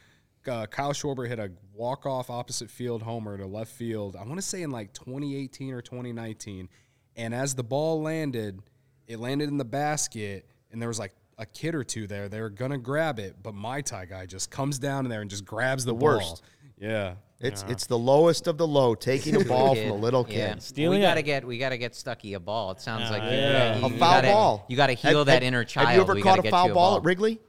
uh, 0.46 0.66
Kyle 0.66 0.92
Schwarber 0.92 1.28
hit 1.28 1.38
a 1.38 1.50
walk 1.74 2.06
off 2.06 2.30
opposite 2.30 2.70
field 2.70 3.02
homer 3.02 3.36
to 3.36 3.46
left 3.46 3.72
field. 3.72 4.16
I 4.16 4.22
want 4.24 4.36
to 4.36 4.42
say 4.42 4.62
in 4.62 4.70
like 4.70 4.92
2018 4.92 5.74
or 5.74 5.82
2019. 5.82 6.68
And 7.16 7.34
as 7.34 7.54
the 7.54 7.64
ball 7.64 8.00
landed, 8.00 8.62
it 9.06 9.18
landed 9.18 9.48
in 9.48 9.58
the 9.58 9.64
basket, 9.64 10.48
and 10.70 10.80
there 10.80 10.88
was 10.88 10.98
like 10.98 11.12
a 11.38 11.46
kid 11.46 11.74
or 11.74 11.84
two 11.84 12.06
there. 12.06 12.28
They're 12.28 12.48
gonna 12.50 12.78
grab 12.78 13.18
it, 13.18 13.36
but 13.42 13.54
Mai 13.54 13.80
Tai 13.80 14.04
guy 14.06 14.26
just 14.26 14.50
comes 14.50 14.78
down 14.78 15.04
in 15.06 15.10
there 15.10 15.20
and 15.22 15.30
just 15.30 15.44
grabs 15.44 15.84
the, 15.84 15.92
ball. 15.94 16.16
worst. 16.16 16.42
Yeah. 16.78 17.14
It's 17.40 17.64
it's 17.68 17.86
the 17.86 17.98
lowest 17.98 18.46
of 18.46 18.56
the 18.56 18.66
low, 18.68 18.94
taking 18.94 19.34
a 19.40 19.44
ball 19.44 19.74
from 19.74 19.90
a 19.90 19.94
little 19.96 20.24
Yeah. 20.28 20.52
kid. 20.54 20.62
Stealing 20.62 20.98
we 21.00 21.02
gotta 21.04 21.22
get 21.22 21.44
we 21.44 21.58
gotta 21.58 21.76
get 21.76 21.94
Stucky 21.96 22.34
a 22.34 22.40
ball. 22.40 22.70
It 22.70 22.80
sounds 22.80 23.10
like 23.10 23.22
Uh, 23.22 23.26
you- 23.26 23.30
yeah. 23.32 23.78
you, 23.78 23.84
A 23.86 23.88
you 23.90 23.98
foul 23.98 24.10
gotta, 24.14 24.28
ball. 24.28 24.64
You 24.68 24.76
got 24.76 24.86
to 24.88 24.92
heal 24.92 25.18
Have- 25.18 25.26
that 25.26 25.32
have- 25.34 25.42
inner 25.42 25.64
child. 25.64 25.88
Have 25.88 25.96
you 25.96 26.02
ever 26.02 26.14
We 26.14 26.22
caught 26.22 26.44
a 26.44 26.48
foul 26.50 26.68
you 26.68 26.74
ball 26.74 26.96
at 26.98 27.02
Wrigley? 27.04 27.40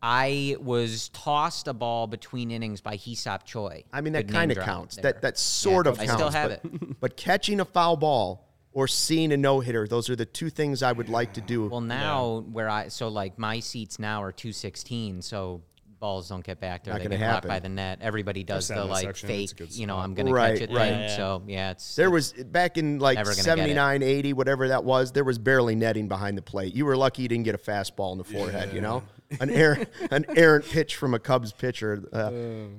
I 0.00 0.56
was 0.60 1.08
tossed 1.10 1.68
a 1.68 1.72
ball 1.72 2.06
between 2.08 2.50
innings 2.50 2.80
by 2.80 2.96
Hee-seop 2.96 3.44
Choi. 3.44 3.84
I 3.92 4.00
mean, 4.00 4.12
that 4.14 4.26
kind 4.28 4.50
of 4.50 4.58
counts. 4.58 4.96
there. 4.96 5.12
That 5.12 5.22
that 5.22 5.38
sort 5.38 5.86
Yeah, 5.86 5.92
of 5.92 6.00
I 6.00 6.06
counts. 6.06 6.12
I 6.12 6.16
still 6.28 6.30
have 6.40 6.62
but, 6.62 6.72
it. 6.82 7.00
but 7.00 7.16
catching 7.16 7.60
a 7.60 7.64
foul 7.64 7.96
ball 7.96 8.48
or 8.72 8.88
seeing 8.88 9.32
a 9.32 9.36
no 9.36 9.60
hitter, 9.60 9.86
those 9.86 10.08
are 10.10 10.16
the 10.16 10.26
two 10.26 10.50
things 10.50 10.82
I 10.82 10.92
would 10.92 11.08
like 11.08 11.34
to 11.34 11.40
do. 11.40 11.68
Well, 11.68 11.80
now 11.80 12.44
where 12.50 12.68
I 12.68 12.88
so 12.88 13.08
like 13.08 13.38
my 13.38 13.60
seats 13.60 13.98
now 13.98 14.22
are 14.22 14.32
two 14.32 14.52
sixteen, 14.52 15.22
so 15.22 15.62
balls 16.02 16.28
don't 16.28 16.44
get 16.44 16.60
back 16.60 16.84
there. 16.84 16.92
Not 16.92 16.98
they 16.98 17.04
gonna 17.04 17.16
get 17.16 17.24
blocked 17.24 17.34
happen. 17.44 17.48
by 17.48 17.58
the 17.60 17.68
net. 17.70 17.98
Everybody 18.02 18.42
does 18.42 18.66
sat 18.66 18.76
the 18.76 18.84
like 18.84 19.06
section. 19.06 19.28
Fake, 19.28 19.50
you 19.70 19.86
know. 19.86 19.96
I'm 19.96 20.12
gonna 20.14 20.34
catch 20.34 20.60
it 20.60 20.70
right. 20.70 20.90
thing. 20.90 21.00
Yeah, 21.00 21.06
yeah. 21.08 21.16
So 21.16 21.42
yeah, 21.46 21.70
it's 21.70 21.96
there 21.96 22.10
was 22.10 22.32
back 22.32 22.76
in 22.76 22.98
like 22.98 23.16
Never 23.16 23.30
gonna 23.30 23.36
get 23.36 23.58
it. 23.58 23.60
79, 23.60 24.02
80, 24.02 24.32
whatever 24.34 24.68
that 24.68 24.84
was, 24.84 25.12
there 25.12 25.24
was 25.24 25.38
barely 25.38 25.74
netting 25.74 26.08
behind 26.08 26.36
the 26.36 26.42
plate. 26.42 26.74
You 26.74 26.84
were 26.84 26.96
lucky 26.96 27.22
you 27.22 27.28
didn't 27.28 27.44
get 27.44 27.54
a 27.54 27.58
fastball 27.58 28.12
in 28.12 28.18
the 28.18 28.24
forehead, 28.24 28.74
you 28.74 28.82
know? 28.82 29.02
An 29.40 29.48
errant, 29.48 29.88
an 30.10 30.26
errant 30.36 30.66
pitch 30.66 30.96
from 30.96 31.14
a 31.14 31.18
Cubs 31.18 31.52
pitcher 31.52 32.02
uh, 32.12 32.30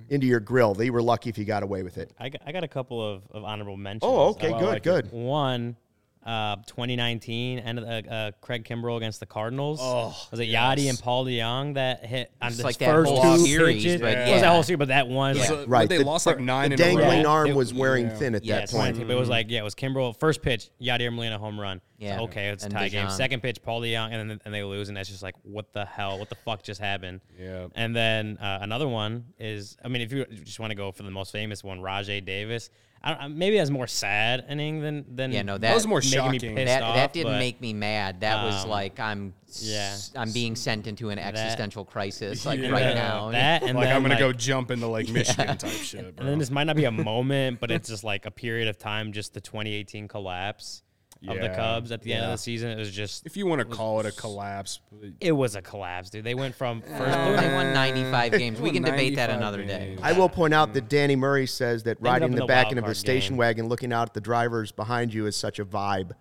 into 0.09 0.27
your 0.27 0.39
grill. 0.39 0.75
They 0.75 0.91
were 0.91 1.01
lucky 1.01 1.29
if 1.29 1.37
you 1.37 1.45
got 1.45 1.63
away 1.63 1.81
with 1.81 1.97
it. 1.97 2.11
I 2.19 2.29
got, 2.29 2.41
I 2.45 2.51
got 2.51 2.63
a 2.63 2.67
couple 2.67 3.01
of, 3.01 3.23
of 3.31 3.43
honorable 3.43 3.77
mentions. 3.77 4.01
Oh, 4.03 4.29
okay, 4.31 4.49
good, 4.51 4.61
like 4.61 4.77
it. 4.77 4.83
good. 4.83 5.11
One, 5.11 5.77
uh, 6.25 6.55
2019, 6.67 7.59
and 7.59 7.79
uh, 7.79 7.83
uh, 7.83 8.31
Craig 8.41 8.63
Kimbrel 8.63 8.97
against 8.97 9.19
the 9.19 9.25
Cardinals. 9.25 9.79
Oh, 9.81 10.15
was 10.31 10.39
it 10.39 10.45
Yadi 10.49 10.89
and 10.89 10.97
Paul 10.99 11.25
DeJong 11.25 11.73
that 11.75 12.05
hit 12.05 12.31
on 12.41 12.47
It's 12.49 12.57
the 12.57 12.63
like 12.63 12.77
that 12.77 12.85
first 12.85 13.11
whole 13.11 13.37
two 13.37 13.45
series, 13.45 13.83
pitches? 13.83 14.01
but 14.01 14.17
It 14.17 14.31
was 14.31 14.41
that 14.41 14.51
whole 14.51 14.63
series, 14.63 14.79
but 14.79 14.87
that 14.89 15.07
one. 15.07 15.35
So, 15.35 15.41
like, 15.41 15.49
what, 15.51 15.67
Right. 15.69 15.89
They 15.89 15.97
the, 15.97 16.05
lost 16.05 16.25
like 16.25 16.39
nine 16.39 16.69
the 16.69 16.75
in 16.75 16.81
a 16.81 16.83
row. 16.83 17.01
dangling 17.01 17.21
Yeah. 17.21 17.27
arm 17.27 17.49
It- 17.49 17.55
was 17.55 17.73
wearing 17.73 18.05
yeah. 18.07 18.15
thin 18.15 18.35
at 18.35 18.45
Yeah, 18.45 18.59
that 18.59 18.71
point. 18.71 18.97
But 18.99 19.09
it 19.11 19.15
was 19.15 19.29
like, 19.29 19.47
yeah, 19.49 19.59
it 19.59 19.63
was 19.63 19.75
Kimbrel. 19.75 20.17
First 20.17 20.41
pitch, 20.41 20.69
Yadier 20.81 21.13
Molina 21.13 21.37
home 21.37 21.59
run. 21.59 21.81
Yeah. 21.97 22.17
So, 22.17 22.23
okay, 22.23 22.49
it's 22.49 22.63
a 22.63 22.67
And 22.67 22.73
tie 22.73 22.89
game. 22.89 23.09
Second 23.09 23.41
pitch, 23.41 23.61
Paul 23.61 23.81
DeJong, 23.81 24.11
and 24.11 24.29
then 24.29 24.41
and 24.45 24.53
they 24.53 24.63
lose, 24.63 24.87
and 24.89 24.97
that's 24.97 25.09
just 25.09 25.23
like, 25.23 25.35
what 25.43 25.71
the 25.73 25.85
hell? 25.85 26.19
What 26.19 26.29
the 26.29 26.35
fuck 26.35 26.63
just 26.63 26.81
happened? 26.81 27.21
Yeah. 27.39 27.67
And 27.75 27.95
then 27.95 28.37
uh, 28.39 28.59
another 28.61 28.87
one 28.87 29.25
is, 29.39 29.77
I 29.83 29.87
mean, 29.87 30.01
if 30.01 30.11
you 30.11 30.25
just 30.43 30.59
want 30.59 30.71
to 30.71 30.75
go 30.75 30.91
for 30.91 31.03
the 31.03 31.11
most 31.11 31.31
famous 31.31 31.63
one, 31.63 31.81
Rajay 31.81 32.21
Davis. 32.21 32.69
I 33.05 33.13
don't, 33.15 33.37
maybe 33.37 33.57
that's 33.57 33.69
more 33.69 33.85
sad 33.87 34.45
inning 34.49 34.79
than 34.81 35.03
than 35.13 35.31
Yeah, 35.33 35.41
no, 35.41 35.57
That 35.57 35.73
was 35.75 35.85
more 35.85 35.99
making 35.99 36.11
me 36.31 36.39
shocking. 36.39 36.55
pissed 36.55 36.67
that 36.67 36.83
off, 36.83 36.95
that 36.95 37.11
didn't 37.11 37.33
but- 37.33 37.39
make 37.39 37.59
me 37.59 37.73
mad. 37.73 38.21
That 38.21 38.45
was 38.45 38.63
um, 38.63 38.69
like 38.69 38.99
I'm 38.99 39.33
yeah. 39.59 39.91
s- 39.93 40.11
I'm 40.15 40.31
being 40.31 40.55
sent 40.55 40.87
into 40.87 41.09
an 41.09 41.19
existential 41.19 41.83
crisis 41.83 42.45
like 42.45 42.59
Yeah. 42.61 42.69
right 42.69 42.95
now. 42.95 43.31
That 43.31 43.63
and 43.63 43.75
like 43.77 43.87
then, 43.87 43.95
I'm 43.97 44.01
gonna 44.03 44.13
like, 44.13 44.19
go 44.21 44.31
jump 44.31 44.71
into 44.71 44.87
like 44.87 45.09
Michigan 45.09 45.57
type 45.57 45.69
shit, 45.71 46.15
bro. 46.15 46.23
And 46.23 46.29
then 46.31 46.39
this 46.39 46.49
might 46.49 46.63
not 46.63 46.75
be 46.77 46.85
a 46.85 46.91
moment, 47.11 47.59
but 47.59 47.71
it's 47.71 47.89
just 47.89 48.03
like 48.05 48.25
a 48.25 48.31
period 48.31 48.67
of 48.69 48.77
time. 48.77 49.11
Just 49.11 49.33
the 49.33 49.41
2018 49.41 50.07
collapse 50.07 50.81
of 51.27 51.37
the 51.37 51.43
Yeah. 51.45 51.55
Cubs 51.55 51.91
at 51.91 52.01
the 52.01 52.13
end 52.13 52.23
of 52.23 52.27
Yeah. 52.29 52.31
the 52.33 52.37
season. 52.37 52.69
It 52.71 52.77
was 52.77 52.91
just 52.91 53.25
if 53.25 53.37
you 53.37 53.45
want 53.45 53.59
to 53.59 53.65
call 53.65 53.99
it 53.99 54.05
a 54.05 54.11
collapse, 54.11 54.79
it 55.21 55.31
was 55.31 55.55
a 55.55 55.61
collapse, 55.61 56.09
dude. 56.09 56.23
They 56.23 56.35
went 56.35 56.53
from 56.55 56.81
first. 56.81 56.93
Uh, 57.17 57.39
they 57.41 57.53
won 57.53 57.73
95 57.73 58.31
games. 58.33 58.59
We 58.59 58.71
can 58.71 58.83
debate 58.83 59.15
that 59.15 59.27
95 59.29 59.37
another 59.37 59.63
day. 59.63 59.85
games. 59.89 59.99
I 60.03 60.11
will 60.13 60.29
point 60.29 60.53
out 60.53 60.73
that 60.73 60.89
Danny 60.89 61.15
Murray 61.15 61.47
says 61.47 61.83
that 61.83 61.91
Ended 61.97 62.05
riding 62.05 62.25
in 62.27 62.31
in 62.33 62.35
the 62.35 62.41
the 62.41 62.47
back 62.47 62.65
wild 62.65 62.71
end 62.73 62.79
of 62.79 62.83
a 62.85 62.87
card 62.87 62.97
station 62.97 63.33
game. 63.33 63.37
wagon, 63.37 63.67
looking 63.69 63.93
out 63.93 64.09
at 64.09 64.13
the 64.13 64.21
drivers 64.21 64.71
behind 64.71 65.13
you, 65.13 65.25
is 65.25 65.35
such 65.35 65.59
a 65.59 65.65
vibe. 65.65 66.11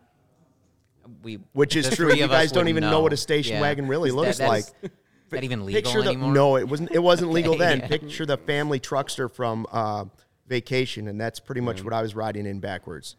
We, 1.23 1.39
Which 1.53 1.77
is 1.77 1.91
the 1.91 1.97
true. 1.97 2.11
three 2.11 2.19
You 2.19 2.25
of 2.25 2.31
us 2.31 2.37
guys 2.45 2.53
don't 2.53 2.65
would 2.65 2.71
even 2.71 2.83
know 2.83 3.01
what 3.01 3.13
a 3.13 3.17
station 3.17 3.55
Yeah. 3.55 3.61
wagon 3.63 3.87
really 3.89 4.11
Is 4.11 4.15
looks 4.15 4.39
that, 4.39 4.49
that 4.51 4.59
is- 4.59 4.73
like. 4.83 4.93
Is 4.93 5.37
that 5.37 5.45
even 5.45 5.65
legal 5.65 5.81
Picture 5.83 6.03
the 6.03 6.11
anymore? 6.11 6.33
no, 6.33 6.57
it 6.59 6.69
wasn't. 6.69 6.91
It 6.93 6.99
wasn't 6.99 7.31
legal 7.33 7.55
Okay, 7.55 7.59
then. 7.65 7.79
yeah. 7.81 7.89
Picture 7.89 8.27
the 8.27 8.37
family 8.37 8.79
truckster 8.79 9.31
from 9.33 9.67
uh, 9.73 10.05
vacation, 10.47 11.09
and 11.09 11.19
that's 11.21 11.41
pretty 11.41 11.61
much 11.63 11.83
what 11.83 11.93
I 11.95 12.03
was 12.03 12.15
riding 12.15 12.45
in 12.47 12.61
backwards, 12.61 13.17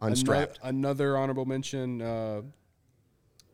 unstrapped. 0.00 0.58
Ano- 0.62 0.68
Another 0.78 1.16
honorable 1.16 1.44
mention 1.44 2.00
uh, 2.02 2.42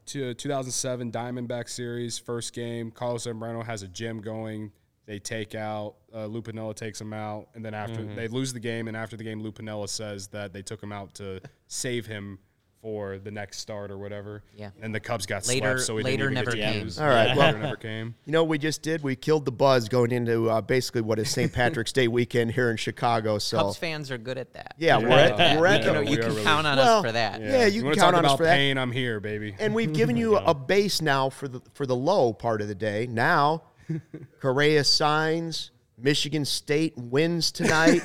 to 0.06 0.34
2007 0.34 1.10
Diamondback 1.10 1.68
Series 1.68 2.18
first 2.18 2.52
game. 2.52 2.90
Carlos 2.90 3.26
Zambrano 3.26 3.64
has 3.64 3.82
a 3.82 3.88
gym 3.88 4.20
going. 4.20 4.70
They 5.06 5.18
take 5.20 5.54
out 5.54 5.94
uh, 6.14 6.26
Lou 6.26 6.42
Piniella 6.42 6.74
takes 6.74 7.00
him 7.00 7.12
out, 7.12 7.48
and 7.54 7.64
then 7.64 7.74
after 7.74 8.00
Mm-hmm. 8.00 8.16
they 8.16 8.26
lose 8.28 8.52
the 8.52 8.60
game, 8.60 8.88
and 8.88 8.96
after 8.96 9.16
the 9.16 9.22
game, 9.24 9.40
Lou 9.40 9.52
Piniella 9.52 9.88
says 9.88 10.26
that 10.28 10.52
they 10.52 10.62
took 10.62 10.82
him 10.82 10.90
out 10.92 11.14
to 11.14 11.40
save 11.68 12.06
him 12.06 12.38
for 12.86 13.18
the 13.18 13.32
next 13.32 13.58
start 13.58 13.90
or 13.90 13.98
whatever. 13.98 14.44
Yeah. 14.56 14.70
And 14.80 14.94
the 14.94 15.00
Cubs 15.00 15.26
got 15.26 15.44
Later- 15.48 15.78
swept, 15.78 15.86
so 15.88 15.94
we 15.96 16.04
later 16.04 16.28
didn't 16.28 16.32
even 16.34 16.44
never 16.44 16.56
get 16.56 16.66
to 16.68 16.72
came. 16.74 16.84
use. 16.84 17.00
All 17.00 17.08
right, 17.08 17.26
Yeah, 17.30 17.36
well- 17.36 17.46
later 17.48 17.58
never 17.58 17.74
came. 17.76 18.14
You 18.26 18.32
know, 18.32 18.44
what 18.44 18.50
we 18.50 18.58
just 18.58 18.80
did. 18.82 19.02
We 19.02 19.16
killed 19.16 19.44
the 19.44 19.50
buzz 19.50 19.88
going 19.88 20.12
into 20.12 20.48
uh, 20.48 20.60
basically 20.60 21.00
what 21.00 21.18
is 21.18 21.28
St. 21.28 21.52
Patrick's 21.52 21.90
Day 21.92 22.06
weekend 22.06 22.52
here 22.52 22.70
in 22.70 22.76
Chicago. 22.76 23.38
So 23.38 23.58
Cubs 23.58 23.76
fans 23.76 24.12
are 24.12 24.18
good 24.18 24.38
at 24.38 24.52
that. 24.52 24.76
yeah, 24.78 24.98
we're 24.98 25.08
Yeah. 25.08 25.34
at 25.36 25.58
we're 25.58 25.66
you 25.66 25.72
at 25.74 25.82
can, 25.82 25.94
the, 25.94 26.00
we 26.02 26.06
you 26.10 26.18
are 26.18 26.20
can 26.20 26.30
really- 26.30 26.44
count 26.44 26.66
on 26.68 26.76
Well, 26.78 26.98
us 27.00 27.04
for 27.06 27.10
that. 27.12 27.40
yeah, 27.40 27.66
you 27.66 27.82
can 27.82 27.90
count 27.94 27.98
talk 27.98 28.14
on 28.14 28.24
us 28.24 28.30
about 28.30 28.36
for 28.38 28.44
that. 28.44 28.54
pain? 28.54 28.78
I'm 28.78 28.92
here, 28.92 29.18
baby. 29.18 29.56
and 29.58 29.74
we've 29.74 29.92
given 30.00 30.16
you 30.16 30.36
a 30.36 30.54
base 30.54 31.02
now 31.02 31.28
for 31.28 31.48
the 31.48 31.60
for 31.74 31.86
the 31.86 31.96
low 31.96 32.32
part 32.32 32.60
of 32.62 32.68
the 32.68 32.76
day. 32.76 33.08
Now, 33.10 33.64
Correa 34.40 34.84
signs. 34.84 35.72
Michigan 35.98 36.44
State 36.44 36.92
wins 36.96 37.50
tonight. 37.50 38.02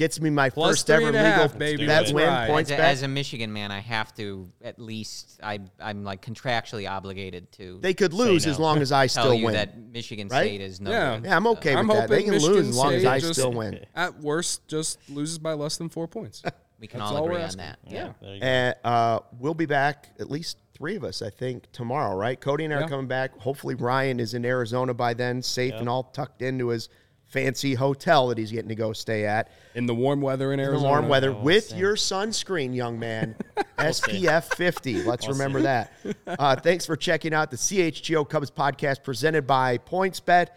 Gets 0.00 0.18
me 0.18 0.30
my 0.30 0.48
Plus 0.48 0.70
first 0.78 0.88
ever 0.88 1.04
legal 1.06 1.20
half, 1.20 1.58
baby. 1.58 1.84
bet 1.86 2.00
Let's 2.04 2.12
win 2.14 2.26
ride. 2.26 2.48
points 2.48 2.70
as, 2.70 2.74
a, 2.74 2.80
bet. 2.80 2.90
as 2.90 3.02
a 3.02 3.08
Michigan 3.08 3.52
man, 3.52 3.70
I 3.70 3.80
have 3.80 4.14
to 4.14 4.48
at 4.64 4.78
least 4.78 5.38
I 5.42 5.58
I'm 5.78 6.04
like 6.04 6.24
contractually 6.24 6.90
obligated 6.90 7.52
to 7.52 7.78
they 7.82 7.92
could 7.92 8.14
lose 8.14 8.46
no. 8.46 8.52
as 8.52 8.58
long 8.58 8.78
as 8.78 8.92
I 8.92 9.08
tell 9.08 9.24
still 9.24 9.34
you 9.34 9.44
win. 9.44 9.54
that 9.56 9.78
Michigan 9.78 10.28
Right? 10.28 10.46
State 10.46 10.62
is 10.62 10.80
no 10.80 10.90
Yeah. 10.90 11.16
good. 11.16 11.24
yeah, 11.26 11.36
I'm 11.36 11.46
okay 11.48 11.74
I'm 11.74 11.86
with 11.86 11.98
that. 11.98 12.08
They 12.08 12.22
can 12.22 12.30
Michigan 12.30 12.54
lose 12.56 12.68
as 12.70 12.76
long 12.78 12.94
as 12.94 13.02
State 13.02 13.10
I 13.10 13.18
just- 13.20 13.34
still 13.34 13.52
win. 13.52 13.84
At 13.94 14.18
worst, 14.20 14.66
just 14.68 14.98
loses 15.10 15.38
by 15.38 15.52
less 15.52 15.76
than 15.76 15.90
four 15.90 16.08
points. 16.08 16.42
We 16.80 16.86
can 16.86 17.00
That's 17.00 17.10
all 17.10 17.18
all 17.18 17.24
we're 17.24 17.32
agree 17.32 17.42
on 17.42 17.46
asking. 17.48 17.58
that. 17.58 17.78
Yeah. 17.86 18.12
There 18.22 18.34
you 18.36 18.40
go. 18.40 18.46
And 18.46 18.74
uh, 18.82 19.18
we'll 19.38 19.52
be 19.52 19.66
back, 19.66 20.08
at 20.18 20.30
least 20.30 20.56
three 20.72 20.96
of 20.96 21.04
us, 21.04 21.20
I 21.20 21.28
think, 21.28 21.70
tomorrow, 21.72 22.16
right? 22.16 22.40
Cody 22.40 22.64
and 22.64 22.72
I 22.72 22.78
are 22.78 22.80
Yeah. 22.80 22.88
coming 22.88 23.06
back. 23.06 23.36
Hopefully, 23.36 23.74
Ryan 23.74 24.18
is 24.18 24.32
in 24.32 24.46
Arizona 24.46 24.94
by 24.94 25.12
then, 25.12 25.42
safe 25.42 25.74
and 25.74 25.90
all 25.90 26.04
tucked 26.04 26.40
into 26.40 26.68
his 26.68 26.88
fancy 27.30 27.74
hotel 27.74 28.28
that 28.28 28.36
he's 28.38 28.50
getting 28.52 28.68
to 28.68 28.74
go 28.74 28.92
stay 28.92 29.24
at 29.24 29.50
In 29.74 29.86
the 29.86 29.94
warm 29.94 30.20
weather 30.20 30.52
in 30.52 30.60
in 30.60 30.66
Arizona. 30.66 30.82
the 30.82 30.88
warm 30.88 31.08
weather 31.08 31.32
we'll 31.32 31.42
with 31.42 31.72
your 31.74 31.94
sunscreen, 31.94 32.74
young 32.74 32.98
man. 32.98 33.36
SPF 33.78 34.52
50. 34.54 35.02
Let's 35.04 35.26
We'll 35.26 35.34
remember 35.36 35.60
see. 35.60 35.64
that. 35.64 35.92
Uh, 36.26 36.56
thanks 36.56 36.86
for 36.86 36.96
checking 36.96 37.32
out 37.34 37.50
the 37.50 37.56
CHGO 37.56 38.28
Cubs 38.28 38.50
podcast 38.50 39.02
presented 39.02 39.46
by 39.46 39.78
PointsBet. 39.78 40.48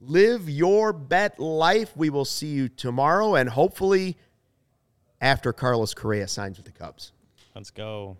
Live 0.00 0.48
your 0.48 0.92
bet 0.92 1.38
life. 1.38 1.96
We 1.96 2.10
will 2.10 2.24
see 2.24 2.48
you 2.48 2.68
tomorrow 2.68 3.34
and 3.34 3.48
hopefully 3.48 4.16
after 5.20 5.52
Carlos 5.52 5.94
Correa 5.94 6.26
signs 6.28 6.56
with 6.56 6.66
the 6.66 6.72
Cubs. 6.72 7.12
Let's 7.54 7.70
go. 7.70 8.16